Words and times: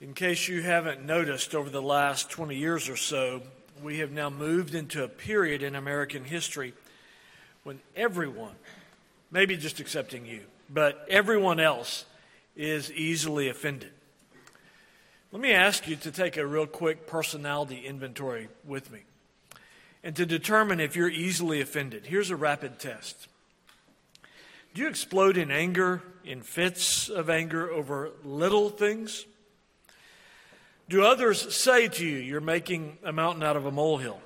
In 0.00 0.14
case 0.14 0.46
you 0.46 0.62
haven't 0.62 1.04
noticed, 1.04 1.56
over 1.56 1.68
the 1.70 1.82
last 1.82 2.30
20 2.30 2.54
years 2.54 2.88
or 2.88 2.96
so, 2.96 3.42
we 3.82 3.98
have 3.98 4.12
now 4.12 4.30
moved 4.30 4.76
into 4.76 5.02
a 5.02 5.08
period 5.08 5.60
in 5.60 5.74
American 5.74 6.22
history 6.22 6.72
when 7.64 7.80
everyone, 7.96 8.54
maybe 9.32 9.56
just 9.56 9.80
accepting 9.80 10.24
you, 10.24 10.42
but 10.70 11.04
everyone 11.10 11.58
else 11.58 12.04
is 12.54 12.92
easily 12.92 13.48
offended. 13.48 13.90
Let 15.32 15.42
me 15.42 15.50
ask 15.50 15.88
you 15.88 15.96
to 15.96 16.12
take 16.12 16.36
a 16.36 16.46
real 16.46 16.68
quick 16.68 17.08
personality 17.08 17.84
inventory 17.84 18.48
with 18.64 18.92
me 18.92 19.00
and 20.04 20.14
to 20.14 20.24
determine 20.24 20.78
if 20.78 20.94
you're 20.94 21.08
easily 21.08 21.60
offended. 21.60 22.06
Here's 22.06 22.30
a 22.30 22.36
rapid 22.36 22.78
test. 22.78 23.26
Do 24.74 24.82
you 24.82 24.88
explode 24.88 25.36
in 25.36 25.50
anger, 25.50 26.02
in 26.24 26.42
fits 26.42 27.08
of 27.08 27.28
anger 27.28 27.68
over 27.68 28.10
little 28.22 28.70
things? 28.70 29.26
Do 30.88 31.04
others 31.04 31.54
say 31.54 31.88
to 31.88 32.06
you, 32.06 32.16
you're 32.16 32.40
making 32.40 32.96
a 33.04 33.12
mountain 33.12 33.42
out 33.42 33.56
of 33.56 33.66
a 33.66 33.70
molehill? 33.70 34.20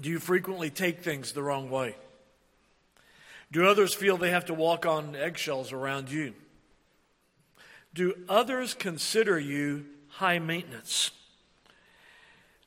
Do 0.00 0.10
you 0.10 0.18
frequently 0.18 0.68
take 0.68 1.00
things 1.00 1.32
the 1.32 1.42
wrong 1.42 1.70
way? 1.70 1.96
Do 3.50 3.66
others 3.66 3.94
feel 3.94 4.16
they 4.16 4.30
have 4.30 4.46
to 4.46 4.54
walk 4.54 4.84
on 4.84 5.16
eggshells 5.16 5.72
around 5.72 6.10
you? 6.10 6.34
Do 7.94 8.14
others 8.28 8.74
consider 8.74 9.38
you 9.38 9.86
high 10.08 10.40
maintenance? 10.40 11.10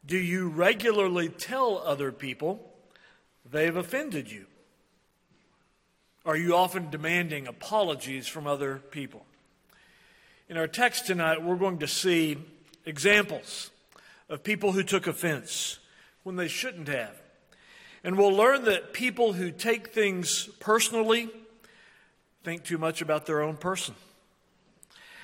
Do 0.06 0.18
you 0.18 0.48
regularly 0.48 1.30
tell 1.30 1.80
other 1.86 2.12
people 2.12 2.74
they've 3.46 3.76
offended 3.76 4.32
you? 4.32 4.46
Are 6.26 6.38
you 6.38 6.56
often 6.56 6.90
demanding 6.90 7.46
apologies 7.46 8.26
from 8.26 8.48
other 8.48 8.78
people? 8.78 9.27
In 10.50 10.56
our 10.56 10.68
text 10.68 11.08
tonight, 11.08 11.44
we're 11.44 11.58
going 11.58 11.80
to 11.80 11.90
see 11.90 12.38
examples 12.86 13.70
of 14.30 14.46
people 14.46 14.72
who 14.72 14.82
took 14.82 15.06
offense 15.06 15.78
when 16.24 16.38
they 16.38 16.48
shouldn't 16.48 16.88
have. 16.88 17.14
And 18.02 18.18
we'll 18.18 18.32
learn 18.32 18.64
that 18.64 18.94
people 18.94 19.34
who 19.34 19.52
take 19.52 19.90
things 19.90 20.46
personally 20.62 21.30
think 22.46 22.64
too 22.64 22.78
much 22.78 23.02
about 23.02 23.26
their 23.26 23.42
own 23.42 23.58
person. 23.58 23.94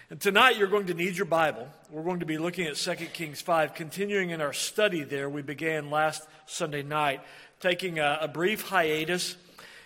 And 0.09 0.19
tonight 0.19 0.57
you're 0.57 0.67
going 0.67 0.87
to 0.87 0.93
need 0.93 1.15
your 1.15 1.25
Bible. 1.25 1.69
We're 1.89 2.03
going 2.03 2.19
to 2.19 2.25
be 2.25 2.37
looking 2.37 2.67
at 2.67 2.75
2 2.75 2.93
Kings 3.13 3.39
5, 3.39 3.75
continuing 3.75 4.31
in 4.31 4.41
our 4.41 4.51
study 4.51 5.03
there. 5.03 5.29
We 5.29 5.41
began 5.41 5.89
last 5.89 6.27
Sunday 6.47 6.83
night, 6.83 7.21
taking 7.61 7.97
a, 7.97 8.17
a 8.23 8.27
brief 8.27 8.63
hiatus, 8.63 9.37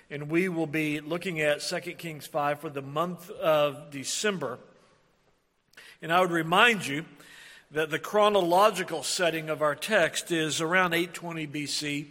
and 0.09 0.31
we 0.31 0.49
will 0.49 0.65
be 0.65 0.99
looking 0.99 1.41
at 1.41 1.61
2 1.61 1.79
Kings 1.93 2.25
5 2.25 2.59
for 2.59 2.71
the 2.71 2.81
month 2.81 3.29
of 3.29 3.91
December. 3.91 4.57
And 6.01 6.13
I 6.13 6.21
would 6.21 6.31
remind 6.31 6.85
you 6.85 7.05
that 7.71 7.89
the 7.89 7.97
chronological 7.97 9.01
setting 9.01 9.49
of 9.49 9.63
our 9.63 9.73
text 9.73 10.31
is 10.31 10.61
around 10.61 10.93
820 10.93 11.47
BC, 11.47 12.05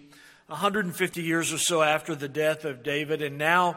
150 0.49 1.23
years 1.23 1.53
or 1.53 1.59
so 1.59 1.83
after 1.83 2.17
the 2.17 2.29
death 2.29 2.65
of 2.65 2.83
David, 2.83 3.23
and 3.23 3.39
now 3.39 3.77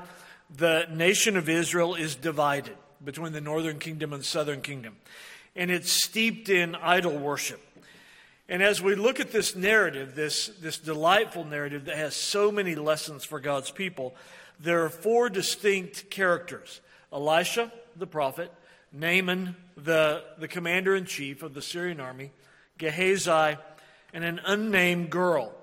the 0.50 0.88
nation 0.92 1.38
of 1.38 1.48
Israel 1.48 1.94
is 1.94 2.16
divided 2.16 2.76
between 3.04 3.34
the 3.34 3.42
northern 3.42 3.78
kingdom 3.78 4.12
and 4.12 4.26
southern 4.26 4.62
kingdom. 4.62 4.98
And 5.56 5.70
it's 5.70 5.92
steeped 5.92 6.50
in 6.50 6.74
idol 6.76 7.18
worship. 7.18 7.62
And 8.50 8.64
as 8.64 8.82
we 8.82 8.96
look 8.96 9.20
at 9.20 9.32
this 9.32 9.56
narrative, 9.56 10.16
this, 10.16 10.48
this 10.60 10.80
delightful 10.80 11.46
narrative 11.46 11.86
that 11.86 11.98
has 11.98 12.16
so 12.16 12.52
many 12.52 12.74
lessons 12.74 13.24
for 13.24 13.40
God's 13.40 13.70
people, 13.70 14.16
there 14.60 14.84
are 14.84 14.90
four 14.90 15.30
distinct 15.30 16.10
characters 16.10 16.82
Elisha, 17.14 17.72
the 17.96 18.08
prophet, 18.08 18.52
Naaman, 18.92 19.56
the, 19.78 20.24
the 20.38 20.48
commander 20.48 20.96
in 20.96 21.06
chief 21.06 21.44
of 21.44 21.54
the 21.54 21.62
Syrian 21.62 22.00
army, 22.00 22.32
Gehazi, 22.78 23.58
and 24.14 24.24
an 24.24 24.40
unnamed 24.46 25.10
girl. 25.10 25.54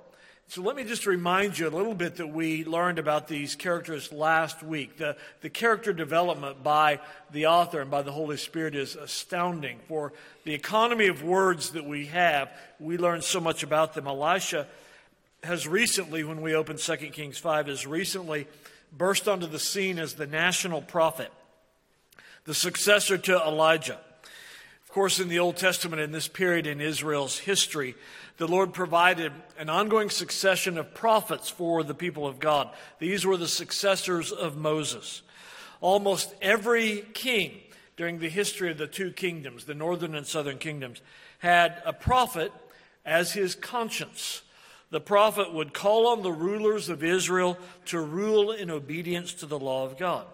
So 0.48 0.62
let 0.62 0.76
me 0.76 0.84
just 0.84 1.06
remind 1.06 1.58
you 1.58 1.66
a 1.66 1.70
little 1.70 1.94
bit 1.94 2.16
that 2.16 2.28
we 2.28 2.64
learned 2.64 3.00
about 3.00 3.26
these 3.26 3.56
characters 3.56 4.12
last 4.12 4.62
week. 4.62 4.96
The, 4.96 5.16
the 5.40 5.50
character 5.50 5.92
development 5.92 6.62
by 6.62 7.00
the 7.32 7.46
author 7.46 7.80
and 7.80 7.90
by 7.90 8.02
the 8.02 8.12
Holy 8.12 8.36
Spirit 8.36 8.76
is 8.76 8.94
astounding. 8.94 9.80
For 9.88 10.12
the 10.44 10.54
economy 10.54 11.08
of 11.08 11.24
words 11.24 11.70
that 11.70 11.84
we 11.84 12.06
have, 12.06 12.48
we 12.78 12.96
learned 12.96 13.24
so 13.24 13.40
much 13.40 13.64
about 13.64 13.94
them. 13.94 14.06
Elisha 14.06 14.68
has 15.42 15.66
recently, 15.66 16.22
when 16.22 16.42
we 16.42 16.54
opened 16.54 16.78
2 16.78 16.96
Kings 16.96 17.38
5, 17.38 17.66
has 17.66 17.84
recently 17.84 18.46
burst 18.96 19.26
onto 19.26 19.48
the 19.48 19.58
scene 19.58 19.98
as 19.98 20.14
the 20.14 20.28
national 20.28 20.80
prophet 20.80 21.32
the 22.46 22.54
successor 22.54 23.18
to 23.18 23.36
Elijah. 23.36 23.98
Of 24.84 24.88
course, 24.88 25.20
in 25.20 25.28
the 25.28 25.40
Old 25.40 25.56
Testament, 25.56 26.00
in 26.00 26.12
this 26.12 26.28
period 26.28 26.66
in 26.66 26.80
Israel's 26.80 27.38
history, 27.38 27.94
the 28.38 28.46
Lord 28.46 28.72
provided 28.72 29.32
an 29.58 29.68
ongoing 29.68 30.10
succession 30.10 30.78
of 30.78 30.94
prophets 30.94 31.50
for 31.50 31.82
the 31.82 31.94
people 31.94 32.26
of 32.26 32.38
God. 32.38 32.70
These 32.98 33.26
were 33.26 33.36
the 33.36 33.48
successors 33.48 34.32
of 34.32 34.56
Moses. 34.56 35.22
Almost 35.80 36.34
every 36.40 37.04
king 37.12 37.52
during 37.96 38.18
the 38.18 38.28
history 38.28 38.70
of 38.70 38.78
the 38.78 38.86
two 38.86 39.10
kingdoms, 39.10 39.64
the 39.64 39.74
northern 39.74 40.14
and 40.14 40.26
southern 40.26 40.58
kingdoms, 40.58 41.00
had 41.38 41.82
a 41.84 41.92
prophet 41.92 42.52
as 43.04 43.32
his 43.32 43.54
conscience. 43.54 44.42
The 44.90 45.00
prophet 45.00 45.52
would 45.52 45.74
call 45.74 46.06
on 46.06 46.22
the 46.22 46.32
rulers 46.32 46.88
of 46.88 47.02
Israel 47.02 47.58
to 47.86 48.00
rule 48.00 48.52
in 48.52 48.70
obedience 48.70 49.34
to 49.34 49.46
the 49.46 49.58
law 49.58 49.84
of 49.84 49.98
God. 49.98 50.26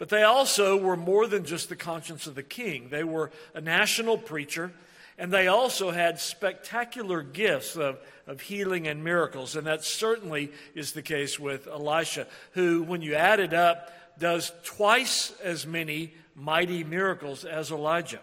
But 0.00 0.08
they 0.08 0.22
also 0.22 0.78
were 0.78 0.96
more 0.96 1.26
than 1.26 1.44
just 1.44 1.68
the 1.68 1.76
conscience 1.76 2.26
of 2.26 2.34
the 2.34 2.42
king. 2.42 2.88
They 2.88 3.04
were 3.04 3.30
a 3.52 3.60
national 3.60 4.16
preacher, 4.16 4.72
and 5.18 5.30
they 5.30 5.46
also 5.46 5.90
had 5.90 6.18
spectacular 6.18 7.20
gifts 7.20 7.76
of, 7.76 7.98
of 8.26 8.40
healing 8.40 8.88
and 8.88 9.04
miracles. 9.04 9.56
And 9.56 9.66
that 9.66 9.84
certainly 9.84 10.52
is 10.74 10.92
the 10.92 11.02
case 11.02 11.38
with 11.38 11.66
Elisha, 11.66 12.26
who, 12.52 12.82
when 12.82 13.02
you 13.02 13.14
add 13.14 13.40
it 13.40 13.52
up, 13.52 13.92
does 14.18 14.50
twice 14.64 15.34
as 15.44 15.66
many 15.66 16.14
mighty 16.34 16.82
miracles 16.82 17.44
as 17.44 17.70
Elijah. 17.70 18.20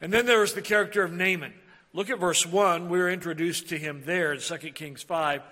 And 0.00 0.10
then 0.10 0.24
there 0.24 0.42
is 0.42 0.54
the 0.54 0.62
character 0.62 1.02
of 1.02 1.12
Naaman. 1.12 1.52
Look 1.92 2.08
at 2.08 2.18
verse 2.18 2.46
1. 2.46 2.88
We're 2.88 3.10
introduced 3.10 3.68
to 3.68 3.76
him 3.76 4.00
there 4.06 4.32
in 4.32 4.40
2 4.40 4.56
Kings 4.70 5.02
5. 5.02 5.42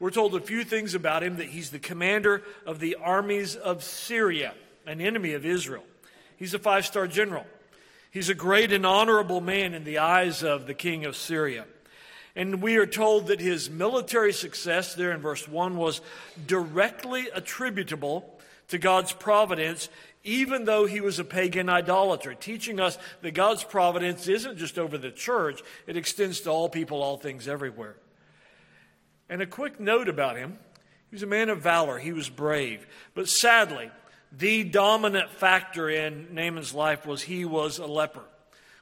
We're 0.00 0.10
told 0.10 0.34
a 0.34 0.40
few 0.40 0.64
things 0.64 0.94
about 0.94 1.22
him 1.22 1.36
that 1.36 1.48
he's 1.48 1.68
the 1.68 1.78
commander 1.78 2.42
of 2.64 2.80
the 2.80 2.94
armies 2.94 3.54
of 3.54 3.84
Syria 3.84 4.54
an 4.86 5.00
enemy 5.00 5.32
of 5.34 5.44
Israel. 5.46 5.84
He's 6.36 6.54
a 6.54 6.58
five 6.58 6.86
star 6.86 7.06
general. 7.06 7.46
He's 8.10 8.28
a 8.28 8.34
great 8.34 8.72
and 8.72 8.86
honorable 8.86 9.40
man 9.40 9.74
in 9.74 9.84
the 9.84 9.98
eyes 9.98 10.42
of 10.42 10.66
the 10.66 10.74
king 10.74 11.04
of 11.04 11.16
Syria. 11.16 11.64
And 12.36 12.62
we 12.62 12.76
are 12.76 12.86
told 12.86 13.28
that 13.28 13.40
his 13.40 13.70
military 13.70 14.32
success, 14.32 14.94
there 14.94 15.12
in 15.12 15.20
verse 15.20 15.48
1, 15.48 15.76
was 15.76 16.00
directly 16.46 17.28
attributable 17.32 18.38
to 18.68 18.78
God's 18.78 19.12
providence, 19.12 19.88
even 20.24 20.64
though 20.64 20.86
he 20.86 21.00
was 21.00 21.18
a 21.18 21.24
pagan 21.24 21.68
idolater, 21.68 22.34
teaching 22.34 22.80
us 22.80 22.98
that 23.22 23.32
God's 23.32 23.62
providence 23.62 24.26
isn't 24.26 24.58
just 24.58 24.78
over 24.78 24.98
the 24.98 25.10
church, 25.10 25.62
it 25.86 25.96
extends 25.96 26.40
to 26.40 26.50
all 26.50 26.68
people, 26.68 27.02
all 27.02 27.16
things, 27.16 27.46
everywhere. 27.46 27.96
And 29.28 29.42
a 29.42 29.46
quick 29.46 29.78
note 29.78 30.08
about 30.08 30.36
him 30.36 30.58
he 31.10 31.16
was 31.16 31.22
a 31.22 31.26
man 31.26 31.48
of 31.48 31.60
valor, 31.60 31.98
he 31.98 32.12
was 32.12 32.28
brave. 32.28 32.86
But 33.14 33.28
sadly, 33.28 33.90
the 34.38 34.64
dominant 34.64 35.30
factor 35.30 35.88
in 35.88 36.34
Naaman's 36.34 36.74
life 36.74 37.06
was 37.06 37.22
he 37.22 37.44
was 37.44 37.78
a 37.78 37.86
leper, 37.86 38.24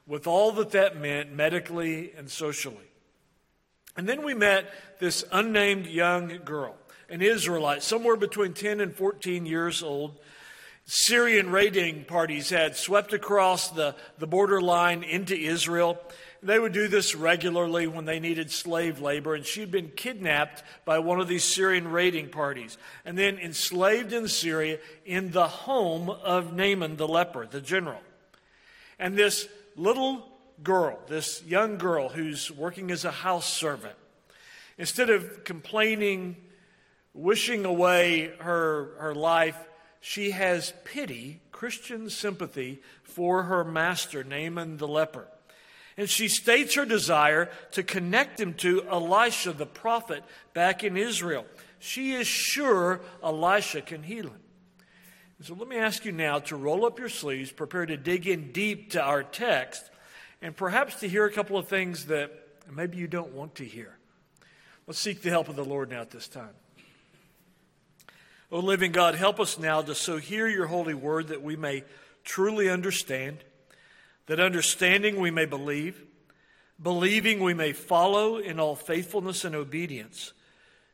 with 0.07 0.27
all 0.27 0.51
that 0.53 0.71
that 0.71 0.99
meant 0.99 1.31
medically 1.31 2.11
and 2.17 2.29
socially. 2.29 2.89
And 3.95 4.09
then 4.09 4.23
we 4.23 4.33
met 4.33 4.73
this 4.99 5.23
unnamed 5.31 5.85
young 5.85 6.39
girl, 6.43 6.75
an 7.09 7.21
Israelite, 7.21 7.83
somewhere 7.83 8.15
between 8.15 8.53
10 8.53 8.79
and 8.79 8.95
14 8.95 9.45
years 9.45 9.83
old. 9.83 10.17
Syrian 10.85 11.51
raiding 11.51 12.05
parties 12.05 12.49
had 12.49 12.75
swept 12.75 13.13
across 13.13 13.69
the, 13.69 13.95
the 14.17 14.27
borderline 14.27 15.03
into 15.03 15.35
Israel 15.35 16.01
they 16.43 16.59
would 16.59 16.73
do 16.73 16.87
this 16.87 17.15
regularly 17.15 17.87
when 17.87 18.05
they 18.05 18.19
needed 18.19 18.51
slave 18.51 18.99
labor, 18.99 19.33
and 19.33 19.45
she'd 19.45 19.71
been 19.71 19.91
kidnapped 19.95 20.63
by 20.85 20.99
one 20.99 21.19
of 21.19 21.27
these 21.27 21.43
Syrian 21.43 21.87
raiding 21.87 22.29
parties 22.29 22.77
and 23.05 23.17
then 23.17 23.37
enslaved 23.37 24.13
in 24.13 24.27
Syria 24.27 24.79
in 25.05 25.31
the 25.31 25.47
home 25.47 26.09
of 26.09 26.53
Naaman 26.53 26.97
the 26.97 27.07
leper, 27.07 27.47
the 27.47 27.61
general. 27.61 28.01
And 28.99 29.17
this 29.17 29.47
little 29.75 30.27
girl, 30.61 30.99
this 31.07 31.43
young 31.43 31.77
girl 31.77 32.09
who's 32.09 32.51
working 32.51 32.91
as 32.91 33.05
a 33.05 33.11
house 33.11 33.51
servant, 33.51 33.95
instead 34.77 35.09
of 35.09 35.43
complaining, 35.43 36.35
wishing 37.13 37.65
away 37.65 38.31
her, 38.39 38.91
her 38.99 39.15
life, 39.15 39.57
she 39.99 40.31
has 40.31 40.73
pity, 40.83 41.39
Christian 41.51 42.09
sympathy 42.09 42.81
for 43.03 43.43
her 43.43 43.63
master, 43.63 44.23
Naaman 44.23 44.77
the 44.77 44.87
leper. 44.87 45.27
And 45.95 46.09
she 46.09 46.27
states 46.27 46.75
her 46.75 46.85
desire 46.85 47.51
to 47.71 47.83
connect 47.83 48.39
him 48.39 48.53
to 48.55 48.87
Elisha, 48.89 49.53
the 49.53 49.65
prophet, 49.65 50.23
back 50.53 50.83
in 50.83 50.97
Israel. 50.97 51.45
She 51.79 52.13
is 52.13 52.27
sure 52.27 53.01
Elisha 53.21 53.81
can 53.81 54.03
heal 54.03 54.25
him. 54.25 54.39
So 55.41 55.53
let 55.55 55.67
me 55.67 55.75
ask 55.75 56.05
you 56.05 56.13
now 56.13 56.39
to 56.39 56.55
roll 56.55 56.85
up 56.85 56.99
your 56.99 57.09
sleeves, 57.09 57.51
prepare 57.51 57.85
to 57.85 57.97
dig 57.97 58.27
in 58.27 58.53
deep 58.53 58.91
to 58.91 59.01
our 59.01 59.23
text, 59.23 59.83
and 60.41 60.55
perhaps 60.55 61.01
to 61.01 61.09
hear 61.09 61.25
a 61.25 61.31
couple 61.31 61.57
of 61.57 61.67
things 61.67 62.05
that 62.05 62.31
maybe 62.71 62.97
you 62.97 63.07
don't 63.07 63.33
want 63.33 63.55
to 63.55 63.65
hear. 63.65 63.97
Let's 64.87 64.99
seek 64.99 65.21
the 65.21 65.29
help 65.29 65.49
of 65.49 65.57
the 65.57 65.65
Lord 65.65 65.89
now 65.89 65.99
at 65.99 66.11
this 66.11 66.29
time. 66.29 66.53
O 68.51 68.59
living 68.59 68.93
God, 68.93 69.15
help 69.15 69.39
us 69.39 69.59
now 69.59 69.81
to 69.81 69.95
so 69.95 70.17
hear 70.17 70.47
your 70.47 70.67
holy 70.67 70.93
word 70.93 71.27
that 71.27 71.41
we 71.41 71.57
may 71.57 71.83
truly 72.23 72.69
understand, 72.69 73.43
that 74.27 74.39
understanding 74.39 75.19
we 75.19 75.31
may 75.31 75.45
believe, 75.45 76.03
believing 76.81 77.39
we 77.39 77.53
may 77.53 77.73
follow 77.73 78.37
in 78.37 78.59
all 78.59 78.75
faithfulness 78.75 79.43
and 79.43 79.55
obedience, 79.55 80.33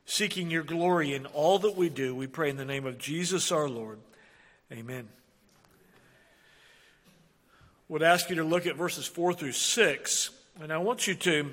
seeking 0.04 0.50
your 0.50 0.62
glory 0.62 1.14
in 1.14 1.26
all 1.26 1.58
that 1.60 1.76
we 1.76 1.88
do. 1.88 2.14
We 2.14 2.26
pray 2.26 2.50
in 2.50 2.56
the 2.56 2.64
name 2.64 2.86
of 2.86 2.98
Jesus 2.98 3.52
our 3.52 3.68
Lord. 3.68 4.00
Amen. 4.72 5.08
Would 7.88 8.02
ask 8.02 8.30
you 8.30 8.36
to 8.36 8.44
look 8.44 8.66
at 8.66 8.76
verses 8.76 9.06
4 9.06 9.34
through 9.34 9.52
6, 9.52 10.30
and 10.60 10.72
I 10.72 10.78
want 10.78 11.06
you 11.06 11.14
to 11.16 11.50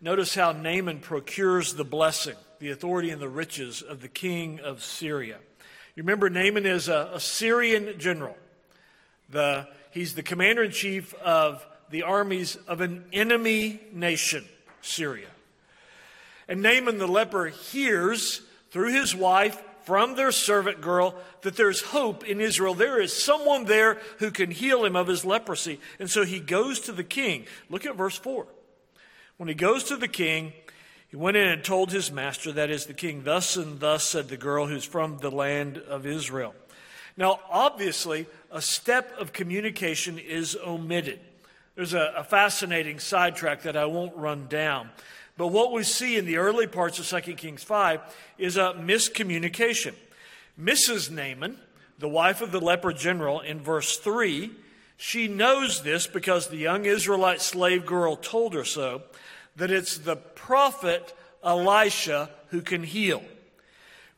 notice 0.00 0.34
how 0.34 0.52
Naaman 0.52 1.00
procures 1.00 1.74
the 1.74 1.84
blessing, 1.84 2.36
the 2.58 2.70
authority, 2.70 3.10
and 3.10 3.20
the 3.20 3.28
riches 3.28 3.82
of 3.82 4.00
the 4.00 4.08
king 4.08 4.60
of 4.60 4.82
Syria. 4.82 5.38
You 5.94 6.02
remember, 6.02 6.30
Naaman 6.30 6.66
is 6.66 6.88
a, 6.88 7.10
a 7.14 7.20
Syrian 7.20 7.98
general. 7.98 8.36
The, 9.30 9.66
he's 9.90 10.14
the 10.14 10.22
commander 10.22 10.62
in 10.62 10.70
chief 10.70 11.14
of 11.14 11.66
the 11.90 12.02
armies 12.02 12.56
of 12.66 12.80
an 12.80 13.04
enemy 13.12 13.80
nation, 13.92 14.44
Syria. 14.82 15.28
And 16.48 16.62
Naaman 16.62 16.98
the 16.98 17.06
leper 17.06 17.46
hears 17.46 18.42
through 18.70 18.92
his 18.92 19.14
wife 19.14 19.62
from 19.84 20.16
their 20.16 20.32
servant 20.32 20.82
girl 20.82 21.14
that 21.42 21.56
there's 21.56 21.80
hope 21.80 22.22
in 22.24 22.40
Israel. 22.40 22.74
There 22.74 23.00
is 23.00 23.24
someone 23.24 23.64
there 23.64 23.98
who 24.18 24.30
can 24.30 24.50
heal 24.50 24.84
him 24.84 24.96
of 24.96 25.06
his 25.06 25.24
leprosy. 25.24 25.80
And 25.98 26.10
so 26.10 26.24
he 26.24 26.40
goes 26.40 26.80
to 26.80 26.92
the 26.92 27.04
king. 27.04 27.46
Look 27.70 27.86
at 27.86 27.96
verse 27.96 28.18
4. 28.18 28.46
When 29.38 29.48
he 29.48 29.54
goes 29.54 29.84
to 29.84 29.96
the 29.96 30.08
king, 30.08 30.52
he 31.08 31.16
went 31.16 31.38
in 31.38 31.48
and 31.48 31.64
told 31.64 31.90
his 31.90 32.12
master, 32.12 32.52
that 32.52 32.68
is 32.68 32.84
the 32.84 32.92
king, 32.92 33.22
thus 33.24 33.56
and 33.56 33.80
thus 33.80 34.04
said 34.04 34.28
the 34.28 34.36
girl 34.36 34.66
who's 34.66 34.84
from 34.84 35.18
the 35.18 35.30
land 35.30 35.78
of 35.78 36.04
Israel. 36.04 36.54
Now, 37.18 37.40
obviously, 37.50 38.26
a 38.52 38.62
step 38.62 39.12
of 39.18 39.32
communication 39.32 40.18
is 40.20 40.56
omitted. 40.64 41.18
There's 41.74 41.92
a, 41.92 42.14
a, 42.16 42.22
fascinating 42.22 43.00
sidetrack 43.00 43.62
that 43.62 43.76
I 43.76 43.86
won't 43.86 44.16
run 44.16 44.46
down. 44.46 44.90
But 45.36 45.48
what 45.48 45.72
we 45.72 45.82
see 45.82 46.16
in 46.16 46.26
the 46.26 46.36
early 46.36 46.68
parts 46.68 47.00
of 47.00 47.24
2 47.24 47.34
Kings 47.34 47.64
5 47.64 48.00
is 48.38 48.56
a 48.56 48.74
miscommunication. 48.78 49.94
Mrs. 50.60 51.10
Naaman, 51.10 51.58
the 51.98 52.08
wife 52.08 52.40
of 52.40 52.52
the 52.52 52.60
leper 52.60 52.92
general, 52.92 53.40
in 53.40 53.60
verse 53.60 53.96
3, 53.98 54.52
she 54.96 55.26
knows 55.26 55.82
this 55.82 56.06
because 56.06 56.46
the 56.46 56.56
young 56.56 56.84
Israelite 56.84 57.40
slave 57.40 57.84
girl 57.84 58.14
told 58.14 58.54
her 58.54 58.64
so 58.64 59.02
that 59.56 59.72
it's 59.72 59.98
the 59.98 60.16
prophet 60.16 61.12
Elisha 61.42 62.30
who 62.50 62.60
can 62.60 62.84
heal. 62.84 63.24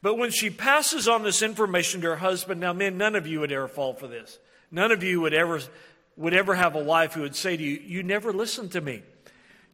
But 0.02 0.16
when 0.16 0.30
she 0.30 0.48
passes 0.48 1.08
on 1.08 1.22
this 1.22 1.42
information 1.42 2.00
to 2.00 2.08
her 2.08 2.16
husband, 2.16 2.60
now, 2.60 2.72
men, 2.72 2.96
none 2.96 3.14
of 3.14 3.26
you 3.26 3.40
would 3.40 3.52
ever 3.52 3.68
fall 3.68 3.92
for 3.92 4.06
this. 4.06 4.38
None 4.70 4.92
of 4.92 5.02
you 5.02 5.20
would 5.20 5.34
ever, 5.34 5.60
would 6.16 6.32
ever 6.32 6.54
have 6.54 6.74
a 6.74 6.82
wife 6.82 7.14
who 7.14 7.22
would 7.22 7.36
say 7.36 7.56
to 7.56 7.62
you, 7.62 7.80
You 7.84 8.02
never 8.02 8.32
listen 8.32 8.68
to 8.70 8.80
me. 8.80 9.02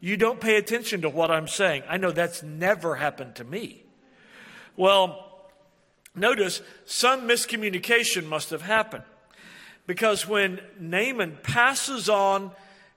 You 0.01 0.17
don't 0.17 0.41
pay 0.41 0.57
attention 0.57 1.03
to 1.03 1.09
what 1.09 1.31
I'm 1.31 1.49
saying. 1.49 1.85
I 1.89 1.97
know 1.97 2.11
that's 2.11 2.43
never 2.43 2.97
happened 2.97 3.37
to 3.37 3.45
me. 3.45 3.83
Well, 4.77 5.49
notice 6.15 6.61
some 6.85 7.23
miscommunication 7.23 8.27
must 8.27 8.51
have 8.51 8.63
happened. 8.63 9.05
Because 9.87 10.27
when 10.27 10.61
Naaman 10.79 11.39
passes 11.43 12.09
on 12.09 12.51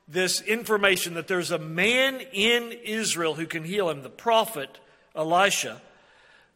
this 0.08 0.42
information 0.42 1.14
that 1.14 1.28
there's 1.28 1.52
a 1.52 1.60
man 1.60 2.20
in 2.34 2.72
Israel 2.84 3.36
who 3.36 3.46
can 3.46 3.64
heal 3.64 3.90
him, 3.90 4.02
the 4.02 4.10
prophet 4.10 4.80
Elisha, 5.16 5.82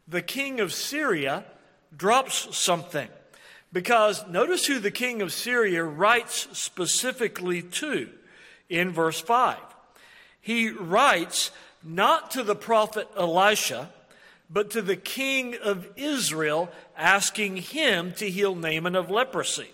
the 0.08 0.22
king 0.22 0.60
of 0.60 0.72
Syria 0.72 1.44
drops 1.96 2.56
something. 2.56 3.08
Because 3.72 4.24
notice 4.28 4.66
who 4.66 4.78
the 4.78 4.90
king 4.90 5.20
of 5.20 5.32
Syria 5.32 5.82
writes 5.82 6.46
specifically 6.52 7.62
to 7.62 8.08
in 8.68 8.92
verse 8.92 9.20
5. 9.20 9.58
He 10.40 10.70
writes 10.70 11.50
not 11.82 12.30
to 12.32 12.42
the 12.42 12.54
prophet 12.54 13.08
Elisha, 13.16 13.90
but 14.48 14.70
to 14.70 14.82
the 14.82 14.96
king 14.96 15.56
of 15.62 15.88
Israel, 15.96 16.70
asking 16.96 17.56
him 17.56 18.12
to 18.14 18.30
heal 18.30 18.54
Naaman 18.54 18.94
of 18.94 19.10
leprosy. 19.10 19.70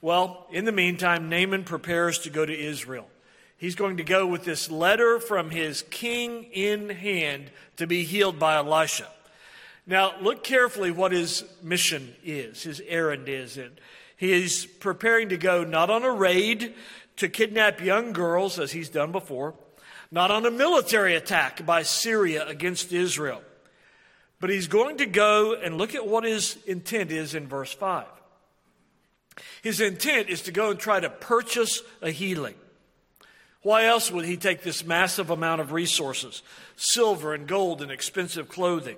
Well, 0.00 0.46
in 0.50 0.64
the 0.64 0.72
meantime, 0.72 1.28
Naaman 1.28 1.64
prepares 1.64 2.18
to 2.20 2.30
go 2.30 2.46
to 2.46 2.58
Israel. 2.58 3.08
He's 3.56 3.74
going 3.74 3.96
to 3.98 4.04
go 4.04 4.26
with 4.26 4.44
this 4.44 4.70
letter 4.70 5.18
from 5.18 5.50
his 5.50 5.82
king 5.90 6.44
in 6.52 6.88
hand 6.90 7.50
to 7.76 7.86
be 7.86 8.04
healed 8.04 8.38
by 8.38 8.56
Elisha. 8.56 9.08
Now, 9.86 10.14
look 10.20 10.42
carefully 10.42 10.90
what 10.90 11.12
his 11.12 11.44
mission 11.62 12.14
is, 12.24 12.62
his 12.62 12.80
errand 12.86 13.28
is. 13.28 13.58
He 14.16 14.32
is 14.32 14.66
preparing 14.66 15.28
to 15.28 15.36
go 15.36 15.64
not 15.64 15.90
on 15.90 16.04
a 16.04 16.10
raid 16.10 16.74
to 17.16 17.28
kidnap 17.28 17.80
young 17.80 18.12
girls, 18.12 18.58
as 18.58 18.72
he's 18.72 18.88
done 18.88 19.12
before, 19.12 19.54
not 20.10 20.30
on 20.30 20.46
a 20.46 20.50
military 20.50 21.14
attack 21.14 21.64
by 21.66 21.82
Syria 21.82 22.46
against 22.46 22.92
Israel, 22.92 23.42
but 24.40 24.50
he's 24.50 24.68
going 24.68 24.96
to 24.98 25.06
go 25.06 25.54
and 25.54 25.76
look 25.76 25.94
at 25.94 26.06
what 26.06 26.24
his 26.24 26.56
intent 26.66 27.10
is 27.10 27.34
in 27.34 27.46
verse 27.46 27.72
5. 27.72 28.06
His 29.62 29.80
intent 29.80 30.28
is 30.28 30.42
to 30.42 30.52
go 30.52 30.70
and 30.70 30.78
try 30.78 31.00
to 31.00 31.10
purchase 31.10 31.82
a 32.00 32.10
healing. 32.10 32.54
Why 33.62 33.86
else 33.86 34.10
would 34.10 34.24
he 34.24 34.36
take 34.36 34.62
this 34.62 34.84
massive 34.84 35.30
amount 35.30 35.60
of 35.60 35.72
resources? 35.72 36.42
Silver 36.76 37.34
and 37.34 37.46
gold 37.46 37.80
and 37.80 37.90
expensive 37.90 38.48
clothing. 38.48 38.96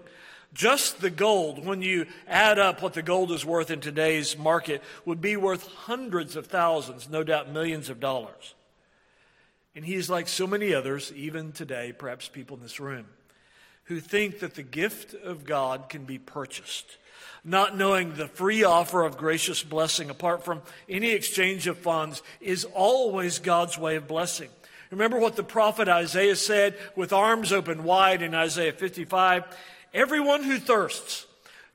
Just 0.57 1.03
the 1.03 1.11
gold, 1.11 1.67
when 1.67 1.83
you 1.83 2.07
add 2.27 2.59
up 2.59 2.81
what 2.81 2.95
the 2.95 3.03
gold 3.03 3.31
is 3.31 3.45
worth 3.45 3.71
in 3.71 3.81
today's 3.81 4.39
market, 4.39 4.83
would 5.05 5.21
be 5.21 5.37
worth 5.37 5.67
hundreds 5.67 6.35
of 6.35 6.47
thousands, 6.47 7.11
no 7.11 7.23
doubt 7.23 7.53
millions 7.53 7.91
of 7.91 8.01
dollars. 8.01 8.55
And 9.75 9.85
he's 9.85 10.09
like 10.09 10.29
so 10.29 10.47
many 10.47 10.73
others, 10.73 11.13
even 11.15 11.53
today, 11.53 11.93
perhaps 11.93 12.29
people 12.29 12.57
in 12.57 12.63
this 12.63 12.81
room, 12.81 13.05
who 13.85 14.01
think 14.01 14.39
that 14.39 14.55
the 14.55 14.63
gift 14.63 15.13
of 15.13 15.45
God 15.45 15.91
can 15.91 16.07
be 16.07 16.19
purchased 16.19 16.97
not 17.47 17.77
knowing 17.77 18.15
the 18.15 18.27
free 18.27 18.65
offer 18.65 19.05
of 19.05 19.17
gracious 19.17 19.63
blessing 19.63 20.11
apart 20.11 20.45
from 20.45 20.61
any 20.89 21.13
exchange 21.13 21.69
of 21.69 21.79
funds 21.79 22.21
is 22.41 22.65
always 22.75 23.39
God's 23.39 23.79
way 23.79 23.95
of 23.95 24.09
blessing. 24.09 24.49
Remember 24.91 25.19
what 25.19 25.37
the 25.37 25.45
prophet 25.45 25.89
Isaiah 25.89 26.35
said 26.35 26.77
with 26.97 27.13
arms 27.13 27.53
open 27.53 27.85
wide 27.85 28.21
in 28.21 28.35
Isaiah 28.35 28.73
55 28.73 29.45
Everyone 29.97 30.43
who 30.43 30.59
thirsts, 30.59 31.27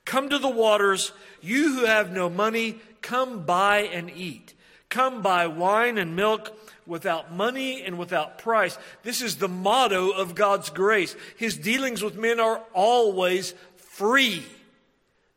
come 0.05 0.29
to 0.29 0.37
the 0.37 0.47
waters. 0.47 1.11
You 1.41 1.73
who 1.73 1.85
have 1.85 2.11
no 2.11 2.29
money, 2.29 2.77
come 3.01 3.45
buy 3.45 3.79
and 3.79 4.11
eat. 4.11 4.53
Come 4.89 5.23
buy 5.23 5.47
wine 5.47 5.97
and 5.97 6.15
milk 6.15 6.55
without 6.85 7.33
money 7.33 7.81
and 7.81 7.97
without 7.97 8.37
price. 8.37 8.77
This 9.01 9.23
is 9.23 9.37
the 9.37 9.47
motto 9.47 10.11
of 10.11 10.35
God's 10.35 10.69
grace. 10.69 11.15
His 11.35 11.57
dealings 11.57 12.03
with 12.03 12.15
men 12.15 12.39
are 12.39 12.61
always 12.73 13.55
free. 13.77 14.45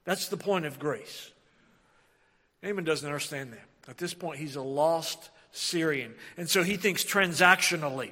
That's 0.04 0.28
the 0.28 0.36
point 0.36 0.66
of 0.66 0.78
grace. 0.78 1.30
Naaman 2.62 2.84
doesn't 2.84 3.08
understand 3.08 3.54
that. 3.54 3.90
At 3.90 3.96
this 3.96 4.12
point, 4.12 4.40
he's 4.40 4.56
a 4.56 4.62
lost 4.62 5.30
Syrian. 5.52 6.14
And 6.36 6.50
so 6.50 6.62
he 6.62 6.76
thinks 6.76 7.02
transactionally. 7.02 8.10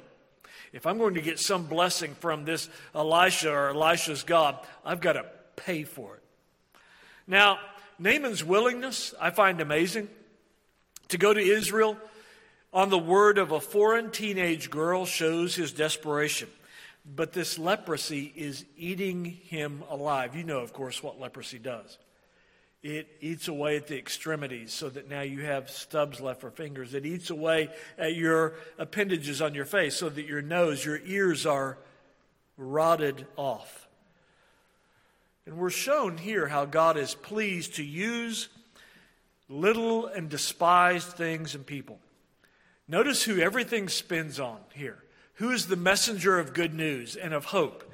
If 0.73 0.87
I'm 0.87 0.97
going 0.97 1.13
to 1.13 1.21
get 1.21 1.39
some 1.39 1.67
blessing 1.67 2.15
from 2.15 2.45
this 2.45 2.67
Elisha 2.95 3.51
or 3.51 3.69
Elisha's 3.69 4.23
God, 4.23 4.57
I've 4.83 4.99
got 4.99 5.13
to 5.13 5.25
pay 5.55 5.83
for 5.83 6.15
it. 6.15 6.23
Now, 7.27 7.59
Naaman's 7.99 8.43
willingness, 8.43 9.13
I 9.21 9.29
find 9.29 9.61
amazing. 9.61 10.09
To 11.09 11.17
go 11.19 11.31
to 11.31 11.39
Israel 11.39 11.95
on 12.73 12.89
the 12.89 12.97
word 12.97 13.37
of 13.37 13.51
a 13.51 13.61
foreign 13.61 14.09
teenage 14.09 14.71
girl 14.71 15.05
shows 15.05 15.53
his 15.53 15.71
desperation. 15.71 16.49
But 17.05 17.33
this 17.33 17.59
leprosy 17.59 18.33
is 18.35 18.65
eating 18.75 19.25
him 19.25 19.83
alive. 19.89 20.35
You 20.35 20.43
know, 20.43 20.59
of 20.59 20.73
course, 20.73 21.03
what 21.03 21.19
leprosy 21.19 21.59
does. 21.59 21.99
It 22.83 23.07
eats 23.21 23.47
away 23.47 23.77
at 23.77 23.87
the 23.87 23.97
extremities 23.97 24.73
so 24.73 24.89
that 24.89 25.09
now 25.09 25.21
you 25.21 25.41
have 25.41 25.69
stubs 25.69 26.19
left 26.19 26.41
for 26.41 26.51
fingers. 26.51 26.93
It 26.93 27.05
eats 27.05 27.29
away 27.29 27.69
at 27.97 28.15
your 28.15 28.55
appendages 28.77 29.41
on 29.41 29.55
your 29.55 29.65
face 29.65 29.95
so 29.95 30.09
that 30.09 30.25
your 30.25 30.41
nose, 30.41 30.83
your 30.83 30.99
ears 31.05 31.45
are 31.45 31.77
rotted 32.57 33.25
off. 33.37 33.87
And 35.45 35.57
we're 35.57 35.69
shown 35.69 36.17
here 36.17 36.47
how 36.47 36.65
God 36.65 36.97
is 36.97 37.15
pleased 37.15 37.75
to 37.75 37.83
use 37.83 38.49
little 39.47 40.07
and 40.07 40.29
despised 40.29 41.07
things 41.07 41.55
and 41.55 41.65
people. 41.65 41.99
Notice 42.87 43.23
who 43.23 43.39
everything 43.39 43.87
spins 43.87 44.39
on 44.39 44.59
here 44.73 45.03
who 45.35 45.51
is 45.51 45.67
the 45.67 45.75
messenger 45.75 46.37
of 46.39 46.53
good 46.53 46.73
news 46.73 47.15
and 47.15 47.33
of 47.33 47.45
hope? 47.45 47.91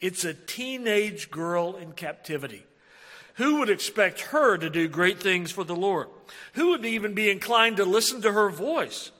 It's 0.00 0.24
a 0.24 0.34
teenage 0.34 1.30
girl 1.30 1.76
in 1.76 1.92
captivity. 1.92 2.64
Who 3.34 3.58
would 3.58 3.70
expect 3.70 4.20
her 4.20 4.58
to 4.58 4.68
do 4.68 4.88
great 4.88 5.20
things 5.20 5.50
for 5.50 5.64
the 5.64 5.76
Lord? 5.76 6.08
Who 6.54 6.70
would 6.70 6.84
even 6.84 7.14
be 7.14 7.30
inclined 7.30 7.78
to 7.78 7.84
listen 7.84 8.22
to 8.22 8.32
her 8.32 8.50
voice? 8.50 9.10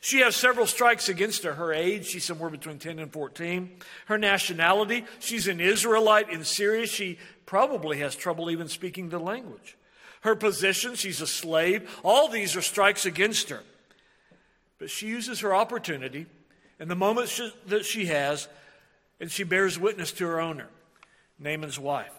She 0.00 0.18
has 0.18 0.34
several 0.34 0.66
strikes 0.66 1.08
against 1.08 1.44
her. 1.44 1.54
Her 1.54 1.72
age, 1.72 2.06
she's 2.06 2.24
somewhere 2.24 2.50
between 2.50 2.78
10 2.78 2.98
and 2.98 3.12
14. 3.12 3.70
Her 4.06 4.18
nationality, 4.18 5.04
she's 5.20 5.46
an 5.46 5.60
Israelite 5.60 6.28
in 6.28 6.44
Syria. 6.44 6.86
She 6.86 7.18
probably 7.46 7.98
has 7.98 8.16
trouble 8.16 8.50
even 8.50 8.68
speaking 8.68 9.08
the 9.08 9.20
language. 9.20 9.76
Her 10.22 10.34
position, 10.34 10.96
she's 10.96 11.20
a 11.20 11.26
slave. 11.26 11.88
All 12.02 12.28
these 12.28 12.56
are 12.56 12.62
strikes 12.62 13.06
against 13.06 13.50
her. 13.50 13.62
But 14.78 14.90
she 14.90 15.06
uses 15.06 15.40
her 15.40 15.54
opportunity 15.54 16.26
and 16.82 16.90
the 16.90 16.96
moment 16.96 17.28
she, 17.28 17.52
that 17.68 17.84
she 17.84 18.06
has, 18.06 18.48
and 19.20 19.30
she 19.30 19.44
bears 19.44 19.78
witness 19.78 20.10
to 20.14 20.26
her 20.26 20.40
owner, 20.40 20.66
Naaman's 21.38 21.78
wife. 21.78 22.12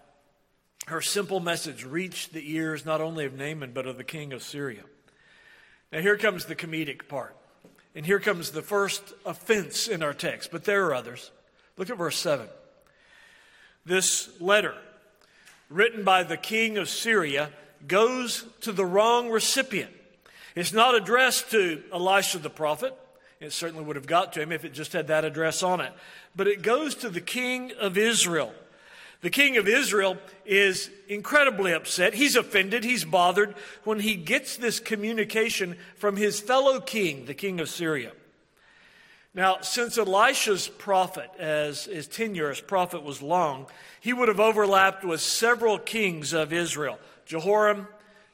Her 0.88 1.02
simple 1.02 1.40
message 1.40 1.86
reached 1.86 2.34
the 2.34 2.54
ears 2.54 2.86
not 2.86 3.02
only 3.02 3.25
of 3.25 3.34
Naaman, 3.34 3.72
but 3.74 3.88
of 3.88 3.98
the 3.98 4.04
king 4.04 4.34
of 4.34 4.44
Syria. 4.44 4.84
Now, 5.92 6.00
here 6.02 6.18
comes 6.18 6.46
the 6.46 6.56
comedic 6.56 7.08
part. 7.08 7.36
And 7.96 8.06
here 8.06 8.20
comes 8.20 8.52
the 8.52 8.63
first 8.63 9.13
offense 9.25 9.88
in 9.88 10.02
our 10.02 10.13
text, 10.13 10.50
but 10.52 10.66
there 10.66 10.86
are 10.88 10.96
others. 10.96 11.32
Look 11.78 11.90
at 11.90 11.98
verse 11.98 12.18
7. 12.18 12.48
This 13.86 14.30
letter, 14.42 14.75
written 15.70 16.04
by 16.04 16.24
the 16.24 16.38
king 16.38 16.78
of 16.78 16.90
Syria, 16.90 17.52
goes 17.88 18.46
to 18.62 18.72
the 18.72 18.86
wrong 18.86 19.30
recipient. 19.30 19.92
It's 20.56 20.74
not 20.74 20.96
addressed 20.96 21.52
to 21.52 21.84
Elisha 21.92 22.40
the 22.40 22.50
prophet. 22.50 22.98
It 23.40 23.52
certainly 23.52 23.84
would 23.84 23.96
have 23.96 24.08
got 24.08 24.34
to 24.34 24.42
him 24.42 24.52
if 24.52 24.66
it 24.66 24.74
just 24.74 24.94
had 24.94 25.08
that 25.08 25.25
address 25.25 25.62
on 25.62 25.82
it. 25.82 25.92
But 26.36 26.48
it 26.48 26.62
goes 26.62 26.96
to 26.96 27.10
the 27.10 27.22
king 27.22 27.74
of 27.80 27.98
Israel. 27.98 28.54
The 29.24 29.30
king 29.30 29.56
of 29.56 29.70
Israel 29.70 30.18
is 30.46 30.89
incredibly 31.08 31.72
upset. 31.72 32.13
He's 32.13 32.36
offended. 32.36 32.84
He's 32.84 33.06
bothered 33.06 33.56
when 33.86 34.01
he 34.01 34.15
gets 34.15 34.58
this 34.58 34.82
communication 34.82 35.77
from 35.96 36.18
his 36.18 36.42
fellow 36.42 36.82
king, 36.82 37.25
the 37.25 37.34
king 37.34 37.62
of 37.62 37.70
Syria. 37.70 38.12
Now, 39.34 39.62
since 39.62 39.98
Elisha's 39.98 40.68
prophet, 40.68 41.32
as 41.39 41.86
his 41.86 42.06
tenure 42.06 42.51
as 42.51 42.60
prophet 42.60 43.01
was 43.01 43.22
long, 43.22 43.68
he 44.01 44.12
would 44.12 44.27
have 44.27 44.42
overlapped 44.42 45.06
with 45.06 45.22
several 45.22 45.80
kings 45.80 46.34
of 46.34 46.51
Israel 46.51 47.00
Jehoram, 47.25 47.88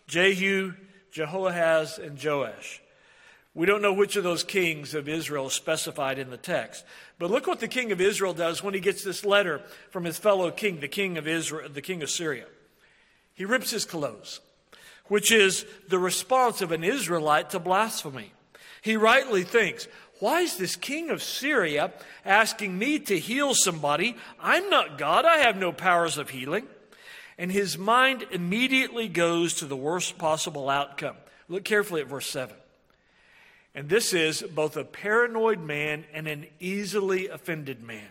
Jehu, 0.08 0.74
Jehoahaz, 1.12 2.00
and 2.00 2.22
Joash. 2.22 2.82
We 3.56 3.66
don't 3.66 3.82
know 3.82 3.94
which 3.94 4.16
of 4.16 4.24
those 4.24 4.44
kings 4.44 4.94
of 4.94 5.10
Israel 5.10 5.48
is 5.48 5.54
specified 5.54 6.20
in 6.20 6.30
the 6.30 6.38
text. 6.38 6.86
But 7.18 7.32
look 7.32 7.48
what 7.48 7.60
the 7.60 7.68
king 7.68 7.92
of 7.92 8.00
Israel 8.00 8.34
does 8.34 8.64
when 8.64 8.74
he 8.74 8.80
gets 8.80 9.04
this 9.04 9.26
letter 9.26 9.62
from 9.90 10.04
his 10.04 10.18
fellow 10.18 10.52
king, 10.52 10.80
the 10.80 10.88
king 10.88 11.18
of 11.18 11.28
Israel, 11.28 11.68
the 11.70 11.82
king 11.82 12.04
of 12.04 12.10
Syria. 12.10 12.46
He 13.34 13.46
rips 13.46 13.72
his 13.72 13.86
clothes, 13.86 14.40
which 15.08 15.32
is 15.32 15.66
the 15.88 16.00
response 16.00 16.62
of 16.62 16.72
an 16.72 16.84
Israelite 16.84 17.50
to 17.50 17.60
blasphemy. 17.60 18.34
He 18.82 18.96
rightly 18.96 19.44
thinks, 19.44 19.88
why 20.20 20.42
is 20.42 20.58
this 20.58 20.76
king 20.76 21.10
of 21.10 21.24
Syria 21.24 21.94
asking 22.26 22.78
me 22.78 23.00
to 23.00 23.18
heal 23.18 23.54
somebody? 23.54 24.18
I'm 24.40 24.70
not 24.70 24.98
God. 24.98 25.26
I 25.26 25.38
have 25.38 25.56
no 25.56 25.72
powers 25.72 26.18
of 26.18 26.30
healing. 26.30 26.68
And 27.38 27.52
his 27.52 27.78
mind 27.78 28.26
immediately 28.32 29.08
goes 29.08 29.54
to 29.56 29.66
the 29.66 29.78
worst 29.78 30.18
possible 30.18 30.70
outcome. 30.70 31.16
Look 31.48 31.64
carefully 31.64 32.02
at 32.02 32.08
verse 32.08 32.30
7. 32.30 32.56
And 33.80 33.88
this 33.88 34.14
is 34.14 34.42
both 34.42 34.76
a 34.76 34.84
paranoid 34.84 35.62
man 35.62 36.04
and 36.14 36.28
an 36.28 36.48
easily 36.60 37.30
offended 37.30 37.82
man. 37.82 38.10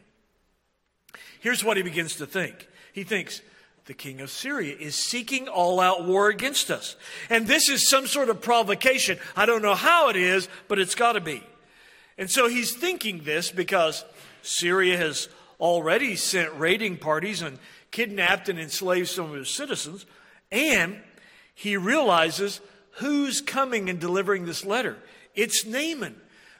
Here's 1.40 1.62
what 1.62 1.76
he 1.76 1.82
begins 1.82 2.16
to 2.16 2.26
think 2.26 2.66
he 2.94 3.04
thinks, 3.04 3.42
the 3.84 3.92
king 3.92 4.22
of 4.22 4.30
Syria 4.30 4.74
is 4.80 4.94
seeking 4.94 5.46
all 5.46 5.78
out 5.78 6.06
war 6.06 6.30
against 6.30 6.70
us. 6.70 6.96
And 7.28 7.46
this 7.46 7.68
is 7.68 7.86
some 7.86 8.06
sort 8.06 8.30
of 8.30 8.40
provocation. 8.40 9.18
I 9.36 9.44
don't 9.44 9.60
know 9.60 9.74
how 9.74 10.08
it 10.08 10.16
is, 10.16 10.48
but 10.68 10.78
it's 10.78 10.94
got 10.94 11.12
to 11.12 11.20
be. 11.20 11.42
And 12.16 12.30
so 12.30 12.48
he's 12.48 12.74
thinking 12.74 13.24
this 13.24 13.50
because 13.50 14.06
Syria 14.40 14.96
has 14.96 15.28
already 15.60 16.16
sent 16.16 16.50
raiding 16.54 16.96
parties 16.96 17.42
and 17.42 17.58
kidnapped 17.90 18.48
and 18.48 18.58
enslaved 18.58 19.08
some 19.08 19.26
of 19.26 19.36
his 19.36 19.50
citizens. 19.50 20.06
And 20.50 20.98
he 21.54 21.76
realizes 21.76 22.62
who's 22.92 23.42
coming 23.42 23.90
and 23.90 24.00
delivering 24.00 24.46
this 24.46 24.64
letter. 24.64 24.96
It's 25.34 25.64
Naaman, 25.64 26.16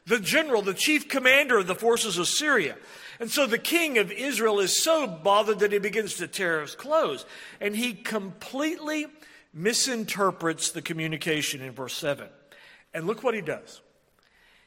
the 0.07 0.21
general, 0.21 0.63
the 0.63 0.75
chief 0.75 1.09
commander 1.09 1.59
of 1.59 1.67
the 1.67 1.75
forces 1.75 2.19
of 2.19 2.29
Syria. 2.29 2.77
And 3.21 3.31
so 3.31 3.47
the 3.47 3.59
king 3.59 3.99
of 3.99 4.13
Israel 4.13 4.61
is 4.61 4.83
so 4.83 5.07
bothered 5.07 5.59
that 5.59 5.73
he 5.73 5.79
begins 5.79 6.15
to 6.15 6.29
tear 6.29 6.61
his 6.61 6.75
clothes. 6.75 7.27
And 7.61 7.75
he 7.75 7.95
completely 7.95 9.07
misinterprets 9.53 10.71
the 10.71 10.83
communication 10.83 11.61
in 11.61 11.73
verse 11.73 11.95
7. 11.95 12.29
And 12.95 13.07
look 13.07 13.23
what 13.23 13.35
he 13.35 13.41
does. 13.41 13.81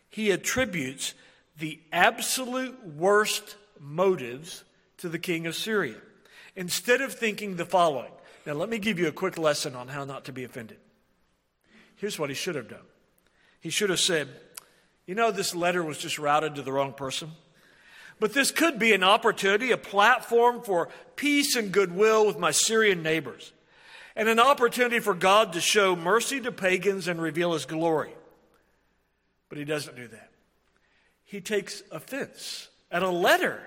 He 0.10 0.31
attributes 0.31 1.13
the 1.58 1.79
absolute 1.91 2.86
worst 2.86 3.55
motives 3.79 4.63
to 4.98 5.10
the 5.10 5.20
king 5.20 5.48
of 5.48 5.55
Syria 5.55 5.98
instead 6.55 7.01
of 7.01 7.13
thinking 7.13 7.55
the 7.55 7.65
following. 7.65 8.12
Now, 8.46 8.53
let 8.53 8.70
me 8.70 8.79
give 8.79 9.00
you 9.00 9.08
a 9.08 9.12
quick 9.12 9.38
lesson 9.38 9.75
on 9.75 9.88
how 9.88 10.03
not 10.03 10.25
to 10.25 10.34
be 10.34 10.43
offended. 10.43 10.77
Here's 11.96 12.20
what 12.20 12.29
he 12.29 12.36
should 12.36 12.55
have 12.55 12.67
done 12.67 12.86
he 13.62 13.70
should 13.70 13.89
have 13.89 14.00
said, 14.00 14.27
You 15.06 15.15
know, 15.15 15.32
this 15.32 15.56
letter 15.56 15.84
was 15.84 15.98
just 15.98 16.20
routed 16.20 16.56
to 16.56 16.62
the 16.62 16.74
wrong 16.74 16.94
person. 16.94 17.32
But 18.20 18.34
this 18.34 18.51
could 18.51 18.77
be 18.77 18.94
an 18.94 19.03
opportunity, 19.03 19.72
a 19.72 19.77
platform 19.77 20.62
for 20.62 20.89
peace 21.15 21.56
and 21.56 21.72
goodwill 21.72 22.27
with 22.27 22.38
my 22.38 22.51
Syrian 22.51 23.01
neighbors, 23.01 23.51
and 24.15 24.30
an 24.30 24.39
opportunity 24.39 25.00
for 25.00 25.15
God 25.15 25.53
to 25.53 25.62
show 25.62 25.96
mercy 25.96 26.39
to 26.41 26.51
pagans 26.51 27.08
and 27.08 27.22
reveal 27.22 27.53
his 27.53 27.65
glory. 27.65 28.13
But 29.50 29.58
he 29.58 29.63
doesn't 29.63 29.96
do 29.96 30.08
that. 30.10 30.30
He 31.24 31.41
takes 31.41 31.82
offense 31.91 32.70
at 32.91 33.03
a 33.03 33.10
letter 33.10 33.62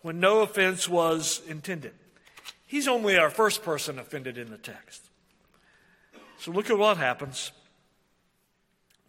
when 0.00 0.20
no 0.20 0.40
offense 0.40 0.88
was 0.88 1.42
intended. 1.46 1.92
He's 2.66 2.88
only 2.88 3.18
our 3.18 3.30
first 3.30 3.62
person 3.62 3.98
offended 3.98 4.38
in 4.38 4.50
the 4.50 4.58
text. 4.58 5.02
So 6.38 6.52
look 6.52 6.70
at 6.70 6.78
what 6.78 6.96
happens. 6.96 7.52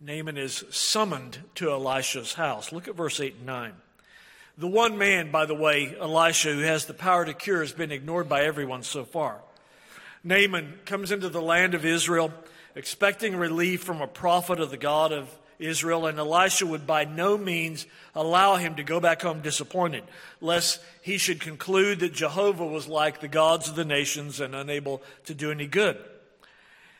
Naaman 0.01 0.37
is 0.37 0.65
summoned 0.71 1.39
to 1.55 1.71
Elisha's 1.71 2.33
house. 2.33 2.71
Look 2.71 2.87
at 2.87 2.95
verse 2.95 3.19
8 3.19 3.35
and 3.37 3.45
9. 3.45 3.73
The 4.57 4.67
one 4.67 4.97
man, 4.97 5.31
by 5.31 5.45
the 5.45 5.55
way, 5.55 5.95
Elisha, 5.99 6.53
who 6.53 6.61
has 6.61 6.85
the 6.85 6.93
power 6.93 7.25
to 7.25 7.33
cure, 7.33 7.61
has 7.61 7.73
been 7.73 7.91
ignored 7.91 8.29
by 8.29 8.43
everyone 8.43 8.83
so 8.83 9.03
far. 9.03 9.39
Naaman 10.23 10.79
comes 10.85 11.11
into 11.11 11.29
the 11.29 11.41
land 11.41 11.73
of 11.73 11.85
Israel 11.85 12.33
expecting 12.75 13.35
relief 13.35 13.83
from 13.83 14.01
a 14.01 14.07
prophet 14.07 14.59
of 14.59 14.69
the 14.69 14.77
God 14.77 15.11
of 15.11 15.29
Israel, 15.59 16.05
and 16.05 16.19
Elisha 16.19 16.65
would 16.65 16.85
by 16.85 17.05
no 17.05 17.37
means 17.37 17.85
allow 18.13 18.57
him 18.57 18.75
to 18.75 18.83
go 18.83 18.99
back 18.99 19.21
home 19.21 19.41
disappointed, 19.41 20.03
lest 20.41 20.81
he 21.01 21.17
should 21.17 21.39
conclude 21.39 21.99
that 21.99 22.13
Jehovah 22.13 22.65
was 22.65 22.87
like 22.87 23.21
the 23.21 23.29
gods 23.29 23.69
of 23.69 23.75
the 23.75 23.85
nations 23.85 24.41
and 24.41 24.53
unable 24.53 25.01
to 25.25 25.33
do 25.33 25.51
any 25.51 25.67
good. 25.67 25.97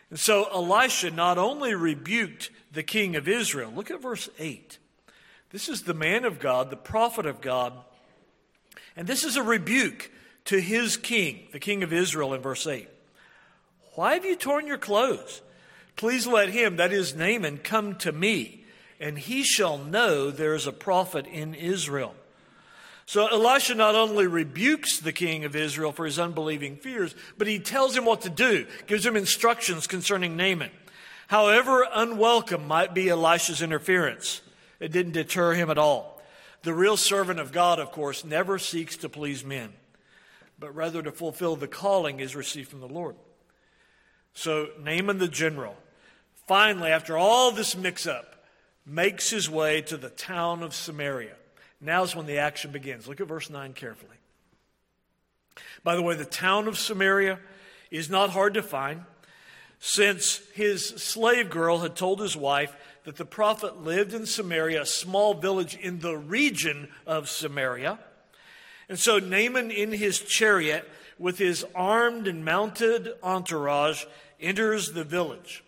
And 0.10 0.20
so 0.20 0.46
Elisha 0.54 1.12
not 1.12 1.38
only 1.38 1.74
rebuked 1.74 2.52
the 2.72 2.84
king 2.84 3.16
of 3.16 3.28
Israel, 3.28 3.72
look 3.74 3.90
at 3.90 4.02
verse 4.02 4.30
8. 4.38 4.78
This 5.52 5.70
is 5.70 5.84
the 5.84 5.94
man 5.94 6.26
of 6.26 6.40
God, 6.40 6.70
the 6.70 6.76
prophet 6.76 7.26
of 7.26 7.42
God. 7.42 7.74
And 8.96 9.08
this 9.08 9.24
is 9.24 9.38
a 9.38 9.44
rebuke 9.44 10.12
to 10.46 10.60
his 10.60 10.98
king, 10.98 11.48
the 11.52 11.60
king 11.60 11.84
of 11.84 11.92
Israel, 11.92 12.34
in 12.34 12.42
verse 12.42 12.68
8. 12.68 12.88
Why 13.94 14.14
have 14.14 14.26
you 14.26 14.36
torn 14.36 14.68
your 14.68 14.78
clothes? 14.78 15.42
Please 15.96 16.28
let 16.28 16.50
him, 16.50 16.76
that 16.76 16.92
is 16.92 17.16
Naaman, 17.16 17.60
come 17.60 17.96
to 17.96 18.12
me, 18.12 18.66
and 19.00 19.18
he 19.18 19.44
shall 19.44 19.78
know 19.78 20.30
there 20.30 20.54
is 20.54 20.68
a 20.68 20.74
prophet 20.74 21.26
in 21.26 21.54
Israel. 21.54 22.14
So 23.06 23.28
Elisha 23.28 23.76
not 23.76 23.94
only 23.94 24.26
rebukes 24.26 25.00
the 25.00 25.14
king 25.14 25.46
of 25.46 25.56
Israel 25.56 25.92
for 25.92 26.06
his 26.06 26.18
unbelieving 26.18 26.78
fears, 26.78 27.14
but 27.38 27.48
he 27.48 27.60
tells 27.60 27.96
him 27.96 28.06
what 28.06 28.22
to 28.22 28.30
do, 28.30 28.66
gives 28.88 29.06
him 29.06 29.16
instructions 29.16 29.86
concerning 29.86 30.36
Naaman. 30.36 30.72
However 31.28 31.88
unwelcome 31.94 32.68
might 32.68 32.94
be 32.94 33.10
Elisha's 33.10 33.62
interference, 33.62 34.42
it 34.80 34.92
didn't 34.92 35.14
deter 35.14 35.54
him 35.54 35.70
at 35.70 35.78
all. 35.78 36.22
The 36.64 36.74
real 36.74 36.98
servant 36.98 37.40
of 37.40 37.52
God, 37.52 37.80
of 37.80 37.92
course, 37.92 38.26
never 38.26 38.58
seeks 38.58 38.98
to 38.98 39.10
please 39.10 39.46
men, 39.46 39.74
but 40.58 40.76
rather 40.76 41.04
to 41.04 41.12
fulfill 41.12 41.56
the 41.56 41.68
calling 41.68 42.20
is 42.20 42.36
received 42.36 42.70
from 42.70 42.80
the 42.80 42.88
Lord. 42.88 43.16
So 44.34 44.70
Naaman 44.82 45.20
the 45.20 45.28
general, 45.28 45.76
finally, 46.48 46.90
after 46.90 47.16
all 47.18 47.52
this 47.52 47.78
mix 47.78 48.08
up, 48.08 48.44
makes 48.84 49.30
his 49.30 49.48
way 49.48 49.82
to 49.84 49.96
the 49.96 50.10
town 50.10 50.64
of 50.64 50.74
Samaria. 50.74 51.36
Now's 51.86 52.16
when 52.16 52.26
the 52.26 52.40
action 52.40 52.72
begins. 52.72 53.08
Look 53.08 53.22
at 53.22 53.28
verse 53.28 53.50
9 53.50 53.74
carefully. 53.74 54.18
By 55.84 55.96
the 55.96 56.02
way, 56.02 56.16
the 56.16 56.26
town 56.26 56.68
of 56.68 56.78
Samaria 56.78 57.40
is 57.92 58.10
not 58.10 58.32
hard 58.32 58.56
to 58.56 58.64
find 58.64 59.04
since 59.80 60.42
his 60.54 60.88
slave 60.88 61.50
girl 61.50 61.80
had 61.80 61.96
told 61.96 62.20
his 62.20 62.36
wife 62.36 62.76
that 63.04 63.18
the 63.18 63.26
prophet 63.26 63.84
lived 63.84 64.14
in 64.14 64.26
Samaria, 64.26 64.82
a 64.82 64.86
small 64.86 65.36
village 65.36 65.76
in 65.76 66.00
the 66.00 66.18
region 66.18 66.90
of 67.06 67.30
Samaria. 67.30 68.00
And 68.90 68.98
so 68.98 69.20
Naaman, 69.20 69.70
in 69.72 69.92
his 69.92 70.20
chariot, 70.20 70.90
with 71.20 71.38
his 71.38 71.66
armed 71.76 72.28
and 72.28 72.44
mounted 72.44 73.14
entourage, 73.22 74.06
enters 74.40 74.92
the 74.92 75.04
village. 75.04 75.64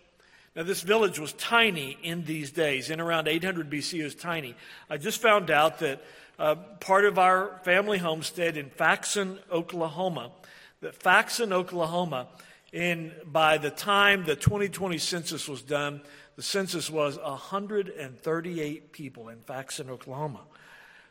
Now, 0.58 0.64
this 0.64 0.82
village 0.82 1.20
was 1.20 1.32
tiny 1.34 1.96
in 2.02 2.24
these 2.24 2.50
days. 2.50 2.90
In 2.90 3.00
around 3.00 3.28
800 3.28 3.70
BC, 3.70 4.00
it 4.00 4.02
was 4.02 4.16
tiny. 4.16 4.56
I 4.90 4.96
just 4.96 5.22
found 5.22 5.52
out 5.52 5.78
that 5.78 6.02
uh, 6.36 6.56
part 6.80 7.04
of 7.04 7.16
our 7.16 7.60
family 7.62 7.98
homestead 7.98 8.56
in 8.56 8.68
Faxon, 8.68 9.38
Oklahoma, 9.52 10.32
that 10.80 10.96
Faxon, 10.96 11.52
Oklahoma, 11.52 12.26
in 12.72 13.12
by 13.24 13.58
the 13.58 13.70
time 13.70 14.24
the 14.24 14.34
2020 14.34 14.98
census 14.98 15.46
was 15.46 15.62
done, 15.62 16.00
the 16.34 16.42
census 16.42 16.90
was 16.90 17.18
138 17.18 18.90
people 18.90 19.28
in 19.28 19.38
Faxon, 19.38 19.88
Oklahoma. 19.88 20.40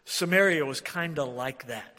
Samaria 0.03 0.65
was 0.65 0.81
kind 0.81 1.17
of 1.17 1.29
like 1.29 1.67
that. 1.67 1.96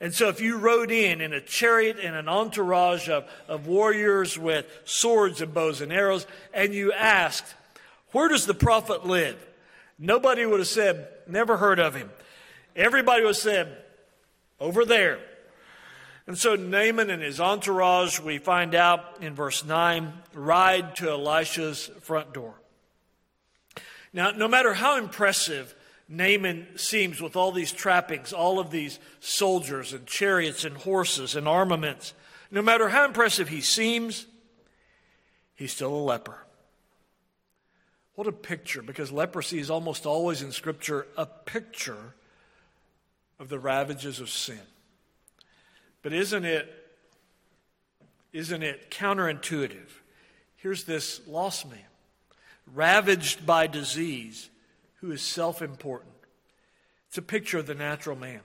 And 0.00 0.14
so 0.14 0.28
if 0.28 0.40
you 0.40 0.58
rode 0.58 0.92
in 0.92 1.20
in 1.20 1.32
a 1.32 1.40
chariot 1.40 1.98
and 2.00 2.14
an 2.14 2.28
entourage 2.28 3.08
of, 3.08 3.28
of 3.48 3.66
warriors 3.66 4.38
with 4.38 4.66
swords 4.84 5.40
and 5.40 5.52
bows 5.52 5.80
and 5.80 5.92
arrows, 5.92 6.26
and 6.54 6.72
you 6.72 6.92
asked, 6.92 7.54
Where 8.12 8.28
does 8.28 8.46
the 8.46 8.54
prophet 8.54 9.06
live? 9.06 9.44
Nobody 9.98 10.46
would 10.46 10.60
have 10.60 10.68
said, 10.68 11.08
Never 11.26 11.56
heard 11.56 11.80
of 11.80 11.96
him. 11.96 12.10
Everybody 12.76 13.22
would 13.22 13.30
have 13.30 13.36
said, 13.36 13.76
Over 14.60 14.84
there. 14.84 15.18
And 16.28 16.38
so 16.38 16.54
Naaman 16.54 17.10
and 17.10 17.22
his 17.22 17.40
entourage, 17.40 18.20
we 18.20 18.36
find 18.38 18.74
out 18.74 19.00
in 19.22 19.34
verse 19.34 19.64
9, 19.64 20.12
ride 20.34 20.94
to 20.96 21.10
Elisha's 21.10 21.90
front 22.02 22.34
door. 22.34 22.54
Now, 24.12 24.30
no 24.30 24.46
matter 24.46 24.74
how 24.74 24.98
impressive 24.98 25.74
Naaman 26.08 26.66
seems 26.76 27.20
with 27.20 27.36
all 27.36 27.52
these 27.52 27.70
trappings, 27.70 28.32
all 28.32 28.58
of 28.58 28.70
these 28.70 28.98
soldiers 29.20 29.92
and 29.92 30.06
chariots 30.06 30.64
and 30.64 30.76
horses 30.76 31.36
and 31.36 31.46
armaments. 31.46 32.14
No 32.50 32.62
matter 32.62 32.88
how 32.88 33.04
impressive 33.04 33.50
he 33.50 33.60
seems, 33.60 34.26
he's 35.54 35.72
still 35.72 35.94
a 35.94 35.96
leper. 35.96 36.38
What 38.14 38.26
a 38.26 38.32
picture, 38.32 38.82
because 38.82 39.12
leprosy 39.12 39.58
is 39.58 39.70
almost 39.70 40.06
always 40.06 40.40
in 40.40 40.50
Scripture 40.50 41.06
a 41.16 41.26
picture 41.26 42.14
of 43.38 43.50
the 43.50 43.58
ravages 43.58 44.18
of 44.18 44.30
sin. 44.30 44.60
But 46.02 46.14
isn't 46.14 46.44
it, 46.44 46.74
isn't 48.32 48.62
it 48.62 48.90
counterintuitive? 48.90 49.88
Here's 50.56 50.84
this 50.84 51.20
lost 51.28 51.68
man, 51.68 51.78
ravaged 52.74 53.44
by 53.44 53.66
disease 53.66 54.48
who 55.00 55.10
is 55.10 55.22
self 55.22 55.62
important. 55.62 56.12
It's 57.08 57.18
a 57.18 57.22
picture 57.22 57.58
of 57.58 57.66
the 57.66 57.74
natural 57.74 58.16
man, 58.16 58.40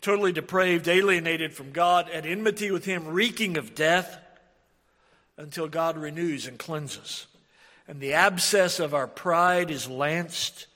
totally 0.00 0.32
depraved, 0.32 0.88
alienated 0.88 1.52
from 1.52 1.72
God, 1.72 2.10
at 2.10 2.26
enmity 2.26 2.70
with 2.70 2.84
Him, 2.84 3.08
reeking 3.08 3.56
of 3.56 3.74
death, 3.74 4.18
until 5.36 5.68
God 5.68 5.96
renews 5.96 6.46
and 6.46 6.58
cleanses. 6.58 7.26
And 7.86 8.00
the 8.00 8.14
abscess 8.14 8.80
of 8.80 8.94
our 8.94 9.06
pride 9.06 9.70
is 9.70 9.88
lanced. 9.88 10.66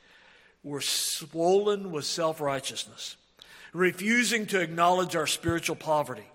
We're 0.63 0.81
swollen 0.81 1.91
with 1.91 2.05
self 2.05 2.41
righteousness, 2.41 3.17
refusing 3.73 4.47
to 4.47 4.61
acknowledge 4.61 5.17
our 5.17 5.27
spiritual 5.27 5.77
poverty. 5.77 6.27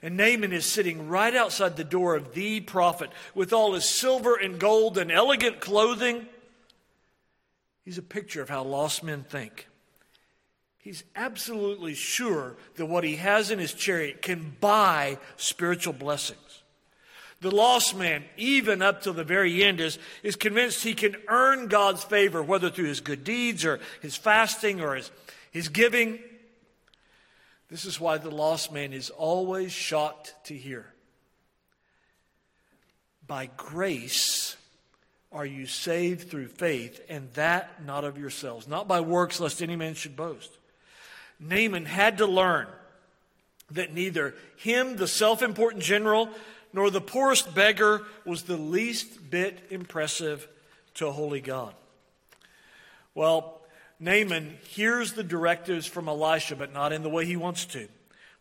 And 0.00 0.16
Naaman 0.16 0.52
is 0.52 0.64
sitting 0.64 1.08
right 1.08 1.34
outside 1.34 1.76
the 1.76 1.82
door 1.82 2.14
of 2.14 2.34
the 2.34 2.60
prophet 2.60 3.10
with 3.34 3.52
all 3.52 3.74
his 3.74 3.84
silver 3.84 4.36
and 4.36 4.60
gold 4.60 4.96
and 4.96 5.10
elegant 5.10 5.60
clothing 5.60 6.26
He's 7.88 7.96
a 7.96 8.02
picture 8.02 8.42
of 8.42 8.50
how 8.50 8.64
lost 8.64 9.02
men 9.02 9.24
think. 9.26 9.66
He's 10.76 11.04
absolutely 11.16 11.94
sure 11.94 12.58
that 12.74 12.84
what 12.84 13.02
he 13.02 13.16
has 13.16 13.50
in 13.50 13.58
his 13.58 13.72
chariot 13.72 14.20
can 14.20 14.54
buy 14.60 15.16
spiritual 15.38 15.94
blessings. 15.94 16.64
The 17.40 17.50
lost 17.50 17.96
man, 17.96 18.24
even 18.36 18.82
up 18.82 19.04
to 19.04 19.12
the 19.12 19.24
very 19.24 19.64
end, 19.64 19.80
is, 19.80 19.98
is 20.22 20.36
convinced 20.36 20.84
he 20.84 20.92
can 20.92 21.16
earn 21.28 21.68
God's 21.68 22.04
favor, 22.04 22.42
whether 22.42 22.68
through 22.68 22.88
his 22.88 23.00
good 23.00 23.24
deeds 23.24 23.64
or 23.64 23.80
his 24.02 24.16
fasting 24.16 24.82
or 24.82 24.94
his, 24.94 25.10
his 25.50 25.70
giving. 25.70 26.18
This 27.70 27.86
is 27.86 27.98
why 27.98 28.18
the 28.18 28.30
lost 28.30 28.70
man 28.70 28.92
is 28.92 29.08
always 29.08 29.72
shocked 29.72 30.34
to 30.44 30.54
hear. 30.54 30.92
By 33.26 33.48
grace, 33.56 34.58
are 35.30 35.46
you 35.46 35.66
saved 35.66 36.30
through 36.30 36.48
faith, 36.48 37.00
and 37.08 37.28
that 37.34 37.84
not 37.84 38.04
of 38.04 38.18
yourselves, 38.18 38.66
not 38.66 38.88
by 38.88 39.00
works, 39.00 39.40
lest 39.40 39.62
any 39.62 39.76
man 39.76 39.94
should 39.94 40.16
boast. 40.16 40.50
Naaman 41.38 41.84
had 41.84 42.18
to 42.18 42.26
learn 42.26 42.66
that 43.70 43.92
neither 43.92 44.34
him, 44.56 44.96
the 44.96 45.06
self 45.06 45.42
important 45.42 45.82
general, 45.82 46.30
nor 46.72 46.90
the 46.90 47.00
poorest 47.00 47.54
beggar 47.54 48.02
was 48.24 48.42
the 48.42 48.56
least 48.56 49.30
bit 49.30 49.58
impressive 49.70 50.48
to 50.94 51.10
holy 51.10 51.40
God. 51.40 51.74
Well, 53.14 53.60
Naaman 54.00 54.58
hears 54.68 55.12
the 55.12 55.24
directives 55.24 55.86
from 55.86 56.08
Elisha, 56.08 56.56
but 56.56 56.72
not 56.72 56.92
in 56.92 57.02
the 57.02 57.10
way 57.10 57.24
he 57.24 57.36
wants 57.36 57.64
to. 57.66 57.88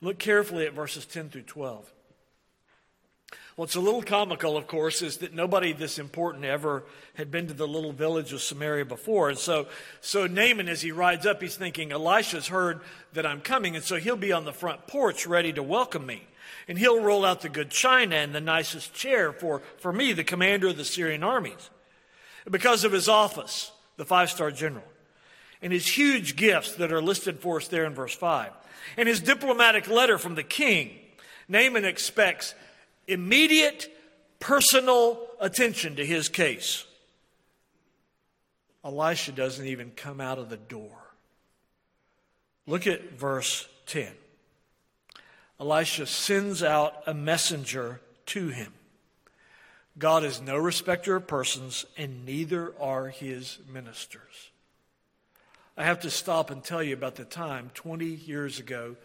Look 0.01 0.19
carefully 0.19 0.65
at 0.65 0.73
verses 0.73 1.05
10 1.05 1.29
through 1.29 1.43
12. 1.43 1.91
What's 3.57 3.73
a 3.73 3.81
little 3.81 4.03
comical, 4.03 4.55
of 4.55 4.67
course, 4.67 5.01
is 5.01 5.17
that 5.17 5.33
nobody 5.33 5.73
this 5.73 5.97
important 5.97 6.45
ever 6.45 6.83
had 7.15 7.31
been 7.31 7.47
to 7.47 7.55
the 7.55 7.67
little 7.67 7.91
village 7.91 8.31
of 8.31 8.43
Samaria 8.43 8.85
before. 8.85 9.29
And 9.29 9.37
so, 9.39 9.65
so 9.99 10.27
Naaman, 10.27 10.69
as 10.69 10.81
he 10.81 10.91
rides 10.91 11.25
up, 11.25 11.41
he's 11.41 11.55
thinking, 11.55 11.91
Elisha's 11.91 12.49
heard 12.49 12.81
that 13.13 13.25
I'm 13.25 13.41
coming, 13.41 13.75
and 13.75 13.83
so 13.83 13.95
he'll 13.95 14.15
be 14.15 14.31
on 14.31 14.45
the 14.45 14.53
front 14.53 14.85
porch 14.85 15.25
ready 15.25 15.51
to 15.53 15.63
welcome 15.63 16.05
me. 16.05 16.27
And 16.67 16.77
he'll 16.77 17.01
roll 17.01 17.25
out 17.25 17.41
the 17.41 17.49
good 17.49 17.71
china 17.71 18.17
and 18.17 18.35
the 18.35 18.39
nicest 18.39 18.93
chair 18.93 19.33
for, 19.33 19.63
for 19.79 19.91
me, 19.91 20.13
the 20.13 20.23
commander 20.23 20.67
of 20.67 20.77
the 20.77 20.85
Syrian 20.85 21.23
armies. 21.23 21.71
Because 22.47 22.83
of 22.83 22.91
his 22.91 23.09
office, 23.09 23.71
the 23.95 24.05
five 24.05 24.29
star 24.29 24.51
general, 24.51 24.85
and 25.63 25.73
his 25.73 25.87
huge 25.87 26.35
gifts 26.35 26.75
that 26.75 26.93
are 26.93 27.01
listed 27.01 27.39
for 27.39 27.57
us 27.57 27.67
there 27.67 27.85
in 27.85 27.95
verse 27.95 28.13
5, 28.13 28.51
and 28.97 29.09
his 29.09 29.19
diplomatic 29.19 29.87
letter 29.87 30.19
from 30.19 30.35
the 30.35 30.43
king, 30.43 30.91
Naaman 31.49 31.85
expects 31.85 32.53
immediate 33.07 33.89
personal 34.39 35.19
attention 35.39 35.95
to 35.95 36.05
his 36.05 36.29
case. 36.29 36.85
Elisha 38.83 39.31
doesn't 39.31 39.65
even 39.65 39.91
come 39.91 40.21
out 40.21 40.37
of 40.37 40.49
the 40.49 40.57
door. 40.57 40.97
Look 42.65 42.87
at 42.87 43.13
verse 43.13 43.67
10. 43.87 44.11
Elisha 45.59 46.05
sends 46.05 46.61
out 46.61 46.93
a 47.07 47.13
messenger 47.13 48.01
to 48.27 48.49
him. 48.49 48.73
God 49.97 50.23
is 50.23 50.39
no 50.39 50.57
respecter 50.57 51.15
of 51.15 51.27
persons, 51.27 51.85
and 51.97 52.25
neither 52.25 52.73
are 52.79 53.07
his 53.07 53.57
ministers. 53.71 54.51
I 55.75 55.85
have 55.85 56.01
to 56.01 56.11
stop 56.11 56.51
and 56.51 56.63
tell 56.63 56.83
you 56.83 56.93
about 56.93 57.15
the 57.15 57.25
time 57.25 57.71
20 57.73 58.05
years 58.05 58.59
ago, 58.59 58.95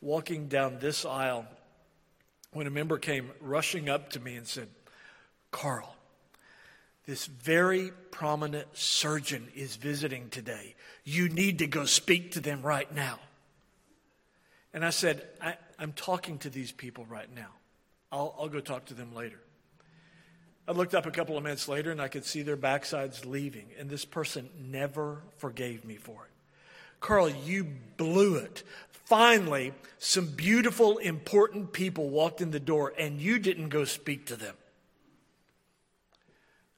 walking 0.00 0.48
down 0.48 0.78
this 0.78 1.04
aisle 1.04 1.46
when 2.52 2.66
a 2.66 2.70
member 2.70 2.98
came 2.98 3.30
rushing 3.40 3.88
up 3.88 4.10
to 4.10 4.20
me 4.20 4.36
and 4.36 4.46
said, 4.46 4.68
Carl, 5.50 5.94
this 7.06 7.26
very 7.26 7.90
prominent 8.10 8.68
surgeon 8.76 9.48
is 9.54 9.76
visiting 9.76 10.28
today. 10.28 10.74
You 11.04 11.28
need 11.28 11.60
to 11.60 11.66
go 11.66 11.84
speak 11.84 12.32
to 12.32 12.40
them 12.40 12.62
right 12.62 12.92
now. 12.94 13.18
And 14.74 14.84
I 14.84 14.90
said, 14.90 15.26
I, 15.40 15.56
am 15.78 15.92
talking 15.92 16.38
to 16.38 16.50
these 16.50 16.70
people 16.70 17.06
right 17.08 17.34
now. 17.34 17.48
I'll, 18.12 18.34
I'll 18.38 18.48
go 18.48 18.60
talk 18.60 18.86
to 18.86 18.94
them 18.94 19.14
later. 19.14 19.40
I 20.66 20.72
looked 20.72 20.94
up 20.94 21.06
a 21.06 21.10
couple 21.10 21.38
of 21.38 21.42
minutes 21.42 21.66
later 21.66 21.90
and 21.90 22.00
I 22.00 22.08
could 22.08 22.26
see 22.26 22.42
their 22.42 22.56
backsides 22.56 23.24
leaving, 23.24 23.68
and 23.78 23.88
this 23.88 24.04
person 24.04 24.50
never 24.60 25.22
forgave 25.38 25.84
me 25.84 25.96
for 25.96 26.24
it. 26.24 26.37
Carl, 27.00 27.30
you 27.30 27.66
blew 27.96 28.36
it. 28.36 28.62
Finally, 28.90 29.72
some 29.98 30.26
beautiful, 30.26 30.98
important 30.98 31.72
people 31.72 32.10
walked 32.10 32.40
in 32.40 32.50
the 32.50 32.60
door, 32.60 32.92
and 32.98 33.20
you 33.20 33.38
didn't 33.38 33.70
go 33.70 33.84
speak 33.84 34.26
to 34.26 34.36
them. 34.36 34.54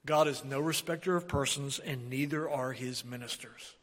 God 0.06 0.28
is 0.28 0.44
no 0.44 0.60
respecter 0.60 1.16
of 1.16 1.28
persons, 1.28 1.78
and 1.78 2.08
neither 2.08 2.48
are 2.48 2.72
his 2.72 3.04
ministers. 3.04 3.74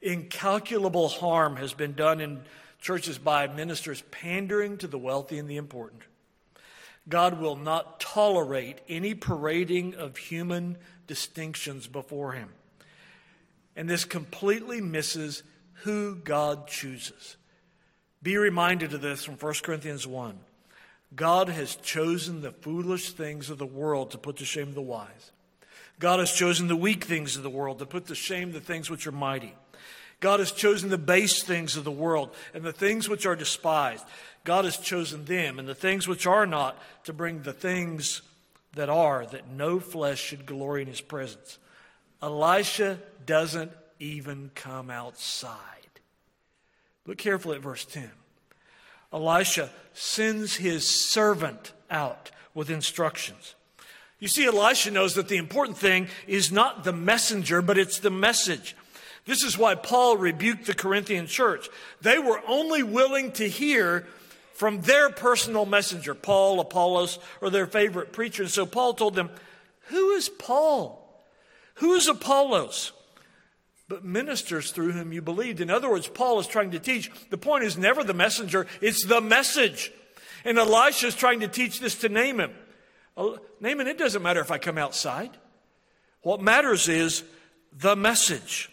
Incalculable 0.00 1.08
harm 1.08 1.56
has 1.56 1.74
been 1.74 1.92
done 1.92 2.20
in 2.20 2.42
churches 2.80 3.18
by 3.18 3.46
ministers 3.46 4.02
pandering 4.10 4.78
to 4.78 4.86
the 4.86 4.98
wealthy 4.98 5.38
and 5.38 5.48
the 5.48 5.56
important. 5.56 6.02
God 7.08 7.40
will 7.40 7.56
not 7.56 8.00
tolerate 8.00 8.80
any 8.88 9.14
parading 9.14 9.94
of 9.94 10.16
human 10.16 10.78
distinctions 11.06 11.86
before 11.86 12.32
him. 12.32 12.50
And 13.76 13.88
this 13.88 14.04
completely 14.04 14.80
misses 14.80 15.42
who 15.82 16.16
God 16.16 16.66
chooses. 16.66 17.36
Be 18.22 18.36
reminded 18.36 18.92
of 18.92 19.00
this 19.00 19.24
from 19.24 19.36
1 19.36 19.54
Corinthians 19.62 20.06
1. 20.06 20.38
God 21.14 21.48
has 21.48 21.76
chosen 21.76 22.42
the 22.42 22.52
foolish 22.52 23.12
things 23.12 23.50
of 23.50 23.58
the 23.58 23.66
world 23.66 24.10
to 24.10 24.18
put 24.18 24.36
to 24.36 24.44
shame 24.44 24.74
the 24.74 24.82
wise. 24.82 25.32
God 25.98 26.20
has 26.20 26.32
chosen 26.32 26.68
the 26.68 26.76
weak 26.76 27.04
things 27.04 27.36
of 27.36 27.42
the 27.42 27.50
world 27.50 27.78
to 27.78 27.86
put 27.86 28.06
to 28.06 28.14
shame 28.14 28.52
the 28.52 28.60
things 28.60 28.88
which 28.88 29.06
are 29.06 29.12
mighty. 29.12 29.54
God 30.20 30.40
has 30.40 30.52
chosen 30.52 30.90
the 30.90 30.98
base 30.98 31.42
things 31.42 31.76
of 31.76 31.84
the 31.84 31.90
world 31.90 32.34
and 32.54 32.62
the 32.62 32.72
things 32.72 33.08
which 33.08 33.26
are 33.26 33.36
despised. 33.36 34.04
God 34.44 34.64
has 34.64 34.76
chosen 34.76 35.24
them 35.24 35.58
and 35.58 35.66
the 35.66 35.74
things 35.74 36.06
which 36.06 36.26
are 36.26 36.46
not 36.46 36.78
to 37.04 37.12
bring 37.12 37.42
the 37.42 37.52
things 37.52 38.22
that 38.74 38.88
are 38.88 39.26
that 39.26 39.48
no 39.48 39.80
flesh 39.80 40.20
should 40.20 40.46
glory 40.46 40.82
in 40.82 40.88
his 40.88 41.00
presence. 41.00 41.58
Elisha 42.22 42.98
doesn't 43.24 43.72
even 43.98 44.50
come 44.54 44.90
outside. 44.90 45.58
Look 47.06 47.18
carefully 47.18 47.56
at 47.56 47.62
verse 47.62 47.84
10. 47.84 48.10
Elisha 49.12 49.70
sends 49.94 50.56
his 50.56 50.86
servant 50.86 51.72
out 51.90 52.30
with 52.54 52.70
instructions. 52.70 53.54
You 54.18 54.28
see, 54.28 54.46
Elisha 54.46 54.90
knows 54.90 55.14
that 55.14 55.28
the 55.28 55.38
important 55.38 55.78
thing 55.78 56.08
is 56.26 56.52
not 56.52 56.84
the 56.84 56.92
messenger, 56.92 57.62
but 57.62 57.78
it's 57.78 57.98
the 57.98 58.10
message. 58.10 58.76
This 59.24 59.42
is 59.42 59.56
why 59.56 59.74
Paul 59.74 60.16
rebuked 60.16 60.66
the 60.66 60.74
Corinthian 60.74 61.26
church. 61.26 61.68
They 62.00 62.18
were 62.18 62.40
only 62.46 62.82
willing 62.82 63.32
to 63.32 63.48
hear 63.48 64.06
from 64.52 64.82
their 64.82 65.08
personal 65.08 65.64
messenger, 65.64 66.14
Paul, 66.14 66.60
Apollos, 66.60 67.18
or 67.40 67.48
their 67.48 67.66
favorite 67.66 68.12
preacher. 68.12 68.42
And 68.42 68.52
so 68.52 68.66
Paul 68.66 68.92
told 68.92 69.14
them, 69.14 69.30
Who 69.88 70.10
is 70.10 70.28
Paul? 70.28 70.99
Who 71.80 71.94
is 71.94 72.08
Apollos? 72.08 72.92
But 73.88 74.04
ministers 74.04 74.70
through 74.70 74.92
whom 74.92 75.12
you 75.12 75.22
believed. 75.22 75.60
In 75.60 75.70
other 75.70 75.90
words, 75.90 76.06
Paul 76.06 76.38
is 76.38 76.46
trying 76.46 76.72
to 76.72 76.78
teach. 76.78 77.10
The 77.30 77.38
point 77.38 77.64
is 77.64 77.76
never 77.76 78.04
the 78.04 78.14
messenger, 78.14 78.66
it's 78.80 79.04
the 79.04 79.20
message. 79.20 79.90
And 80.44 80.58
Elisha 80.58 81.06
is 81.06 81.14
trying 81.14 81.40
to 81.40 81.48
teach 81.48 81.80
this 81.80 81.96
to 81.96 82.08
Naaman. 82.08 82.52
Naaman, 83.60 83.86
it 83.86 83.98
doesn't 83.98 84.22
matter 84.22 84.40
if 84.40 84.50
I 84.50 84.58
come 84.58 84.78
outside. 84.78 85.30
What 86.22 86.40
matters 86.40 86.86
is 86.86 87.24
the 87.72 87.96
message. 87.96 88.70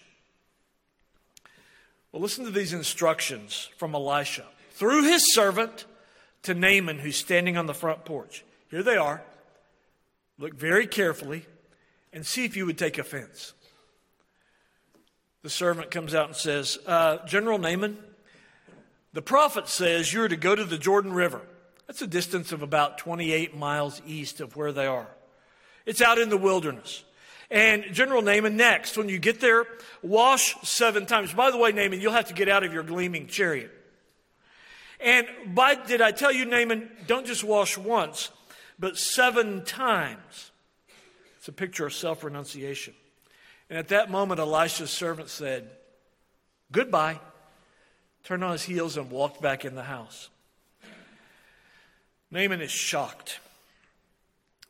Well, 2.11 2.21
listen 2.21 2.45
to 2.45 2.51
these 2.51 2.73
instructions 2.73 3.69
from 3.77 3.95
Elisha 3.95 4.45
through 4.71 5.03
his 5.03 5.33
servant 5.33 5.85
to 6.43 6.53
Naaman, 6.53 6.99
who's 6.99 7.17
standing 7.17 7.57
on 7.57 7.67
the 7.67 7.73
front 7.73 8.03
porch. 8.05 8.43
Here 8.69 8.83
they 8.83 8.97
are. 8.97 9.23
Look 10.37 10.53
very 10.53 10.87
carefully 10.87 11.45
and 12.17 12.25
see 12.25 12.45
if 12.45 12.57
you 12.57 12.65
would 12.65 12.79
take 12.79 12.97
offense. 12.97 13.53
The 15.43 15.51
servant 15.51 15.91
comes 15.91 16.15
out 16.15 16.25
and 16.25 16.35
says, 16.35 16.79
uh, 16.87 17.23
General 17.27 17.59
Naaman, 17.59 17.95
the 19.13 19.21
prophet 19.21 19.67
says 19.67 20.11
you're 20.11 20.27
to 20.27 20.35
go 20.35 20.55
to 20.55 20.65
the 20.65 20.79
Jordan 20.79 21.13
River. 21.13 21.41
That's 21.85 22.01
a 22.01 22.07
distance 22.07 22.51
of 22.51 22.63
about 22.63 22.97
28 22.97 23.55
miles 23.55 24.01
east 24.07 24.41
of 24.41 24.55
where 24.55 24.71
they 24.71 24.87
are. 24.87 25.07
It's 25.85 26.01
out 26.01 26.17
in 26.17 26.29
the 26.29 26.37
wilderness. 26.37 27.03
And 27.51 27.85
General 27.91 28.23
Naaman, 28.23 28.57
next, 28.57 28.97
when 28.97 29.09
you 29.09 29.19
get 29.19 29.39
there, 29.39 29.67
wash 30.01 30.55
seven 30.63 31.05
times. 31.05 31.31
By 31.31 31.51
the 31.51 31.57
way, 31.57 31.71
Naaman, 31.71 32.01
you'll 32.01 32.13
have 32.13 32.29
to 32.29 32.33
get 32.33 32.49
out 32.49 32.63
of 32.63 32.73
your 32.73 32.81
gleaming 32.81 33.27
chariot. 33.27 33.71
And 34.99 35.27
by, 35.53 35.75
did 35.75 36.01
I 36.01 36.13
tell 36.13 36.31
you, 36.31 36.45
Naaman, 36.45 36.89
don't 37.05 37.27
just 37.27 37.43
wash 37.43 37.77
once, 37.77 38.31
but 38.79 38.97
seven 38.97 39.63
times. 39.65 40.49
It's 41.47 41.53
a 41.53 41.61
picture 41.61 41.85
of 41.85 41.93
self 41.93 42.25
renunciation. 42.25 42.93
And 43.69 43.79
at 43.79 43.87
that 43.87 44.11
moment, 44.11 44.41
Elisha's 44.41 44.89
servant 44.89 45.29
said, 45.29 45.69
Goodbye, 46.73 47.21
turned 48.25 48.43
on 48.43 48.51
his 48.51 48.63
heels, 48.63 48.97
and 48.97 49.09
walked 49.09 49.41
back 49.41 49.63
in 49.63 49.73
the 49.73 49.83
house. 49.83 50.27
Naaman 52.31 52.59
is 52.59 52.69
shocked. 52.69 53.39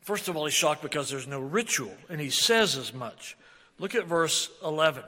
First 0.02 0.28
of 0.28 0.36
all, 0.36 0.44
he's 0.44 0.54
shocked 0.54 0.80
because 0.80 1.10
there's 1.10 1.26
no 1.26 1.40
ritual, 1.40 1.96
and 2.08 2.20
he 2.20 2.30
says 2.30 2.76
as 2.76 2.94
much. 2.94 3.36
Look 3.80 3.96
at 3.96 4.06
verse 4.06 4.48
11. 4.64 5.02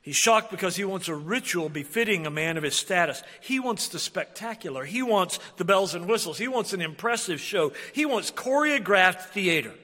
He's 0.00 0.16
shocked 0.16 0.50
because 0.50 0.76
he 0.76 0.84
wants 0.84 1.08
a 1.08 1.14
ritual 1.14 1.68
befitting 1.68 2.24
a 2.24 2.30
man 2.30 2.56
of 2.56 2.62
his 2.62 2.74
status. 2.74 3.22
He 3.42 3.60
wants 3.60 3.88
the 3.88 3.98
spectacular. 3.98 4.86
He 4.86 5.02
wants 5.02 5.40
the 5.58 5.64
bells 5.66 5.94
and 5.94 6.08
whistles. 6.08 6.38
He 6.38 6.48
wants 6.48 6.72
an 6.72 6.80
impressive 6.80 7.38
show. 7.38 7.74
He 7.92 8.06
wants 8.06 8.30
choreographed 8.30 9.26
theater. 9.26 9.74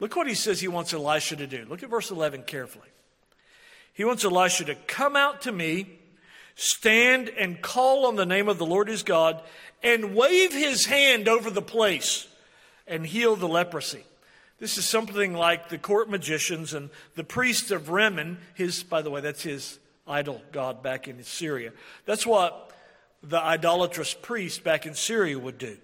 Look 0.00 0.16
what 0.16 0.26
he 0.26 0.34
says 0.34 0.60
he 0.60 0.68
wants 0.68 0.92
Elisha 0.92 1.36
to 1.36 1.46
do. 1.46 1.66
Look 1.68 1.82
at 1.82 1.90
verse 1.90 2.10
11 2.10 2.44
carefully. 2.44 2.88
He 3.92 4.04
wants 4.04 4.24
Elisha 4.24 4.64
to 4.64 4.74
come 4.74 5.14
out 5.14 5.42
to 5.42 5.52
me, 5.52 5.98
stand 6.54 7.28
and 7.28 7.60
call 7.60 8.06
on 8.06 8.16
the 8.16 8.26
name 8.26 8.48
of 8.48 8.58
the 8.58 8.66
Lord 8.66 8.88
his 8.88 9.02
God, 9.02 9.42
and 9.82 10.14
wave 10.14 10.52
his 10.52 10.86
hand 10.86 11.28
over 11.28 11.50
the 11.50 11.62
place 11.62 12.26
and 12.86 13.06
heal 13.06 13.36
the 13.36 13.48
leprosy. 13.48 14.04
This 14.58 14.76
is 14.76 14.84
something 14.84 15.34
like 15.34 15.68
the 15.68 15.78
court 15.78 16.10
magicians 16.10 16.74
and 16.74 16.90
the 17.14 17.24
priests 17.24 17.70
of 17.70 17.88
Rimmon, 17.88 18.38
his, 18.54 18.82
by 18.82 19.00
the 19.00 19.10
way, 19.10 19.20
that's 19.20 19.42
his 19.42 19.78
idol 20.06 20.42
god 20.50 20.82
back 20.82 21.08
in 21.08 21.22
Syria. 21.22 21.72
That's 22.04 22.26
what 22.26 22.70
the 23.22 23.42
idolatrous 23.42 24.12
priest 24.12 24.64
back 24.64 24.86
in 24.86 24.94
Syria 24.94 25.38
would 25.38 25.56
do. 25.56 25.76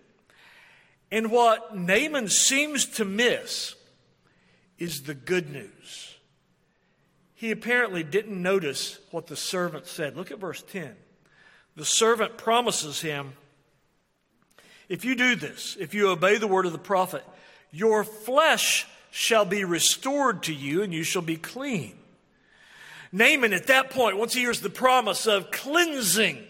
And 1.11 1.31
what 1.31 1.77
Naaman 1.77 2.29
seems 2.29 2.85
to 2.97 3.05
miss 3.05 3.76
is 4.79 5.03
the 5.03 5.15
good 5.15 5.51
news. 5.51 6.15
He 7.35 7.51
apparently 7.51 8.03
didn't 8.03 8.41
notice 8.41 8.99
what 9.11 9.27
the 9.27 9.37
servant 9.37 9.87
said. 9.87 10.17
Look 10.17 10.31
at 10.31 10.39
verse 10.39 10.63
10. 10.63 10.95
The 11.77 11.85
servant 11.85 12.39
promises 12.39 13.01
him 13.01 13.35
if 14.89 15.05
you 15.05 15.17
do 15.17 15.35
this, 15.35 15.77
if 15.79 15.95
you 15.95 16.09
obey 16.09 16.39
the 16.39 16.47
word 16.47 16.67
of 16.67 16.73
the 16.73 16.79
prophet, 16.79 17.25
your 17.71 18.05
flesh 18.05 18.87
shall 19.11 19.45
be 19.45 19.65
restored 19.65 20.45
to 20.45 20.55
you, 20.55 20.83
and 20.83 20.93
you 20.93 21.03
shall 21.03 21.23
be 21.23 21.37
clean. 21.37 21.95
Naaman, 23.11 23.53
at 23.53 23.67
that 23.67 23.91
point, 23.91 24.17
once 24.17 24.35
he 24.35 24.41
hears 24.41 24.61
the 24.61 24.71
promise 24.71 25.27
of 25.27 25.51
cleansing, 25.51 26.43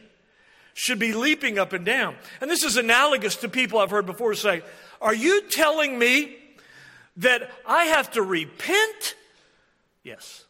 should 0.75 0.99
be 0.99 1.15
leaping 1.15 1.59
up 1.59 1.73
and 1.73 1.87
down. 1.87 2.17
And 2.41 2.51
this 2.51 2.62
is 2.62 2.77
analogous 2.77 3.37
to 3.37 3.49
people 3.49 3.79
I've 3.79 3.91
heard 3.91 4.05
before 4.05 4.35
say, 4.35 4.62
Are 5.01 5.15
you 5.15 5.43
telling 5.49 5.99
me 5.99 6.37
that 7.18 7.50
I 7.66 7.85
have 7.85 8.11
to 8.12 8.22
repent? 8.22 9.16
Yes. 10.02 10.44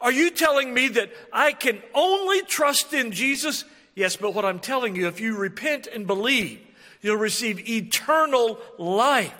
Are 0.00 0.12
you 0.12 0.30
telling 0.30 0.74
me 0.74 0.88
that 0.88 1.10
I 1.32 1.52
can 1.52 1.80
only 1.94 2.42
trust 2.42 2.92
in 2.92 3.12
Jesus? 3.12 3.64
Yes, 3.94 4.16
but 4.16 4.34
what 4.34 4.44
I'm 4.44 4.58
telling 4.58 4.96
you, 4.96 5.08
if 5.08 5.20
you 5.20 5.36
repent 5.36 5.86
and 5.86 6.06
believe, 6.06 6.60
you'll 7.00 7.16
receive 7.16 7.68
eternal 7.68 8.58
life. 8.78 9.32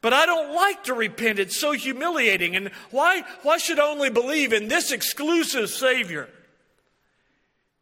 But 0.00 0.12
I 0.12 0.26
don't 0.26 0.54
like 0.54 0.84
to 0.84 0.94
repent. 0.94 1.38
It's 1.38 1.58
so 1.58 1.72
humiliating. 1.72 2.56
And 2.56 2.70
why, 2.90 3.22
why 3.42 3.58
should 3.58 3.78
I 3.78 3.90
only 3.90 4.10
believe 4.10 4.52
in 4.52 4.68
this 4.68 4.92
exclusive 4.92 5.70
Savior? 5.70 6.28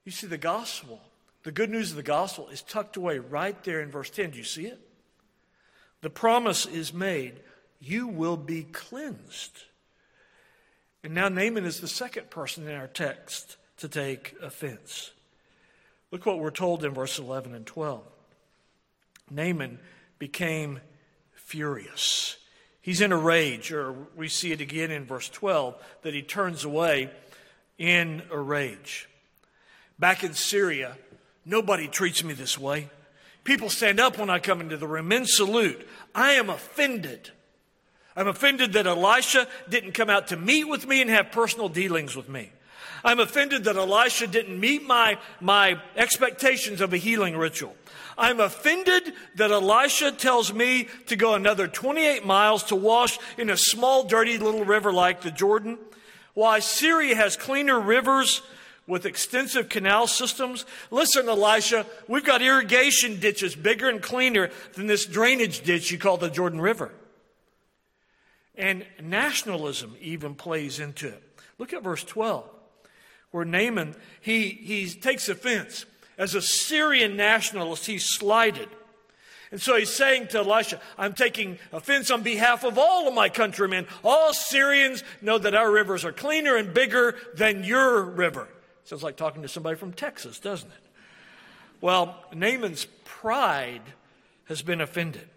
You 0.05 0.13
see, 0.13 0.27
the 0.27 0.39
gospel, 0.39 1.01
the 1.43 1.51
good 1.51 1.71
news 1.71 1.91
of 1.91 1.97
the 1.97 2.03
gospel 2.03 2.49
is 2.49 2.63
tucked 2.63 2.97
away 2.97 3.19
right 3.19 3.61
there 3.65 3.81
in 3.81 3.91
verse 3.91 4.11
10. 4.11 4.31
Do 4.31 4.39
you 4.39 4.45
see 4.45 4.67
it? 4.67 4.79
The 6.01 6.11
promise 6.11 6.67
is 6.67 6.93
made 6.93 7.41
you 7.83 8.07
will 8.07 8.37
be 8.37 8.63
cleansed. 8.63 9.65
And 11.03 11.15
now 11.15 11.29
Naaman 11.29 11.65
is 11.65 11.81
the 11.81 11.89
second 11.89 12.31
person 12.31 12.69
in 12.69 12.77
our 12.77 12.87
text 12.87 13.57
to 13.79 13.89
take 13.89 14.37
offense. 14.41 15.11
Look 16.13 16.25
what 16.25 16.39
we're 16.39 16.51
told 16.51 16.85
in 16.85 16.95
verse 16.95 17.19
11 17.19 17.55
and 17.55 17.67
12. 17.67 18.03
Naaman 19.31 19.81
became 20.19 20.81
furious. 21.35 22.37
He's 22.81 23.01
in 23.01 23.11
a 23.11 23.17
rage, 23.17 23.73
or 23.73 23.93
we 24.17 24.29
see 24.29 24.53
it 24.53 24.61
again 24.61 24.91
in 24.91 25.05
verse 25.05 25.29
12 25.29 25.75
that 26.03 26.15
he 26.15 26.23
turns 26.23 26.65
away 26.65 27.11
in 27.79 28.23
a 28.31 28.39
rage. 28.39 29.09
Back 29.99 30.23
in 30.23 30.35
Syria, 30.35 30.97
nobody 31.45 31.89
treats 31.89 32.23
me 32.23 32.35
this 32.35 32.59
way. 32.59 32.91
People 33.45 33.71
stand 33.71 33.99
up 33.99 34.19
when 34.19 34.31
I 34.31 34.39
come 34.39 34.61
into 34.61 34.77
the 34.77 34.87
room, 34.87 35.09
men 35.09 35.27
salute. 35.27 35.89
I 36.15 36.33
am 36.33 36.49
offended. 36.49 37.33
I'm 38.17 38.29
offended 38.29 38.75
that 38.75 38.87
Elisha 38.87 39.47
didn't 39.69 39.93
come 39.93 40.11
out 40.11 40.29
to 40.29 40.37
meet 40.37 40.65
with 40.65 40.87
me 40.87 41.01
and 41.01 41.11
have 41.11 41.33
personal 41.33 41.69
dealings 41.69 42.15
with 42.15 42.29
me. 42.29 42.51
I'm 43.05 43.21
offended 43.21 43.65
that 43.65 43.77
Elisha 43.77 44.27
didn't 44.27 44.59
meet 44.59 44.87
my, 44.87 45.19
my 45.41 45.81
expectations 45.97 46.81
of 46.81 46.93
a 46.93 46.99
healing 46.99 47.37
ritual. 47.37 47.75
I'm 48.17 48.41
offended 48.41 49.15
that 49.37 49.51
Elisha 49.51 50.13
tells 50.13 50.53
me 50.53 50.89
to 51.07 51.17
go 51.17 51.35
another 51.35 51.67
28 51.67 52.25
miles 52.25 52.65
to 52.65 52.77
wash 52.77 53.19
in 53.39 53.51
a 53.51 53.57
small, 53.57 54.05
dirty 54.05 54.39
little 54.39 54.65
river 54.65 54.93
like 54.93 55.23
the 55.23 55.31
Jordan. 55.31 55.79
Why 56.35 56.61
Syria 56.61 57.17
has 57.17 57.37
cleaner 57.37 57.81
rivers 57.81 58.43
with 58.87 59.07
extensive 59.07 59.69
canal 59.69 60.07
systems. 60.07 60.67
Listen, 60.91 61.29
Elisha, 61.29 61.87
we've 62.09 62.25
got 62.25 62.43
irrigation 62.43 63.21
ditches 63.21 63.55
bigger 63.55 63.89
and 63.89 64.03
cleaner 64.03 64.51
than 64.75 64.87
this 64.87 65.07
drainage 65.07 65.63
ditch 65.63 65.91
you 65.91 65.99
call 65.99 66.17
the 66.17 66.29
Jordan 66.29 66.61
River. 66.61 66.93
And 68.55 68.85
nationalism 69.01 69.97
even 70.01 70.35
plays 70.35 70.79
into 70.79 71.09
it. 71.09 71.23
Look 71.59 71.73
at 71.73 71.83
verse 71.83 72.05
12, 72.05 72.49
where 73.31 73.45
Naaman, 73.45 73.95
he, 74.21 74.49
he 74.49 74.89
takes 74.91 75.29
offense. 75.29 75.87
As 76.19 76.35
a 76.35 76.43
Syrian 76.43 77.17
nationalist, 77.17 77.87
he's 77.87 78.05
slighted. 78.05 78.69
And 79.51 79.61
so 79.61 79.77
he's 79.77 79.93
saying 79.93 80.29
to 80.29 80.39
Elisha, 80.39 80.81
I'm 80.97 81.13
taking 81.13 81.59
offense 81.73 82.11
on 82.11 82.23
behalf 82.23 82.65
of 82.65 82.79
all 82.79 83.07
of 83.07 83.15
my 83.15 83.29
countrymen. 83.29 83.87
All 84.03 84.33
Syrians 84.33 85.05
know 85.21 85.39
that 85.39 85.55
our 85.55 85.71
rivers 85.71 86.05
are 86.05 86.13
cleaner 86.13 86.57
and 86.57 86.73
bigger 86.73 87.17
than 87.35 87.63
your 87.63 88.03
river. 88.03 88.49
Sounds 88.85 89.03
like 89.03 89.17
talking 89.17 89.43
to 89.43 89.49
somebody 89.49 89.77
from 89.77 89.93
Texas, 89.93 90.41
doesn't 90.41 90.71
it? 90.71 90.91
Well, 91.83 92.17
Naaman's 92.35 92.87
pride 93.05 93.83
has 94.47 94.63
been 94.63 94.81
offended. 94.81 95.29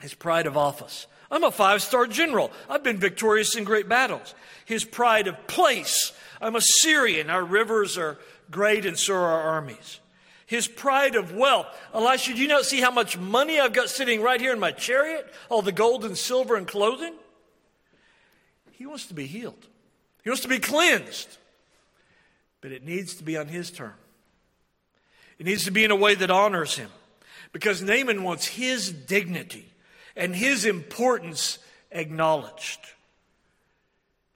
his 0.00 0.14
pride 0.14 0.46
of 0.46 0.56
office. 0.56 1.06
I'm 1.30 1.44
a 1.44 1.50
five 1.50 1.82
star 1.82 2.06
general. 2.06 2.50
I've 2.68 2.82
been 2.82 2.98
victorious 2.98 3.54
in 3.54 3.64
great 3.64 3.88
battles. 3.88 4.34
His 4.64 4.84
pride 4.84 5.28
of 5.28 5.46
place. 5.46 6.12
I'm 6.40 6.56
a 6.56 6.60
Syrian. 6.60 7.30
Our 7.30 7.44
rivers 7.44 7.96
are 7.98 8.18
great, 8.50 8.84
and 8.86 8.98
so 8.98 9.14
are 9.14 9.26
our 9.26 9.42
armies. 9.42 10.00
His 10.46 10.66
pride 10.66 11.14
of 11.14 11.32
wealth. 11.32 11.66
Elisha, 11.94 12.34
do 12.34 12.40
you 12.40 12.48
not 12.48 12.64
see 12.64 12.80
how 12.80 12.90
much 12.90 13.16
money 13.16 13.60
I've 13.60 13.72
got 13.72 13.88
sitting 13.88 14.20
right 14.20 14.40
here 14.40 14.52
in 14.52 14.58
my 14.58 14.72
chariot? 14.72 15.32
All 15.48 15.62
the 15.62 15.70
gold 15.70 16.04
and 16.04 16.18
silver 16.18 16.56
and 16.56 16.66
clothing? 16.66 17.14
He 18.72 18.86
wants 18.86 19.06
to 19.06 19.14
be 19.14 19.26
healed, 19.26 19.66
he 20.24 20.30
wants 20.30 20.42
to 20.42 20.48
be 20.48 20.58
cleansed. 20.58 21.36
But 22.62 22.72
it 22.72 22.84
needs 22.84 23.14
to 23.14 23.22
be 23.22 23.38
on 23.38 23.48
his 23.48 23.70
term. 23.70 23.94
It 25.38 25.46
needs 25.46 25.64
to 25.64 25.70
be 25.70 25.82
in 25.82 25.90
a 25.90 25.96
way 25.96 26.14
that 26.14 26.30
honors 26.30 26.76
him. 26.76 26.90
Because 27.52 27.80
Naaman 27.80 28.22
wants 28.22 28.46
his 28.46 28.92
dignity 28.92 29.69
and 30.20 30.36
his 30.36 30.66
importance 30.66 31.58
acknowledged. 31.90 32.80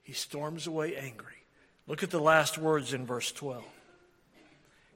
He 0.01 0.13
storms 0.13 0.65
away 0.65 0.95
angry. 0.95 1.45
Look 1.85 2.01
at 2.01 2.09
the 2.09 2.19
last 2.19 2.57
words 2.57 2.91
in 2.91 3.05
verse 3.05 3.31
12. 3.31 3.63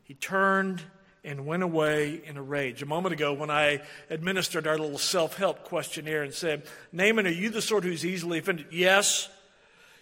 He 0.04 0.16
turned 0.16 0.82
and 1.24 1.46
went 1.46 1.62
away 1.62 2.22
in 2.26 2.38
a 2.38 2.42
rage. 2.42 2.82
A 2.82 2.88
moment 2.88 3.14
ago, 3.14 3.34
when 3.34 3.52
I 3.52 3.84
administered 4.10 4.66
our 4.66 4.80
little 4.80 4.98
self 4.98 5.38
help 5.38 5.64
questionnaire 5.64 6.24
and 6.24 6.34
said, 6.34 6.64
Naaman, 6.92 7.28
are 7.28 7.30
you 7.30 7.52
the 7.52 7.62
sort 7.62 7.84
who's 7.84 8.04
easily 8.04 8.40
offended? 8.40 8.68
Yes. 8.72 9.30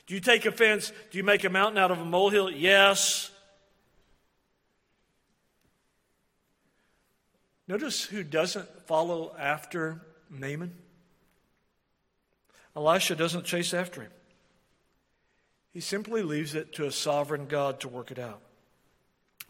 Do 0.05 0.13
you 0.13 0.21
take 0.21 0.45
offense? 0.45 0.93
Do 1.11 1.17
you 1.17 1.23
make 1.25 1.43
a 1.43 1.49
mountain 1.49 1.79
out 1.79 1.91
of 1.91 1.99
a 1.99 2.05
molehill? 2.05 2.49
Yes. 2.49 3.29
Notice 7.67 8.05
who 8.05 8.23
doesn't 8.23 8.87
follow 8.87 9.35
after 9.37 10.01
Naaman? 10.29 10.73
Elisha 12.75 13.15
doesn't 13.15 13.45
chase 13.45 13.73
after 13.73 14.01
him. 14.01 14.11
He 15.73 15.79
simply 15.79 16.23
leaves 16.23 16.55
it 16.55 16.73
to 16.73 16.85
a 16.85 16.91
sovereign 16.91 17.47
God 17.47 17.79
to 17.81 17.87
work 17.87 18.11
it 18.11 18.19
out. 18.19 18.41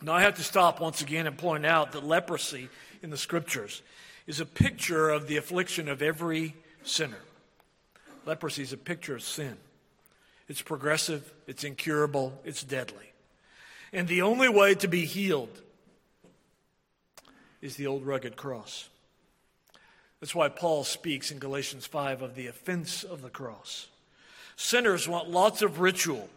Now, 0.01 0.13
I 0.13 0.21
have 0.21 0.35
to 0.35 0.43
stop 0.43 0.79
once 0.79 1.01
again 1.01 1.25
and 1.25 1.37
point 1.37 1.65
out 1.65 1.93
that 1.93 2.03
leprosy 2.03 2.69
in 3.01 3.09
the 3.09 3.17
scriptures 3.17 3.81
is 4.27 4.39
a 4.39 4.45
picture 4.45 5.09
of 5.09 5.27
the 5.27 5.37
affliction 5.37 5.89
of 5.89 6.01
every 6.01 6.55
sinner. 6.83 7.21
Leprosy 8.25 8.61
is 8.61 8.73
a 8.73 8.77
picture 8.77 9.15
of 9.15 9.23
sin. 9.23 9.57
It's 10.47 10.61
progressive, 10.61 11.33
it's 11.47 11.63
incurable, 11.63 12.39
it's 12.43 12.63
deadly. 12.63 13.11
And 13.91 14.07
the 14.07 14.21
only 14.21 14.49
way 14.49 14.75
to 14.75 14.87
be 14.87 15.05
healed 15.05 15.61
is 17.61 17.75
the 17.75 17.87
old 17.87 18.05
rugged 18.05 18.35
cross. 18.35 18.89
That's 20.19 20.33
why 20.33 20.49
Paul 20.49 20.83
speaks 20.83 21.31
in 21.31 21.39
Galatians 21.39 21.85
5 21.85 22.21
of 22.21 22.35
the 22.35 22.47
offense 22.47 23.03
of 23.03 23.21
the 23.21 23.29
cross. 23.29 23.87
Sinners 24.55 25.07
want 25.07 25.29
lots 25.29 25.61
of 25.61 25.79
ritual, 25.79 26.29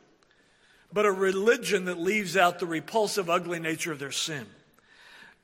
but 0.93 1.07
a 1.07 1.13
religion 1.13 1.87
that 1.87 1.99
leaves 1.99 2.37
out 2.37 2.59
the 2.59 2.67
repulsive, 2.67 3.31
ugly 3.31 3.59
nature 3.59 3.93
of 3.93 3.99
their 3.99 4.13
sin. 4.13 4.47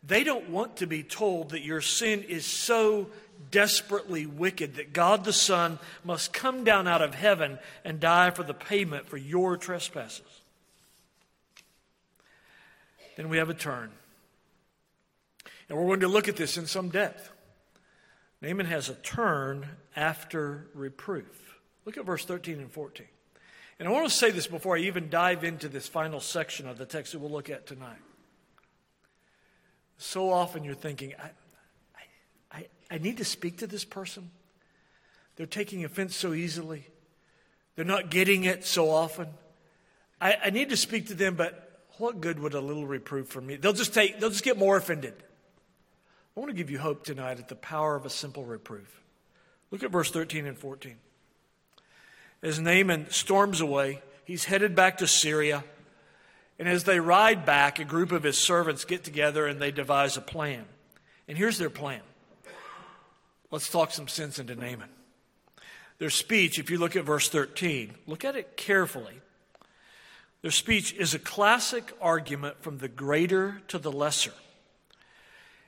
They 0.06 0.22
don't 0.22 0.50
want 0.50 0.76
to 0.76 0.86
be 0.86 1.02
told 1.02 1.50
that 1.50 1.62
your 1.62 1.80
sin 1.80 2.22
is 2.22 2.44
so 2.44 3.08
desperately 3.50 4.26
wicked 4.26 4.76
that 4.76 4.92
God 4.92 5.24
the 5.24 5.32
Son 5.32 5.78
must 6.04 6.32
come 6.32 6.64
down 6.64 6.86
out 6.86 7.02
of 7.02 7.14
heaven 7.14 7.58
and 7.84 7.98
die 7.98 8.30
for 8.30 8.42
the 8.42 8.54
payment 8.54 9.08
for 9.08 9.16
your 9.16 9.56
trespasses. 9.56 10.40
Then 13.16 13.28
we 13.30 13.38
have 13.38 13.50
a 13.50 13.54
turn. 13.54 13.90
And 15.68 15.78
we're 15.78 15.86
going 15.86 16.00
to 16.00 16.08
look 16.08 16.28
at 16.28 16.36
this 16.36 16.56
in 16.56 16.66
some 16.66 16.90
depth. 16.90 17.32
Naaman 18.42 18.66
has 18.66 18.88
a 18.88 18.94
turn 18.94 19.66
after 19.94 20.68
reproof. 20.74 21.58
Look 21.84 21.96
at 21.96 22.04
verse 22.04 22.24
13 22.24 22.58
and 22.58 22.70
14. 22.70 23.06
And 23.78 23.88
I 23.88 23.90
want 23.92 24.08
to 24.08 24.14
say 24.14 24.30
this 24.30 24.46
before 24.46 24.76
I 24.76 24.80
even 24.80 25.10
dive 25.10 25.44
into 25.44 25.68
this 25.68 25.86
final 25.86 26.20
section 26.20 26.66
of 26.66 26.78
the 26.78 26.86
text 26.86 27.12
that 27.12 27.18
we'll 27.18 27.30
look 27.30 27.50
at 27.50 27.66
tonight. 27.66 27.98
So 29.98 30.30
often 30.30 30.64
you're 30.64 30.74
thinking, 30.74 31.14
I, 31.18 31.30
I, 32.52 32.66
I 32.90 32.98
need 32.98 33.18
to 33.18 33.24
speak 33.24 33.58
to 33.58 33.66
this 33.66 33.84
person. 33.84 34.30
They're 35.36 35.46
taking 35.46 35.84
offense 35.84 36.16
so 36.16 36.32
easily, 36.32 36.86
they're 37.74 37.84
not 37.84 38.10
getting 38.10 38.44
it 38.44 38.64
so 38.64 38.90
often. 38.90 39.28
I, 40.18 40.36
I 40.46 40.50
need 40.50 40.70
to 40.70 40.78
speak 40.78 41.08
to 41.08 41.14
them, 41.14 41.34
but 41.34 41.84
what 41.98 42.22
good 42.22 42.38
would 42.38 42.54
a 42.54 42.60
little 42.60 42.86
reproof 42.86 43.28
from 43.28 43.46
me? 43.46 43.56
They'll 43.56 43.74
just 43.74 43.92
take, 43.92 44.18
they'll 44.18 44.30
just 44.30 44.44
get 44.44 44.56
more 44.56 44.78
offended. 44.78 45.14
I 46.36 46.40
want 46.40 46.50
to 46.50 46.56
give 46.56 46.70
you 46.70 46.78
hope 46.78 47.02
tonight 47.02 47.38
at 47.38 47.48
the 47.48 47.54
power 47.54 47.96
of 47.96 48.04
a 48.04 48.10
simple 48.10 48.44
reproof. 48.44 49.00
Look 49.70 49.82
at 49.82 49.90
verse 49.90 50.10
13 50.10 50.46
and 50.46 50.58
14. 50.58 50.96
As 52.42 52.60
Naaman 52.60 53.10
storms 53.10 53.62
away, 53.62 54.02
he's 54.24 54.44
headed 54.44 54.74
back 54.74 54.98
to 54.98 55.06
Syria. 55.06 55.64
And 56.58 56.68
as 56.68 56.84
they 56.84 57.00
ride 57.00 57.46
back, 57.46 57.78
a 57.78 57.84
group 57.84 58.12
of 58.12 58.22
his 58.22 58.36
servants 58.36 58.84
get 58.84 59.02
together 59.02 59.46
and 59.46 59.60
they 59.60 59.70
devise 59.70 60.18
a 60.18 60.20
plan. 60.20 60.64
And 61.26 61.38
here's 61.38 61.56
their 61.56 61.70
plan. 61.70 62.02
Let's 63.50 63.70
talk 63.70 63.92
some 63.92 64.08
sense 64.08 64.38
into 64.38 64.54
Naaman. 64.54 64.90
Their 65.98 66.10
speech, 66.10 66.58
if 66.58 66.70
you 66.70 66.76
look 66.76 66.96
at 66.96 67.04
verse 67.04 67.30
13, 67.30 67.94
look 68.06 68.24
at 68.24 68.36
it 68.36 68.58
carefully. 68.58 69.20
Their 70.42 70.50
speech 70.50 70.92
is 70.92 71.14
a 71.14 71.18
classic 71.18 71.94
argument 72.00 72.62
from 72.62 72.78
the 72.78 72.88
greater 72.88 73.62
to 73.68 73.78
the 73.78 73.90
lesser. 73.90 74.32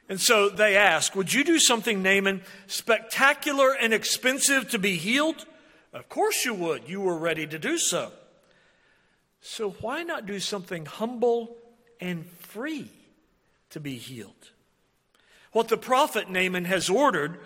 And 0.08 0.20
so 0.20 0.48
they 0.48 0.76
ask, 0.76 1.14
Would 1.14 1.32
you 1.32 1.44
do 1.44 1.58
something, 1.58 2.02
Naaman, 2.02 2.42
spectacular 2.66 3.72
and 3.72 3.92
expensive 3.92 4.70
to 4.70 4.78
be 4.78 4.96
healed? 4.96 5.44
Of 5.92 6.08
course 6.08 6.44
you 6.44 6.54
would. 6.54 6.88
You 6.88 7.00
were 7.00 7.16
ready 7.16 7.46
to 7.46 7.58
do 7.58 7.78
so. 7.78 8.12
So 9.40 9.70
why 9.70 10.02
not 10.02 10.26
do 10.26 10.40
something 10.40 10.86
humble 10.86 11.56
and 12.00 12.26
free 12.26 12.90
to 13.70 13.80
be 13.80 13.96
healed? 13.96 14.50
What 15.52 15.68
the 15.68 15.76
prophet 15.76 16.30
Naaman 16.30 16.64
has 16.66 16.90
ordered 16.90 17.38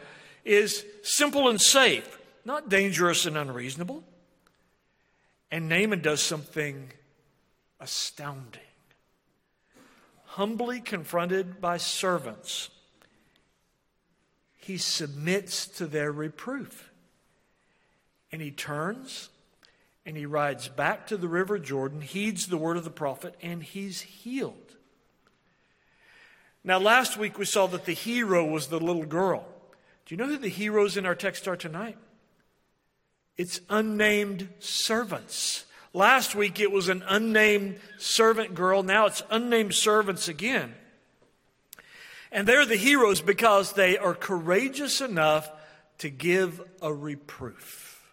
is 0.44 0.84
simple 1.02 1.48
and 1.48 1.60
safe, 1.60 2.18
not 2.44 2.68
dangerous 2.68 3.26
and 3.26 3.36
unreasonable. 3.36 4.02
And 5.50 5.68
Naaman 5.68 6.00
does 6.00 6.20
something 6.20 6.90
astounding 7.78 8.60
humbly 10.32 10.80
confronted 10.80 11.60
by 11.60 11.76
servants, 11.76 12.70
he 14.56 14.78
submits 14.78 15.66
to 15.66 15.86
their 15.86 16.10
reproof. 16.10 16.90
And 18.30 18.40
he 18.40 18.50
turns 18.50 19.28
and 20.06 20.16
he 20.16 20.24
rides 20.24 20.68
back 20.68 21.06
to 21.06 21.18
the 21.18 21.28
river 21.28 21.58
Jordan, 21.58 22.00
heeds 22.00 22.46
the 22.46 22.56
word 22.56 22.78
of 22.78 22.84
the 22.84 22.90
prophet, 22.90 23.36
and 23.42 23.62
he's 23.62 24.00
healed. 24.00 24.76
Now, 26.64 26.78
last 26.78 27.18
week 27.18 27.38
we 27.38 27.44
saw 27.44 27.66
that 27.66 27.84
the 27.84 27.92
hero 27.92 28.44
was 28.44 28.68
the 28.68 28.80
little 28.80 29.04
girl. 29.04 29.46
Do 30.06 30.14
you 30.14 30.16
know 30.16 30.28
who 30.28 30.38
the 30.38 30.48
heroes 30.48 30.96
in 30.96 31.04
our 31.04 31.14
text 31.14 31.46
are 31.46 31.56
tonight? 31.56 31.98
It's 33.36 33.60
unnamed 33.68 34.48
servants. 34.60 35.66
Last 35.94 36.34
week 36.34 36.58
it 36.58 36.72
was 36.72 36.88
an 36.88 37.04
unnamed 37.06 37.78
servant 37.98 38.54
girl. 38.54 38.82
Now 38.82 39.06
it's 39.06 39.22
unnamed 39.30 39.74
servants 39.74 40.28
again. 40.28 40.74
And 42.30 42.48
they're 42.48 42.64
the 42.64 42.76
heroes 42.76 43.20
because 43.20 43.74
they 43.74 43.98
are 43.98 44.14
courageous 44.14 45.02
enough 45.02 45.50
to 45.98 46.08
give 46.08 46.62
a 46.80 46.92
reproof. 46.92 48.12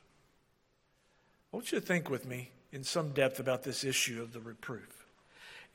I 1.51 1.57
want 1.57 1.71
you 1.71 1.79
to 1.79 1.85
think 1.85 2.09
with 2.09 2.27
me 2.27 2.51
in 2.71 2.83
some 2.83 3.11
depth 3.11 3.39
about 3.39 3.63
this 3.63 3.83
issue 3.83 4.21
of 4.21 4.33
the 4.33 4.39
reproof 4.39 5.07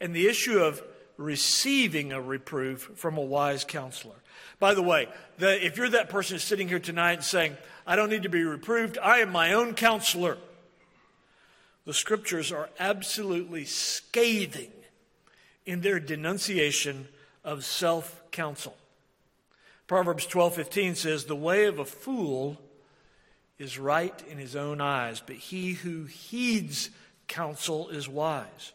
and 0.01 0.15
the 0.15 0.29
issue 0.29 0.59
of 0.59 0.83
receiving 1.17 2.13
a 2.13 2.21
reproof 2.21 2.91
from 2.97 3.17
a 3.17 3.23
wise 3.23 3.65
counselor. 3.65 4.17
By 4.59 4.75
the 4.75 4.83
way, 4.83 5.09
the, 5.39 5.65
if 5.65 5.77
you're 5.77 5.89
that 5.91 6.11
person 6.11 6.39
sitting 6.39 6.69
here 6.69 6.79
tonight 6.79 7.15
and 7.15 7.25
saying, 7.25 7.57
I 7.87 7.97
don't 7.97 8.11
need 8.11 8.25
to 8.25 8.29
be 8.29 8.43
reproved, 8.43 8.99
I 8.99 9.19
am 9.19 9.33
my 9.33 9.55
own 9.55 9.75
counselor. 9.75 10.39
The 11.85 11.95
scriptures 11.95 12.51
are 12.51 12.71
absolutely 12.79 13.65
scathing 13.65 14.73
in 15.67 15.81
their 15.81 16.01
denunciation 16.01 17.09
of 17.45 17.65
self 17.65 18.23
counsel. 18.31 18.77
Proverbs 19.87 20.27
12:15 20.27 20.97
says 20.97 21.25
the 21.25 21.37
way 21.37 21.65
of 21.65 21.79
a 21.79 21.85
fool 21.85 22.61
is 23.59 23.79
right 23.79 24.23
in 24.29 24.39
his 24.39 24.57
own 24.57 24.81
eyes, 24.81 25.23
but 25.25 25.37
he 25.37 25.75
who 25.75 26.05
heeds 26.05 26.91
counsel 27.29 27.89
is 27.91 28.09
wise. 28.09 28.73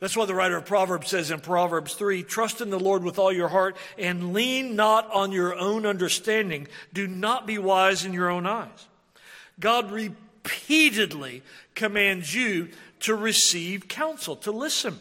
That's 0.00 0.16
why 0.16 0.26
the 0.26 0.34
writer 0.34 0.56
of 0.56 0.64
Proverbs 0.64 1.08
says 1.08 1.30
in 1.30 1.40
Proverbs 1.40 1.94
3 1.94 2.22
Trust 2.22 2.60
in 2.60 2.70
the 2.70 2.78
Lord 2.78 3.02
with 3.02 3.18
all 3.18 3.32
your 3.32 3.48
heart 3.48 3.76
and 3.98 4.32
lean 4.32 4.76
not 4.76 5.10
on 5.12 5.32
your 5.32 5.56
own 5.56 5.84
understanding. 5.84 6.68
Do 6.92 7.06
not 7.06 7.46
be 7.46 7.58
wise 7.58 8.04
in 8.04 8.12
your 8.12 8.30
own 8.30 8.46
eyes. 8.46 8.86
God 9.58 9.90
repeatedly 10.48 11.42
commands 11.74 12.34
you 12.34 12.68
to 13.00 13.14
receive 13.14 13.88
counsel, 13.88 14.36
to 14.36 14.50
listen. 14.50 14.98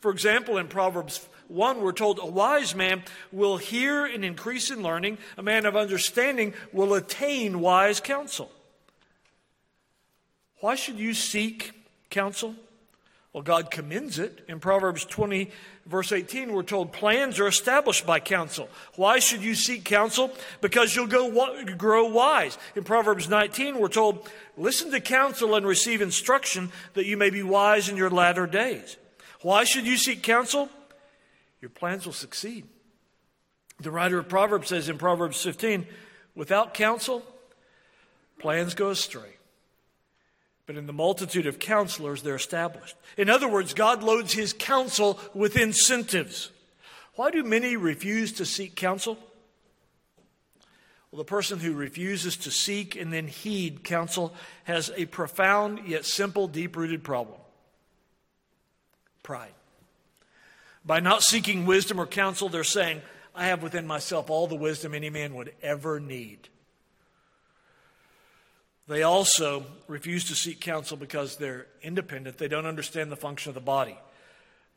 For 0.00 0.10
example, 0.10 0.58
in 0.58 0.68
Proverbs 0.68 1.26
1, 1.48 1.80
we're 1.80 1.92
told, 1.92 2.18
A 2.18 2.26
wise 2.26 2.74
man 2.74 3.02
will 3.32 3.56
hear 3.56 4.04
and 4.04 4.24
increase 4.24 4.70
in 4.70 4.82
learning, 4.82 5.18
a 5.36 5.42
man 5.42 5.66
of 5.66 5.76
understanding 5.76 6.54
will 6.72 6.94
attain 6.94 7.60
wise 7.60 8.00
counsel. 8.00 8.50
Why 10.60 10.74
should 10.74 10.98
you 10.98 11.14
seek 11.14 11.72
counsel? 12.10 12.54
Well, 13.32 13.44
God 13.44 13.70
commends 13.70 14.18
it. 14.18 14.44
In 14.48 14.58
Proverbs 14.58 15.04
20, 15.04 15.52
verse 15.86 16.10
18, 16.10 16.52
we're 16.52 16.64
told 16.64 16.92
plans 16.92 17.38
are 17.38 17.46
established 17.46 18.04
by 18.04 18.18
counsel. 18.18 18.68
Why 18.96 19.20
should 19.20 19.42
you 19.42 19.54
seek 19.54 19.84
counsel? 19.84 20.32
Because 20.60 20.96
you'll 20.96 21.06
go, 21.06 21.64
grow 21.76 22.06
wise. 22.06 22.58
In 22.74 22.82
Proverbs 22.82 23.28
19, 23.28 23.78
we're 23.78 23.88
told, 23.88 24.28
listen 24.56 24.90
to 24.90 25.00
counsel 25.00 25.54
and 25.54 25.64
receive 25.64 26.02
instruction 26.02 26.72
that 26.94 27.06
you 27.06 27.16
may 27.16 27.30
be 27.30 27.44
wise 27.44 27.88
in 27.88 27.96
your 27.96 28.10
latter 28.10 28.48
days. 28.48 28.96
Why 29.42 29.62
should 29.62 29.86
you 29.86 29.96
seek 29.96 30.24
counsel? 30.24 30.68
Your 31.60 31.70
plans 31.70 32.06
will 32.06 32.12
succeed. 32.12 32.66
The 33.78 33.92
writer 33.92 34.18
of 34.18 34.28
Proverbs 34.28 34.68
says 34.68 34.88
in 34.88 34.98
Proverbs 34.98 35.40
15, 35.40 35.86
without 36.34 36.74
counsel, 36.74 37.22
plans 38.40 38.74
go 38.74 38.90
astray 38.90 39.36
but 40.70 40.78
in 40.78 40.86
the 40.86 40.92
multitude 40.92 41.48
of 41.48 41.58
counselors, 41.58 42.22
they're 42.22 42.36
established. 42.36 42.94
In 43.16 43.28
other 43.28 43.48
words, 43.48 43.74
God 43.74 44.04
loads 44.04 44.34
his 44.34 44.52
counsel 44.52 45.18
with 45.34 45.56
incentives. 45.56 46.52
Why 47.16 47.32
do 47.32 47.42
many 47.42 47.74
refuse 47.74 48.30
to 48.34 48.46
seek 48.46 48.76
counsel? 48.76 49.18
Well, 51.10 51.18
the 51.18 51.24
person 51.24 51.58
who 51.58 51.72
refuses 51.72 52.36
to 52.36 52.52
seek 52.52 52.94
and 52.94 53.12
then 53.12 53.26
heed 53.26 53.82
counsel 53.82 54.32
has 54.62 54.92
a 54.94 55.06
profound 55.06 55.88
yet 55.88 56.04
simple, 56.04 56.46
deep 56.46 56.76
rooted 56.76 57.02
problem 57.02 57.40
pride. 59.24 59.50
By 60.84 61.00
not 61.00 61.24
seeking 61.24 61.66
wisdom 61.66 62.00
or 62.00 62.06
counsel, 62.06 62.48
they're 62.48 62.62
saying, 62.62 63.02
I 63.34 63.46
have 63.46 63.60
within 63.60 63.88
myself 63.88 64.30
all 64.30 64.46
the 64.46 64.54
wisdom 64.54 64.94
any 64.94 65.10
man 65.10 65.34
would 65.34 65.52
ever 65.62 65.98
need. 65.98 66.48
They 68.90 69.04
also 69.04 69.64
refuse 69.86 70.24
to 70.24 70.34
seek 70.34 70.60
counsel 70.60 70.96
because 70.96 71.36
they're 71.36 71.68
independent. 71.80 72.38
They 72.38 72.48
don't 72.48 72.66
understand 72.66 73.12
the 73.12 73.16
function 73.16 73.50
of 73.50 73.54
the 73.54 73.60
body. 73.60 73.96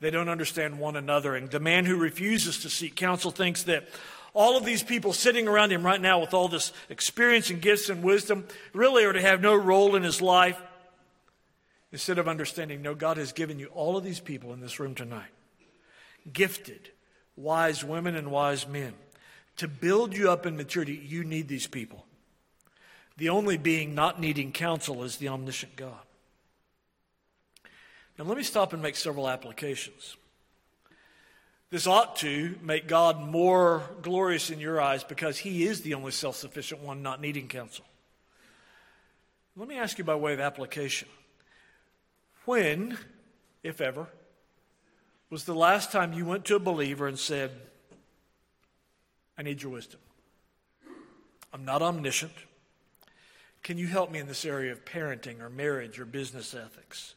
They 0.01 0.11
don't 0.11 0.29
understand 0.29 0.77
one 0.77 0.95
another. 0.95 1.35
And 1.35 1.49
the 1.49 1.59
man 1.59 1.85
who 1.85 1.95
refuses 1.95 2.59
to 2.59 2.69
seek 2.69 2.95
counsel 2.95 3.31
thinks 3.31 3.63
that 3.63 3.87
all 4.35 4.55
of 4.55 4.65
these 4.65 4.83
people 4.83 5.13
sitting 5.13 5.47
around 5.47 5.71
him 5.71 5.83
right 5.83 5.99
now 5.99 6.19
with 6.19 6.35
all 6.35 6.47
this 6.47 6.73
experience 6.89 7.49
and 7.49 7.59
gifts 7.59 7.89
and 7.89 8.03
wisdom 8.03 8.45
really 8.71 9.03
are 9.03 9.13
to 9.13 9.21
have 9.21 9.41
no 9.41 9.55
role 9.55 9.95
in 9.95 10.03
his 10.03 10.21
life. 10.21 10.61
Instead 11.91 12.19
of 12.19 12.27
understanding, 12.27 12.83
no, 12.83 12.93
God 12.93 13.17
has 13.17 13.31
given 13.31 13.57
you 13.57 13.65
all 13.73 13.97
of 13.97 14.03
these 14.03 14.19
people 14.19 14.53
in 14.53 14.59
this 14.59 14.79
room 14.79 14.93
tonight 14.93 15.31
gifted, 16.31 16.91
wise 17.35 17.83
women 17.83 18.15
and 18.15 18.29
wise 18.29 18.67
men. 18.67 18.93
To 19.57 19.67
build 19.67 20.15
you 20.15 20.29
up 20.29 20.45
in 20.45 20.55
maturity, 20.55 20.93
you 21.03 21.23
need 21.23 21.47
these 21.47 21.65
people. 21.65 22.05
The 23.17 23.29
only 23.29 23.57
being 23.57 23.93
not 23.93 24.19
needing 24.19 24.51
counsel 24.51 25.03
is 25.03 25.17
the 25.17 25.29
omniscient 25.29 25.75
God. 25.75 25.99
Now, 28.17 28.25
let 28.25 28.37
me 28.37 28.43
stop 28.43 28.73
and 28.73 28.81
make 28.81 28.95
several 28.95 29.27
applications. 29.27 30.15
This 31.69 31.87
ought 31.87 32.17
to 32.17 32.55
make 32.61 32.87
God 32.87 33.19
more 33.19 33.81
glorious 34.03 34.51
in 34.51 34.59
your 34.59 34.79
eyes 34.79 35.03
because 35.03 35.39
He 35.39 35.63
is 35.63 35.81
the 35.81 35.95
only 35.95 36.11
self 36.11 36.35
sufficient 36.35 36.81
one 36.81 37.01
not 37.01 37.19
needing 37.19 37.47
counsel. 37.47 37.85
Let 39.55 39.67
me 39.67 39.77
ask 39.77 39.97
you 39.97 40.03
by 40.03 40.15
way 40.15 40.33
of 40.33 40.39
application. 40.39 41.07
When, 42.45 42.97
if 43.63 43.81
ever, 43.81 44.07
was 45.29 45.45
the 45.45 45.55
last 45.55 45.91
time 45.91 46.13
you 46.13 46.25
went 46.25 46.45
to 46.45 46.55
a 46.55 46.59
believer 46.59 47.07
and 47.07 47.17
said, 47.17 47.51
I 49.35 49.41
need 49.41 49.63
your 49.63 49.71
wisdom? 49.71 49.99
I'm 51.51 51.65
not 51.65 51.81
omniscient. 51.81 52.33
Can 53.63 53.77
you 53.77 53.87
help 53.87 54.11
me 54.11 54.19
in 54.19 54.27
this 54.27 54.43
area 54.43 54.73
of 54.73 54.83
parenting 54.83 55.39
or 55.39 55.49
marriage 55.49 55.99
or 55.99 56.05
business 56.05 56.53
ethics? 56.53 57.15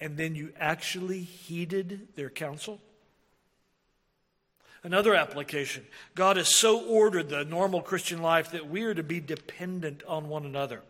And 0.00 0.16
then 0.16 0.34
you 0.34 0.52
actually 0.58 1.22
heeded 1.22 2.08
their 2.14 2.28
counsel? 2.28 2.80
Another 4.84 5.14
application 5.14 5.86
God 6.14 6.36
has 6.36 6.48
so 6.48 6.84
ordered 6.84 7.28
the 7.28 7.44
normal 7.44 7.80
Christian 7.80 8.20
life 8.20 8.50
that 8.50 8.68
we 8.68 8.82
are 8.82 8.94
to 8.94 9.02
be 9.02 9.20
dependent 9.20 10.02
on 10.06 10.28
one 10.28 10.44
another. 10.44 10.82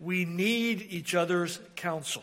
We 0.00 0.24
need 0.24 0.86
each 0.88 1.14
other's 1.14 1.60
counsel. 1.76 2.22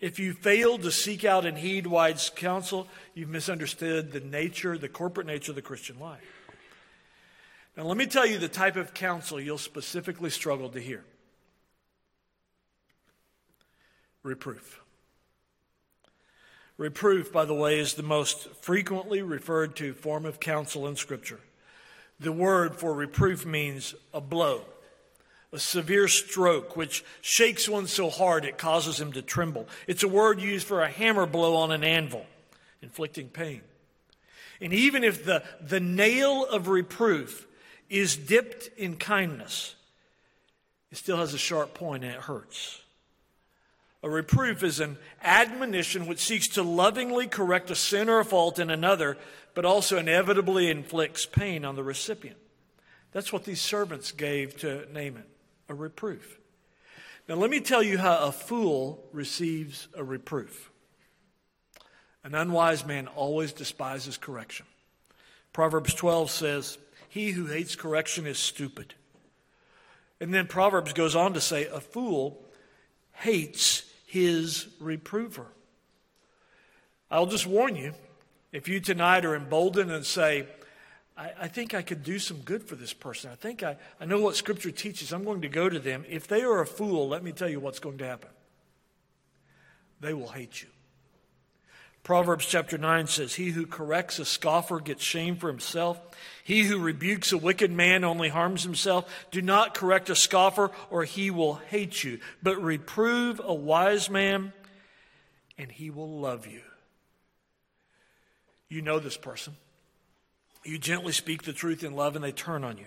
If 0.00 0.18
you 0.18 0.34
fail 0.34 0.76
to 0.78 0.92
seek 0.92 1.24
out 1.24 1.46
and 1.46 1.56
heed 1.56 1.86
wise 1.86 2.30
counsel, 2.34 2.86
you've 3.14 3.30
misunderstood 3.30 4.12
the 4.12 4.20
nature, 4.20 4.76
the 4.76 4.88
corporate 4.88 5.26
nature 5.26 5.52
of 5.52 5.56
the 5.56 5.62
Christian 5.62 5.98
life. 5.98 6.35
Now, 7.76 7.84
let 7.84 7.96
me 7.96 8.06
tell 8.06 8.24
you 8.24 8.38
the 8.38 8.48
type 8.48 8.76
of 8.76 8.94
counsel 8.94 9.38
you'll 9.38 9.58
specifically 9.58 10.30
struggle 10.30 10.70
to 10.70 10.80
hear 10.80 11.04
reproof. 14.22 14.80
Reproof, 16.78 17.32
by 17.32 17.44
the 17.44 17.54
way, 17.54 17.78
is 17.78 17.94
the 17.94 18.02
most 18.02 18.48
frequently 18.56 19.22
referred 19.22 19.76
to 19.76 19.94
form 19.94 20.26
of 20.26 20.40
counsel 20.40 20.86
in 20.86 20.96
Scripture. 20.96 21.40
The 22.18 22.32
word 22.32 22.76
for 22.76 22.92
reproof 22.92 23.46
means 23.46 23.94
a 24.12 24.20
blow, 24.20 24.62
a 25.52 25.58
severe 25.58 26.08
stroke 26.08 26.76
which 26.76 27.04
shakes 27.20 27.68
one 27.68 27.86
so 27.86 28.10
hard 28.10 28.44
it 28.44 28.58
causes 28.58 29.00
him 29.00 29.12
to 29.12 29.22
tremble. 29.22 29.68
It's 29.86 30.02
a 30.02 30.08
word 30.08 30.40
used 30.40 30.66
for 30.66 30.82
a 30.82 30.90
hammer 30.90 31.24
blow 31.24 31.56
on 31.56 31.72
an 31.72 31.84
anvil, 31.84 32.26
inflicting 32.82 33.28
pain. 33.28 33.62
And 34.60 34.72
even 34.72 35.04
if 35.04 35.24
the, 35.24 35.42
the 35.60 35.80
nail 35.80 36.44
of 36.46 36.68
reproof 36.68 37.46
is 37.88 38.16
dipped 38.16 38.68
in 38.78 38.96
kindness, 38.96 39.74
it 40.90 40.98
still 40.98 41.16
has 41.16 41.34
a 41.34 41.38
sharp 41.38 41.74
point 41.74 42.04
and 42.04 42.12
it 42.12 42.20
hurts. 42.20 42.80
A 44.02 44.08
reproof 44.08 44.62
is 44.62 44.78
an 44.78 44.98
admonition 45.22 46.06
which 46.06 46.20
seeks 46.20 46.48
to 46.48 46.62
lovingly 46.62 47.26
correct 47.26 47.70
a 47.70 47.74
sin 47.74 48.08
or 48.08 48.20
a 48.20 48.24
fault 48.24 48.58
in 48.58 48.70
another, 48.70 49.16
but 49.54 49.64
also 49.64 49.98
inevitably 49.98 50.70
inflicts 50.70 51.26
pain 51.26 51.64
on 51.64 51.74
the 51.74 51.82
recipient. 51.82 52.38
That's 53.12 53.32
what 53.32 53.44
these 53.44 53.60
servants 53.60 54.12
gave 54.12 54.56
to 54.58 54.86
Naaman 54.92 55.24
a 55.68 55.74
reproof. 55.74 56.38
Now, 57.28 57.34
let 57.34 57.50
me 57.50 57.60
tell 57.60 57.82
you 57.82 57.98
how 57.98 58.18
a 58.18 58.30
fool 58.30 59.02
receives 59.12 59.88
a 59.96 60.04
reproof. 60.04 60.70
An 62.22 62.34
unwise 62.34 62.84
man 62.84 63.08
always 63.08 63.52
despises 63.52 64.16
correction. 64.16 64.66
Proverbs 65.52 65.94
12 65.94 66.30
says, 66.30 66.78
he 67.16 67.30
who 67.30 67.46
hates 67.46 67.74
correction 67.74 68.26
is 68.26 68.38
stupid. 68.38 68.92
And 70.20 70.34
then 70.34 70.46
Proverbs 70.46 70.92
goes 70.92 71.16
on 71.16 71.32
to 71.32 71.40
say, 71.40 71.64
A 71.64 71.80
fool 71.80 72.44
hates 73.12 73.84
his 74.06 74.68
reprover. 74.78 75.46
I'll 77.10 77.24
just 77.24 77.46
warn 77.46 77.74
you 77.74 77.94
if 78.52 78.68
you 78.68 78.80
tonight 78.80 79.24
are 79.24 79.34
emboldened 79.34 79.90
and 79.90 80.04
say, 80.04 80.46
I, 81.16 81.30
I, 81.40 81.48
think 81.48 81.72
I 81.72 81.80
could 81.80 82.02
do 82.02 82.18
some 82.18 82.40
good 82.40 82.62
for 82.62 82.76
this 82.76 82.92
person. 82.92 83.30
I 83.30 83.34
think 83.34 83.62
I, 83.62 83.78
I 83.98 84.04
know 84.04 84.20
what 84.20 84.36
Scripture 84.36 84.70
teaches. 84.70 85.10
I'm 85.10 85.24
going 85.24 85.40
to 85.40 85.48
go 85.48 85.70
to 85.70 85.78
them. 85.78 86.04
If 86.06 86.28
they 86.28 86.42
are 86.42 86.60
a 86.60 86.66
fool, 86.66 87.08
let 87.08 87.24
me 87.24 87.32
tell 87.32 87.48
you 87.48 87.60
what's 87.60 87.78
going 87.78 87.96
to 87.96 88.06
happen. 88.06 88.30
They 90.02 90.12
will 90.12 90.28
hate 90.28 90.60
you. 90.60 90.68
Proverbs 92.06 92.46
chapter 92.46 92.78
9 92.78 93.08
says, 93.08 93.34
He 93.34 93.50
who 93.50 93.66
corrects 93.66 94.20
a 94.20 94.24
scoffer 94.24 94.78
gets 94.78 95.02
shame 95.02 95.34
for 95.34 95.48
himself. 95.48 96.00
He 96.44 96.62
who 96.62 96.78
rebukes 96.78 97.32
a 97.32 97.36
wicked 97.36 97.72
man 97.72 98.04
only 98.04 98.28
harms 98.28 98.62
himself. 98.62 99.12
Do 99.32 99.42
not 99.42 99.74
correct 99.74 100.08
a 100.08 100.14
scoffer, 100.14 100.70
or 100.88 101.02
he 101.02 101.32
will 101.32 101.54
hate 101.54 102.04
you. 102.04 102.20
But 102.40 102.62
reprove 102.62 103.40
a 103.42 103.52
wise 103.52 104.08
man, 104.08 104.52
and 105.58 105.68
he 105.72 105.90
will 105.90 106.20
love 106.20 106.46
you. 106.46 106.60
You 108.68 108.82
know 108.82 109.00
this 109.00 109.16
person. 109.16 109.56
You 110.64 110.78
gently 110.78 111.10
speak 111.10 111.42
the 111.42 111.52
truth 111.52 111.82
in 111.82 111.96
love, 111.96 112.14
and 112.14 112.24
they 112.24 112.30
turn 112.30 112.62
on 112.62 112.78
you. 112.78 112.86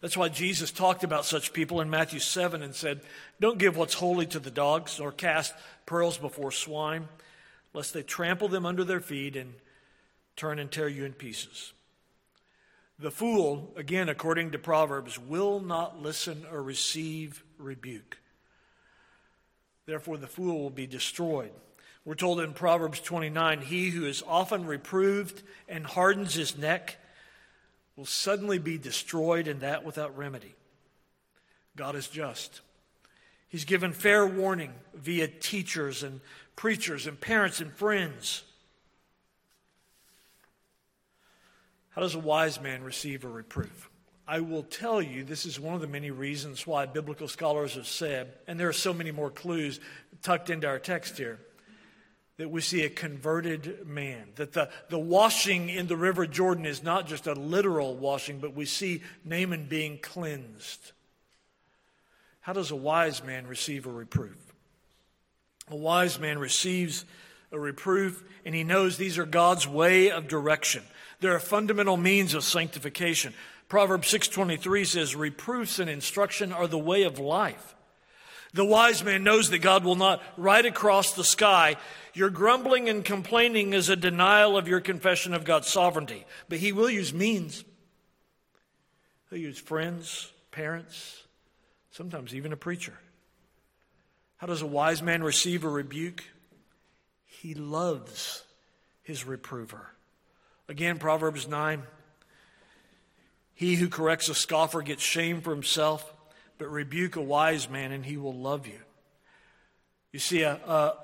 That's 0.00 0.16
why 0.16 0.30
Jesus 0.30 0.70
talked 0.70 1.04
about 1.04 1.26
such 1.26 1.52
people 1.52 1.82
in 1.82 1.90
Matthew 1.90 2.20
7 2.20 2.62
and 2.62 2.74
said, 2.74 3.02
Don't 3.38 3.58
give 3.58 3.76
what's 3.76 3.92
holy 3.92 4.24
to 4.28 4.38
the 4.38 4.50
dogs, 4.50 4.98
nor 4.98 5.12
cast 5.12 5.52
pearls 5.84 6.16
before 6.16 6.52
swine 6.52 7.06
lest 7.74 7.92
they 7.92 8.02
trample 8.02 8.48
them 8.48 8.64
under 8.64 8.84
their 8.84 9.00
feet 9.00 9.36
and 9.36 9.54
turn 10.36 10.58
and 10.58 10.70
tear 10.70 10.88
you 10.88 11.04
in 11.04 11.12
pieces. 11.12 11.72
The 12.98 13.10
fool, 13.10 13.72
again, 13.76 14.08
according 14.08 14.52
to 14.52 14.58
Proverbs, 14.58 15.18
will 15.18 15.60
not 15.60 16.00
listen 16.00 16.46
or 16.50 16.62
receive 16.62 17.42
rebuke. 17.58 18.18
Therefore, 19.84 20.16
the 20.16 20.28
fool 20.28 20.62
will 20.62 20.70
be 20.70 20.86
destroyed. 20.86 21.52
We're 22.04 22.14
told 22.14 22.40
in 22.40 22.52
Proverbs 22.52 23.00
29 23.00 23.62
He 23.62 23.90
who 23.90 24.06
is 24.06 24.22
often 24.26 24.66
reproved 24.66 25.42
and 25.68 25.84
hardens 25.84 26.34
his 26.34 26.56
neck 26.56 26.96
will 27.96 28.06
suddenly 28.06 28.58
be 28.58 28.78
destroyed, 28.78 29.48
and 29.48 29.60
that 29.60 29.84
without 29.84 30.16
remedy. 30.16 30.54
God 31.76 31.96
is 31.96 32.08
just. 32.08 32.60
He's 33.48 33.64
given 33.64 33.92
fair 33.92 34.26
warning 34.26 34.72
via 34.94 35.28
teachers 35.28 36.02
and 36.02 36.20
preachers 36.56 37.06
and 37.06 37.20
parents 37.20 37.60
and 37.60 37.72
friends. 37.72 38.44
How 41.90 42.00
does 42.00 42.14
a 42.14 42.20
wise 42.20 42.60
man 42.60 42.82
receive 42.82 43.24
a 43.24 43.28
reproof? 43.28 43.90
I 44.26 44.40
will 44.40 44.62
tell 44.62 45.02
you, 45.02 45.22
this 45.22 45.44
is 45.44 45.60
one 45.60 45.74
of 45.74 45.80
the 45.80 45.86
many 45.86 46.10
reasons 46.10 46.66
why 46.66 46.86
biblical 46.86 47.28
scholars 47.28 47.74
have 47.74 47.86
said, 47.86 48.32
and 48.46 48.58
there 48.58 48.68
are 48.68 48.72
so 48.72 48.94
many 48.94 49.12
more 49.12 49.30
clues 49.30 49.80
tucked 50.22 50.48
into 50.48 50.66
our 50.66 50.78
text 50.78 51.18
here, 51.18 51.38
that 52.38 52.50
we 52.50 52.62
see 52.62 52.82
a 52.82 52.90
converted 52.90 53.86
man. 53.86 54.28
That 54.36 54.54
the, 54.54 54.70
the 54.88 54.98
washing 54.98 55.68
in 55.68 55.86
the 55.86 55.96
River 55.96 56.26
Jordan 56.26 56.66
is 56.66 56.82
not 56.82 57.06
just 57.06 57.26
a 57.26 57.34
literal 57.34 57.94
washing, 57.94 58.38
but 58.40 58.54
we 58.54 58.64
see 58.64 59.02
Naaman 59.24 59.66
being 59.66 59.98
cleansed. 59.98 60.92
How 62.40 62.54
does 62.54 62.70
a 62.70 62.76
wise 62.76 63.22
man 63.22 63.46
receive 63.46 63.86
a 63.86 63.90
reproof? 63.90 64.53
A 65.70 65.76
wise 65.76 66.18
man 66.18 66.38
receives 66.38 67.04
a 67.50 67.58
reproof, 67.58 68.22
and 68.44 68.54
he 68.54 68.64
knows 68.64 68.96
these 68.96 69.18
are 69.18 69.26
God's 69.26 69.66
way 69.66 70.10
of 70.10 70.28
direction. 70.28 70.82
They're 71.20 71.36
a 71.36 71.40
fundamental 71.40 71.96
means 71.96 72.34
of 72.34 72.44
sanctification. 72.44 73.32
Proverbs 73.68 74.08
6:23 74.08 74.84
says 74.84 75.16
reproofs 75.16 75.78
and 75.78 75.88
instruction 75.88 76.52
are 76.52 76.66
the 76.66 76.78
way 76.78 77.04
of 77.04 77.18
life. 77.18 77.74
The 78.52 78.64
wise 78.64 79.02
man 79.02 79.24
knows 79.24 79.50
that 79.50 79.58
God 79.58 79.84
will 79.84 79.96
not 79.96 80.22
write 80.36 80.66
across 80.66 81.12
the 81.12 81.24
sky, 81.24 81.76
your 82.14 82.30
grumbling 82.30 82.88
and 82.88 83.04
complaining 83.04 83.72
is 83.72 83.88
a 83.88 83.96
denial 83.96 84.56
of 84.56 84.68
your 84.68 84.80
confession 84.80 85.34
of 85.34 85.44
God's 85.44 85.68
sovereignty, 85.68 86.24
but 86.48 86.58
he 86.58 86.70
will 86.70 86.88
use 86.88 87.12
means. 87.12 87.64
He'll 89.30 89.40
use 89.40 89.58
friends, 89.58 90.30
parents, 90.52 91.24
sometimes 91.90 92.34
even 92.34 92.52
a 92.52 92.56
preacher. 92.56 92.94
How 94.38 94.46
does 94.46 94.62
a 94.62 94.66
wise 94.66 95.02
man 95.02 95.22
receive 95.22 95.64
a 95.64 95.68
rebuke? 95.68 96.24
He 97.24 97.54
loves 97.54 98.44
his 99.02 99.24
reprover. 99.24 99.90
Again, 100.68 100.98
Proverbs 100.98 101.46
9 101.46 101.82
He 103.54 103.76
who 103.76 103.88
corrects 103.88 104.28
a 104.28 104.34
scoffer 104.34 104.82
gets 104.82 105.02
shame 105.02 105.40
for 105.40 105.50
himself, 105.50 106.12
but 106.58 106.68
rebuke 106.70 107.16
a 107.16 107.22
wise 107.22 107.68
man 107.68 107.92
and 107.92 108.04
he 108.04 108.16
will 108.16 108.34
love 108.34 108.66
you. 108.66 108.80
You 110.12 110.20
see, 110.20 110.42
a, 110.42 110.54
a, 110.54 110.94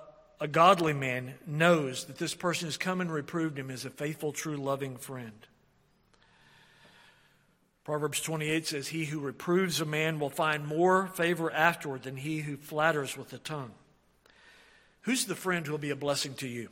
a 0.41 0.49
godly 0.49 0.93
man 0.93 1.35
knows 1.47 2.05
that 2.05 2.19
this 2.19 2.35
person 2.35 2.69
has 2.69 2.77
come 2.77 3.01
and 3.01 3.13
reproved 3.13 3.59
him 3.59 3.71
as 3.71 3.85
a 3.85 3.91
faithful, 3.91 4.33
true, 4.33 4.57
loving 4.57 4.97
friend. 4.97 5.47
Proverbs 7.91 8.21
28 8.21 8.69
says, 8.69 8.87
He 8.87 9.07
who 9.07 9.19
reproves 9.19 9.81
a 9.81 9.85
man 9.85 10.21
will 10.21 10.31
find 10.31 10.65
more 10.65 11.09
favor 11.09 11.53
afterward 11.53 12.05
than 12.05 12.17
he 12.17 12.39
who 12.39 12.57
flatters 12.57 13.17
with 13.17 13.31
the 13.31 13.39
tongue. 13.39 13.73
Who's 15.01 15.25
the 15.25 15.35
friend 15.35 15.67
who 15.67 15.73
will 15.73 15.79
be 15.81 15.91
a 15.91 15.97
blessing 15.97 16.35
to 16.35 16.47
you? 16.47 16.69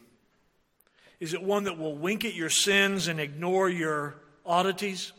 Is 1.19 1.35
it 1.35 1.43
one 1.43 1.65
that 1.65 1.77
will 1.77 1.97
wink 1.97 2.25
at 2.25 2.35
your 2.37 2.51
sins 2.51 3.09
and 3.09 3.19
ignore 3.19 3.69
your 3.69 4.15
oddities? 4.47 5.13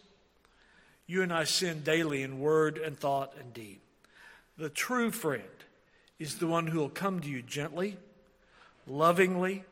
You 1.06 1.22
and 1.22 1.34
I 1.34 1.44
sin 1.44 1.82
daily 1.84 2.24
in 2.24 2.40
word 2.40 2.78
and 2.78 2.98
thought 2.98 3.34
and 3.38 3.54
deed. 3.54 3.82
The 4.58 4.70
true 4.70 5.12
friend 5.12 5.44
is 6.18 6.38
the 6.38 6.48
one 6.48 6.68
who 6.68 6.80
will 6.80 6.88
come 6.88 7.20
to 7.20 7.28
you 7.28 7.42
gently, 7.42 7.98
lovingly, 8.88 9.66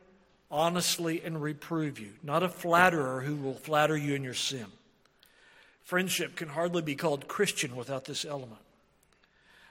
honestly, 0.50 1.22
and 1.24 1.40
reprove 1.40 1.98
you, 1.98 2.10
not 2.22 2.42
a 2.42 2.50
flatterer 2.50 3.22
who 3.22 3.34
will 3.34 3.54
flatter 3.54 3.96
you 3.96 4.14
in 4.14 4.22
your 4.22 4.34
sin. 4.34 4.66
Friendship 5.88 6.36
can 6.36 6.48
hardly 6.48 6.82
be 6.82 6.94
called 6.94 7.28
Christian 7.28 7.74
without 7.74 8.04
this 8.04 8.26
element. 8.26 8.60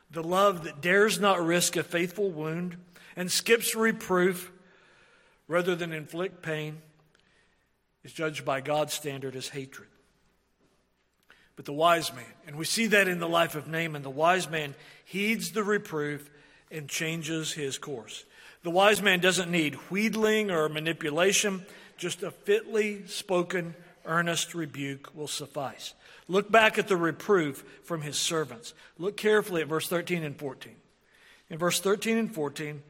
The 0.10 0.24
love 0.24 0.64
that 0.64 0.82
dares 0.82 1.20
not 1.20 1.46
risk 1.46 1.76
a 1.76 1.84
faithful 1.84 2.32
wound 2.32 2.76
and 3.16 3.32
skips 3.32 3.76
reproof 3.76 4.52
rather 5.48 5.76
than 5.76 5.94
inflict 5.94 6.42
pain 6.42 6.82
is 8.04 8.14
judged 8.14 8.44
by 8.44 8.62
God's 8.62 8.94
standard 8.94 9.36
as 9.36 9.50
hatred. 9.50 9.90
But 11.56 11.66
the 11.66 11.74
wise 11.74 12.12
man, 12.12 12.26
and 12.48 12.56
we 12.56 12.66
see 12.66 12.88
that 12.88 13.08
in 13.08 13.20
the 13.20 13.30
life 13.30 13.54
of 13.54 13.68
Naaman, 13.68 14.02
the 14.02 14.10
wise 14.10 14.50
man 14.50 14.74
heeds 15.06 15.52
the 15.52 15.64
reproof 15.64 16.32
and 16.72 16.90
changes 16.90 17.54
his 17.54 17.78
course. 17.78 18.26
The 18.64 18.72
wise 18.72 19.04
man 19.04 19.20
doesn't 19.20 19.52
need 19.52 19.76
wheedling 19.92 20.50
or 20.50 20.68
manipulation, 20.68 21.64
just 21.96 22.24
a 22.24 22.32
fitly 22.32 23.06
spoken, 23.06 23.76
earnest 24.08 24.56
rebuke 24.56 25.12
will 25.14 25.28
suffice. 25.28 25.94
Look 26.28 26.52
back 26.52 26.78
at 26.78 26.88
the 26.88 26.98
reproof 26.98 27.64
from 27.84 28.02
his 28.02 28.18
servants. 28.18 28.74
Look 28.98 29.18
carefully 29.18 29.62
at 29.62 29.68
verse 29.68 29.88
13 29.88 30.24
and 30.24 30.38
14. 30.38 30.76
In 31.50 31.58
verse 31.58 31.80
13 31.80 32.18
and 32.18 32.34
14, 32.34 32.82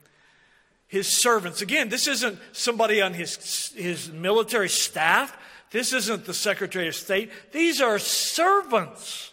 his 0.88 1.07
servants. 1.07 1.61
Again, 1.61 1.89
this 1.89 2.07
isn't 2.07 2.39
somebody 2.53 3.01
on 3.01 3.13
his, 3.13 3.74
his 3.76 4.09
military 4.11 4.70
staff. 4.70 5.38
This 5.72 5.93
isn't 5.93 6.26
the 6.26 6.34
Secretary 6.34 6.88
of 6.88 6.95
State. 6.95 7.32
These 7.51 7.82
are 7.82 7.99
servants. 7.99 9.32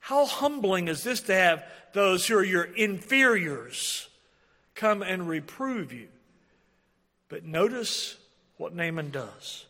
How 0.00 0.26
humbling 0.26 0.88
is 0.88 1.04
this 1.04 1.20
to 1.22 1.34
have 1.34 1.62
those 1.92 2.26
who 2.26 2.36
are 2.36 2.44
your 2.44 2.64
inferiors 2.64 4.08
come 4.74 5.02
and 5.02 5.28
reprove 5.28 5.92
you? 5.92 6.08
But 7.28 7.44
notice 7.44 8.16
what 8.56 8.74
Naaman 8.74 9.10
does. 9.10 9.66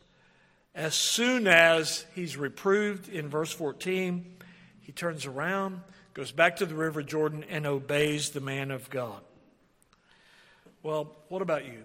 As 0.75 0.95
soon 0.95 1.47
as 1.47 2.07
he's 2.14 2.37
reproved 2.37 3.09
in 3.09 3.29
verse 3.29 3.53
14, 3.53 4.37
he 4.81 4.93
turns 4.93 5.27
around, 5.27 5.81
goes 6.14 6.31
back 6.33 6.57
to 6.57 6.66
the 6.66 6.75
river 6.75 7.03
Jordan, 7.03 7.45
and 7.49 7.66
obeys 7.66 8.31
the 8.31 8.41
man 8.41 8.71
of 8.71 8.89
God. 8.89 9.21
Well, 10.83 11.16
what 11.29 11.43
about 11.43 11.66
you? 11.66 11.85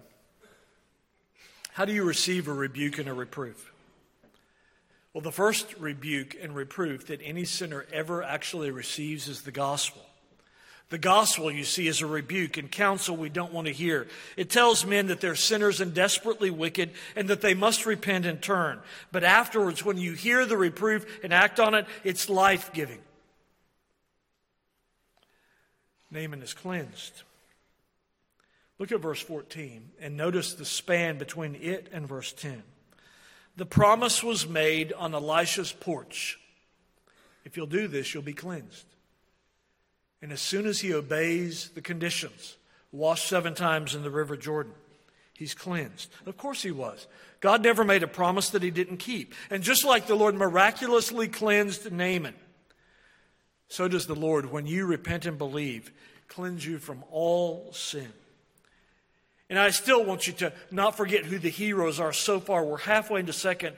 How 1.72 1.84
do 1.84 1.92
you 1.92 2.04
receive 2.04 2.48
a 2.48 2.52
rebuke 2.52 2.98
and 2.98 3.08
a 3.08 3.12
reproof? 3.12 3.72
Well, 5.12 5.22
the 5.22 5.32
first 5.32 5.74
rebuke 5.78 6.36
and 6.40 6.54
reproof 6.54 7.08
that 7.08 7.20
any 7.22 7.44
sinner 7.44 7.86
ever 7.92 8.22
actually 8.22 8.70
receives 8.70 9.28
is 9.28 9.42
the 9.42 9.50
gospel. 9.50 10.02
The 10.88 10.98
gospel, 10.98 11.50
you 11.50 11.64
see, 11.64 11.88
is 11.88 12.00
a 12.00 12.06
rebuke 12.06 12.58
and 12.58 12.70
counsel 12.70 13.16
we 13.16 13.28
don't 13.28 13.52
want 13.52 13.66
to 13.66 13.72
hear. 13.72 14.06
It 14.36 14.50
tells 14.50 14.86
men 14.86 15.08
that 15.08 15.20
they're 15.20 15.34
sinners 15.34 15.80
and 15.80 15.92
desperately 15.92 16.50
wicked 16.50 16.92
and 17.16 17.26
that 17.28 17.40
they 17.40 17.54
must 17.54 17.86
repent 17.86 18.24
and 18.24 18.40
turn. 18.40 18.80
But 19.10 19.24
afterwards, 19.24 19.84
when 19.84 19.98
you 19.98 20.12
hear 20.12 20.46
the 20.46 20.56
reproof 20.56 21.04
and 21.24 21.34
act 21.34 21.58
on 21.58 21.74
it, 21.74 21.86
it's 22.04 22.28
life 22.28 22.72
giving. 22.72 23.00
Naaman 26.08 26.40
is 26.40 26.54
cleansed. 26.54 27.22
Look 28.78 28.92
at 28.92 29.00
verse 29.00 29.20
14 29.20 29.90
and 30.00 30.16
notice 30.16 30.54
the 30.54 30.64
span 30.64 31.18
between 31.18 31.56
it 31.56 31.88
and 31.92 32.06
verse 32.06 32.32
10. 32.32 32.62
The 33.56 33.66
promise 33.66 34.22
was 34.22 34.46
made 34.46 34.92
on 34.92 35.14
Elisha's 35.14 35.72
porch. 35.72 36.38
If 37.44 37.56
you'll 37.56 37.66
do 37.66 37.88
this, 37.88 38.14
you'll 38.14 38.22
be 38.22 38.34
cleansed. 38.34 38.84
And 40.22 40.32
as 40.32 40.40
soon 40.40 40.66
as 40.66 40.80
he 40.80 40.94
obeys 40.94 41.70
the 41.74 41.82
conditions, 41.82 42.56
washed 42.90 43.28
seven 43.28 43.54
times 43.54 43.94
in 43.94 44.02
the 44.02 44.10
river 44.10 44.36
Jordan, 44.36 44.72
he's 45.34 45.54
cleansed. 45.54 46.10
Of 46.24 46.36
course 46.36 46.62
he 46.62 46.70
was. 46.70 47.06
God 47.40 47.62
never 47.62 47.84
made 47.84 48.02
a 48.02 48.08
promise 48.08 48.50
that 48.50 48.62
he 48.62 48.70
didn't 48.70 48.96
keep. 48.96 49.34
And 49.50 49.62
just 49.62 49.84
like 49.84 50.06
the 50.06 50.14
Lord 50.14 50.34
miraculously 50.34 51.28
cleansed 51.28 51.90
Naaman, 51.92 52.34
so 53.68 53.88
does 53.88 54.06
the 54.06 54.14
Lord, 54.14 54.50
when 54.50 54.66
you 54.66 54.86
repent 54.86 55.26
and 55.26 55.36
believe, 55.36 55.92
cleanse 56.28 56.64
you 56.64 56.78
from 56.78 57.04
all 57.10 57.72
sin. 57.72 58.12
And 59.48 59.58
I 59.58 59.70
still 59.70 60.04
want 60.04 60.26
you 60.26 60.32
to 60.34 60.52
not 60.70 60.96
forget 60.96 61.24
who 61.24 61.38
the 61.38 61.50
heroes 61.50 62.00
are 62.00 62.12
so 62.12 62.40
far. 62.40 62.64
We're 62.64 62.78
halfway 62.78 63.20
into 63.20 63.32
2 63.32 63.72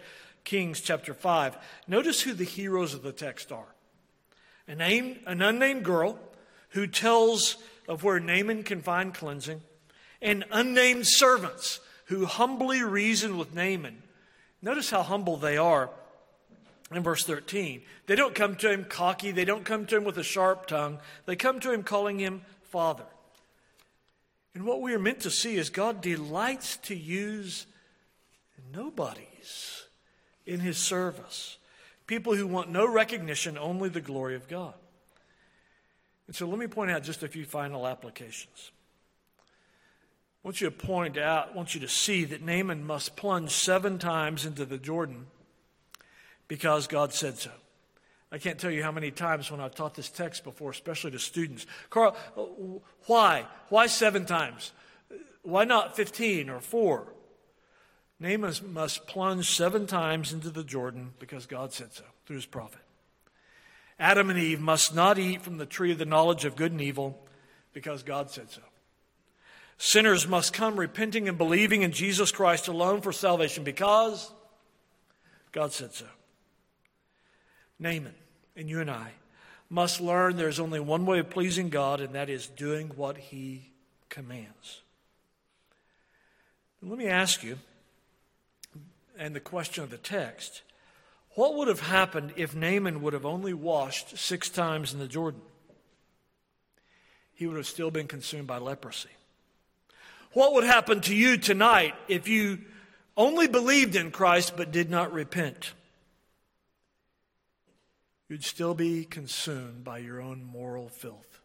Kings 0.45 0.81
chapter 0.81 1.13
5. 1.13 1.59
Notice 1.87 2.23
who 2.23 2.33
the 2.33 2.45
heroes 2.45 2.95
of 2.95 3.03
the 3.03 3.13
text 3.13 3.53
are. 3.53 3.75
A 4.67 4.75
name, 4.75 5.19
an 5.27 5.43
unnamed 5.43 5.85
girl 5.85 6.19
who 6.71 6.87
tells 6.87 7.57
of 7.89 8.05
where 8.05 8.21
Naaman 8.21 8.63
can 8.63 8.83
find 8.83 9.15
cleansing, 9.15 9.63
and 10.21 10.45
unnamed 10.51 11.07
servants 11.07 11.81
who 12.07 12.27
humbly 12.27 12.83
reason 12.83 13.39
with 13.39 13.55
Naaman. 13.55 14.03
Notice 14.61 14.91
how 14.91 15.03
humble 15.03 15.37
they 15.37 15.57
are 15.57 15.91
in 16.93 17.03
verse 17.03 17.25
13. 17.25 17.83
They 18.07 18.17
don't 18.17 18.35
come 18.35 18.57
to 18.57 18.71
him 18.71 18.85
cocky, 18.85 19.31
they 19.31 19.45
don't 19.45 19.65
come 19.65 19.87
to 19.87 19.97
him 19.97 20.05
with 20.05 20.19
a 20.19 20.23
sharp 20.23 20.67
tongue, 20.67 20.99
they 21.27 21.37
come 21.37 21.61
to 21.61 21.73
him 21.73 21.83
calling 21.83 22.19
him 22.19 22.43
Father. 22.63 23.07
And 24.55 24.65
what 24.65 24.81
we 24.81 24.95
are 24.95 24.99
meant 24.99 25.21
to 25.21 25.31
see 25.31 25.57
is 25.57 25.71
God 25.71 26.01
delights 26.01 26.79
to 26.79 26.95
use 26.95 27.67
nobodies 28.75 29.85
in 30.47 30.61
his 30.61 30.79
service. 30.79 31.59
People 32.07 32.35
who 32.35 32.47
want 32.47 32.71
no 32.71 32.91
recognition, 32.91 33.57
only 33.59 33.89
the 33.89 34.01
glory 34.01 34.35
of 34.35 34.49
God. 34.49 34.75
And 36.29 36.37
so 36.37 36.47
let 36.47 36.59
me 36.59 36.69
point 36.69 36.91
out 36.91 37.03
just 37.03 37.23
a 37.25 37.29
few 37.29 37.45
final 37.45 37.89
applications. 37.89 38.71
I 40.45 40.49
want 40.49 40.61
you 40.61 40.71
to 40.71 40.77
point 40.77 41.19
out, 41.19 41.51
I 41.53 41.57
want 41.57 41.75
you 41.75 41.81
to 41.81 41.89
see 41.89 42.25
that 42.27 42.43
Naaman 42.43 42.87
must 42.87 43.17
plunge 43.17 43.51
seven 43.51 43.99
times 43.99 44.47
into 44.47 44.65
the 44.65 44.79
Jordan 44.79 45.27
because 46.47 46.87
God 46.87 47.13
said 47.13 47.39
so. 47.39 47.51
I 48.31 48.37
can't 48.37 48.59
tell 48.59 48.71
you 48.71 48.83
how 48.83 48.93
many 48.93 49.11
times 49.11 49.51
when 49.51 49.61
I've 49.61 49.75
taught 49.75 49.95
this 49.95 50.11
text 50.11 50.45
before, 50.45 50.71
especially 50.71 51.11
to 51.13 51.19
students. 51.19 51.67
Carl, 51.89 52.15
why? 53.07 53.47
Why 53.71 53.87
seven 53.87 54.27
times? 54.27 54.73
Why 55.43 55.65
not 55.65 55.97
15 55.97 56.51
or 56.51 56.61
four? 56.61 57.07
Naaman 58.21 58.53
must 58.67 59.07
plunge 59.07 59.49
seven 59.49 59.87
times 59.87 60.33
into 60.33 60.51
the 60.51 60.65
Jordan 60.65 61.15
because 61.19 61.47
God 61.47 61.73
said 61.73 61.95
so 61.95 62.05
through 62.27 62.37
his 62.37 62.47
prophet. 62.47 62.81
Adam 63.99 64.31
and 64.31 64.39
Eve 64.39 64.61
must 64.61 64.95
not 64.95 65.19
eat 65.19 65.43
from 65.43 65.59
the 65.59 65.67
tree 65.67 65.93
of 65.93 65.99
the 65.99 66.05
knowledge 66.05 66.45
of 66.45 66.57
good 66.57 66.73
and 66.73 66.81
evil 66.81 67.19
because 67.73 68.03
God 68.03 68.31
said 68.31 68.51
so. 68.51 68.63
Sinners 69.77 70.27
must 70.27 70.53
come 70.53 70.79
repenting 70.79 71.29
and 71.29 71.39
believing 71.39 71.83
in 71.83 71.93
Jesus 71.93 72.33
Christ 72.33 72.69
alone 72.69 73.01
for 73.01 73.13
salvation 73.13 73.65
because 73.65 74.33
God 75.53 75.73
said 75.73 75.93
so. 75.93 76.07
Naaman 77.79 78.15
and 78.57 78.69
you 78.69 78.81
and 78.81 78.91
I 78.91 79.13
must 79.71 80.01
learn 80.01 80.37
there's 80.37 80.61
only 80.61 80.81
one 80.81 81.07
way 81.07 81.19
of 81.19 81.31
pleasing 81.31 81.69
God, 81.69 82.01
and 82.01 82.15
that 82.15 82.31
is 82.31 82.47
doing 82.47 82.89
what 82.97 83.19
he 83.19 83.71
commands. 84.09 84.83
let 86.83 86.99
me 86.99 87.07
ask 87.07 87.43
you, 87.43 87.59
and 89.19 89.35
the 89.35 89.41
question 89.41 89.85
of 89.85 89.91
the 89.91 89.99
text 89.99 90.63
what 91.39 91.55
would 91.55 91.69
have 91.69 91.79
happened 91.79 92.33
if 92.35 92.57
Naaman 92.57 93.01
would 93.01 93.13
have 93.13 93.25
only 93.25 93.55
washed 93.55 94.19
six 94.19 94.49
times 94.49 94.93
in 94.93 94.99
the 94.99 95.07
Jordan? 95.07 95.41
He 97.33 97.47
would 97.47 97.57
have 97.57 97.67
still 97.69 97.93
been 97.93 98.09
consumed 98.09 98.49
by 98.49 98.59
leprosy. 98.59 99.09
What 100.33 100.55
would 100.55 100.65
happen 100.65 101.01
to 101.03 101.15
you 101.15 101.37
tonight 101.37 101.95
if 102.09 102.27
you 102.27 102.59
only 103.17 103.47
believed 103.47 103.95
in 103.95 104.11
Christ 104.11 104.55
but 104.57 104.73
did 104.73 104.91
not 104.91 105.13
repent? 105.13 105.75
You'd 108.29 108.43
still 108.43 108.75
be 108.75 109.05
consumed 109.05 109.85
by 109.85 109.99
your 109.99 110.21
own 110.21 110.43
moral 110.43 110.89
filth. 110.89 111.39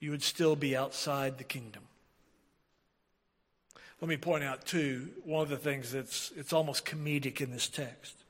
You 0.00 0.10
would 0.12 0.22
still 0.22 0.56
be 0.56 0.74
outside 0.74 1.36
the 1.36 1.44
kingdom. 1.44 1.82
Let 4.00 4.08
me 4.08 4.16
point 4.16 4.42
out, 4.42 4.64
too, 4.64 5.10
one 5.22 5.42
of 5.42 5.50
the 5.50 5.58
things 5.58 5.92
that's 5.92 6.32
it's 6.34 6.54
almost 6.54 6.86
comedic 6.86 7.42
in 7.42 7.50
this 7.50 7.68
text. 7.68 8.21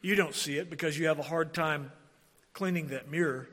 You 0.00 0.14
don't 0.14 0.34
see 0.34 0.58
it 0.58 0.70
because 0.70 0.98
you 0.98 1.06
have 1.08 1.18
a 1.18 1.22
hard 1.22 1.52
time 1.52 1.92
cleaning 2.52 2.88
that 2.88 3.10
mirror. 3.10 3.48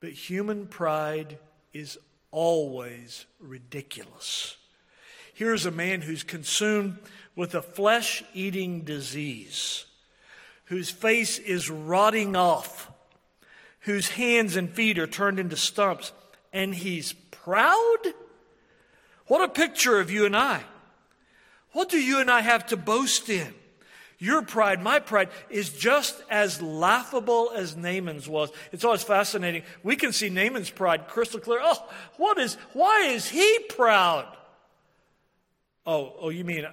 But 0.00 0.10
human 0.10 0.66
pride 0.66 1.38
is 1.72 1.98
always 2.30 3.26
ridiculous. 3.38 4.56
Here's 5.32 5.66
a 5.66 5.70
man 5.70 6.00
who's 6.02 6.22
consumed 6.22 6.98
with 7.36 7.54
a 7.54 7.62
flesh 7.62 8.22
eating 8.34 8.82
disease, 8.82 9.84
whose 10.66 10.90
face 10.90 11.38
is 11.38 11.70
rotting 11.70 12.36
off, 12.36 12.90
whose 13.80 14.10
hands 14.10 14.56
and 14.56 14.70
feet 14.70 14.98
are 14.98 15.06
turned 15.06 15.38
into 15.38 15.56
stumps, 15.56 16.12
and 16.52 16.74
he's 16.74 17.12
proud? 17.30 17.98
What 19.26 19.42
a 19.42 19.52
picture 19.52 19.98
of 19.98 20.10
you 20.10 20.26
and 20.26 20.36
I. 20.36 20.62
What 21.72 21.88
do 21.88 21.98
you 21.98 22.20
and 22.20 22.30
I 22.30 22.40
have 22.40 22.66
to 22.66 22.76
boast 22.76 23.28
in? 23.28 23.54
Your 24.24 24.40
pride, 24.40 24.82
my 24.82 25.00
pride, 25.00 25.28
is 25.50 25.68
just 25.68 26.22
as 26.30 26.62
laughable 26.62 27.52
as 27.54 27.76
Naaman's 27.76 28.26
was. 28.26 28.50
It's 28.72 28.82
always 28.82 29.02
fascinating. 29.02 29.64
We 29.82 29.96
can 29.96 30.14
see 30.14 30.30
Naaman's 30.30 30.70
pride 30.70 31.08
crystal 31.08 31.40
clear. 31.40 31.60
Oh, 31.62 31.86
what 32.16 32.38
is, 32.38 32.54
why 32.72 33.08
is 33.08 33.28
he 33.28 33.58
proud? 33.68 34.34
Oh, 35.84 36.14
oh, 36.18 36.30
you 36.30 36.42
mean 36.42 36.66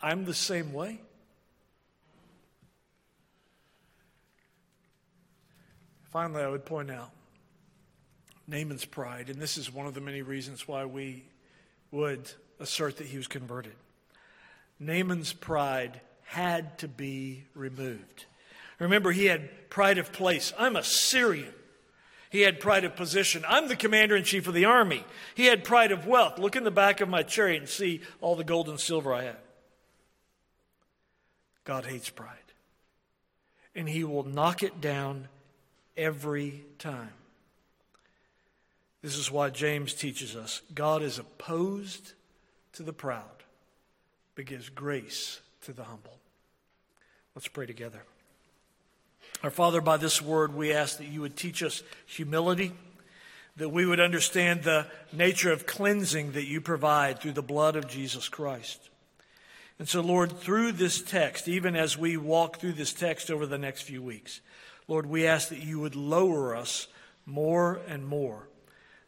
I'm 0.00 0.26
the 0.26 0.32
same 0.32 0.72
way? 0.72 1.00
Finally, 6.12 6.44
I 6.44 6.48
would 6.48 6.64
point 6.64 6.92
out 6.92 7.10
Naaman's 8.46 8.84
pride, 8.84 9.28
and 9.28 9.42
this 9.42 9.58
is 9.58 9.74
one 9.74 9.88
of 9.88 9.94
the 9.94 10.00
many 10.00 10.22
reasons 10.22 10.68
why 10.68 10.84
we 10.84 11.24
would 11.90 12.30
assert 12.60 12.98
that 12.98 13.08
he 13.08 13.16
was 13.16 13.26
converted. 13.26 13.74
Naaman's 14.78 15.32
pride 15.32 16.00
had 16.26 16.78
to 16.78 16.88
be 16.88 17.44
removed. 17.54 18.26
Remember, 18.78 19.12
he 19.12 19.26
had 19.26 19.70
pride 19.70 19.98
of 19.98 20.12
place. 20.12 20.52
I'm 20.58 20.76
a 20.76 20.82
Syrian. 20.82 21.54
He 22.30 22.40
had 22.40 22.60
pride 22.60 22.84
of 22.84 22.96
position. 22.96 23.44
I'm 23.48 23.68
the 23.68 23.76
commander 23.76 24.16
in 24.16 24.24
chief 24.24 24.46
of 24.46 24.54
the 24.54 24.64
army. 24.64 25.04
He 25.34 25.46
had 25.46 25.64
pride 25.64 25.92
of 25.92 26.06
wealth. 26.06 26.38
Look 26.38 26.56
in 26.56 26.64
the 26.64 26.70
back 26.70 27.00
of 27.00 27.08
my 27.08 27.22
chariot 27.22 27.60
and 27.60 27.68
see 27.68 28.02
all 28.20 28.36
the 28.36 28.44
gold 28.44 28.68
and 28.68 28.78
silver 28.78 29.14
I 29.14 29.22
have. 29.22 29.38
God 31.64 31.86
hates 31.86 32.10
pride. 32.10 32.36
And 33.74 33.88
he 33.88 34.04
will 34.04 34.24
knock 34.24 34.62
it 34.62 34.80
down 34.80 35.28
every 35.96 36.64
time. 36.78 37.12
This 39.02 39.16
is 39.16 39.30
why 39.30 39.50
James 39.50 39.94
teaches 39.94 40.34
us 40.34 40.62
God 40.74 41.02
is 41.02 41.18
opposed 41.18 42.12
to 42.72 42.82
the 42.82 42.92
proud, 42.92 43.44
but 44.34 44.46
gives 44.46 44.68
grace 44.68 45.40
to 45.66 45.72
the 45.72 45.82
humble. 45.82 46.16
Let's 47.34 47.48
pray 47.48 47.66
together. 47.66 48.00
Our 49.42 49.50
Father, 49.50 49.80
by 49.80 49.96
this 49.96 50.22
word, 50.22 50.54
we 50.54 50.72
ask 50.72 50.98
that 50.98 51.08
you 51.08 51.20
would 51.22 51.36
teach 51.36 51.60
us 51.60 51.82
humility, 52.06 52.72
that 53.56 53.70
we 53.70 53.84
would 53.84 53.98
understand 53.98 54.62
the 54.62 54.86
nature 55.12 55.50
of 55.50 55.66
cleansing 55.66 56.32
that 56.32 56.46
you 56.46 56.60
provide 56.60 57.18
through 57.18 57.32
the 57.32 57.42
blood 57.42 57.74
of 57.74 57.88
Jesus 57.88 58.28
Christ. 58.28 58.90
And 59.80 59.88
so, 59.88 60.02
Lord, 60.02 60.38
through 60.38 60.70
this 60.70 61.02
text, 61.02 61.48
even 61.48 61.74
as 61.74 61.98
we 61.98 62.16
walk 62.16 62.60
through 62.60 62.74
this 62.74 62.92
text 62.92 63.28
over 63.28 63.44
the 63.44 63.58
next 63.58 63.82
few 63.82 64.00
weeks, 64.00 64.40
Lord, 64.86 65.06
we 65.06 65.26
ask 65.26 65.48
that 65.48 65.64
you 65.64 65.80
would 65.80 65.96
lower 65.96 66.54
us 66.54 66.86
more 67.26 67.80
and 67.88 68.06
more, 68.06 68.46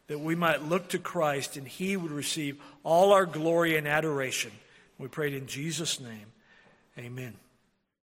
that 0.07 0.19
we 0.19 0.35
might 0.35 0.67
look 0.67 0.89
to 0.89 0.99
Christ 0.99 1.55
and 1.55 1.65
he 1.65 1.95
would 1.95 2.11
receive 2.11 2.61
all 2.83 3.13
our 3.13 3.25
glory 3.25 3.77
and 3.77 3.87
adoration. 3.87 4.51
We 4.97 5.07
prayed 5.07 5.33
in 5.33 5.47
Jesus' 5.47 6.01
name. 6.01 6.33
Amen. 6.99 7.48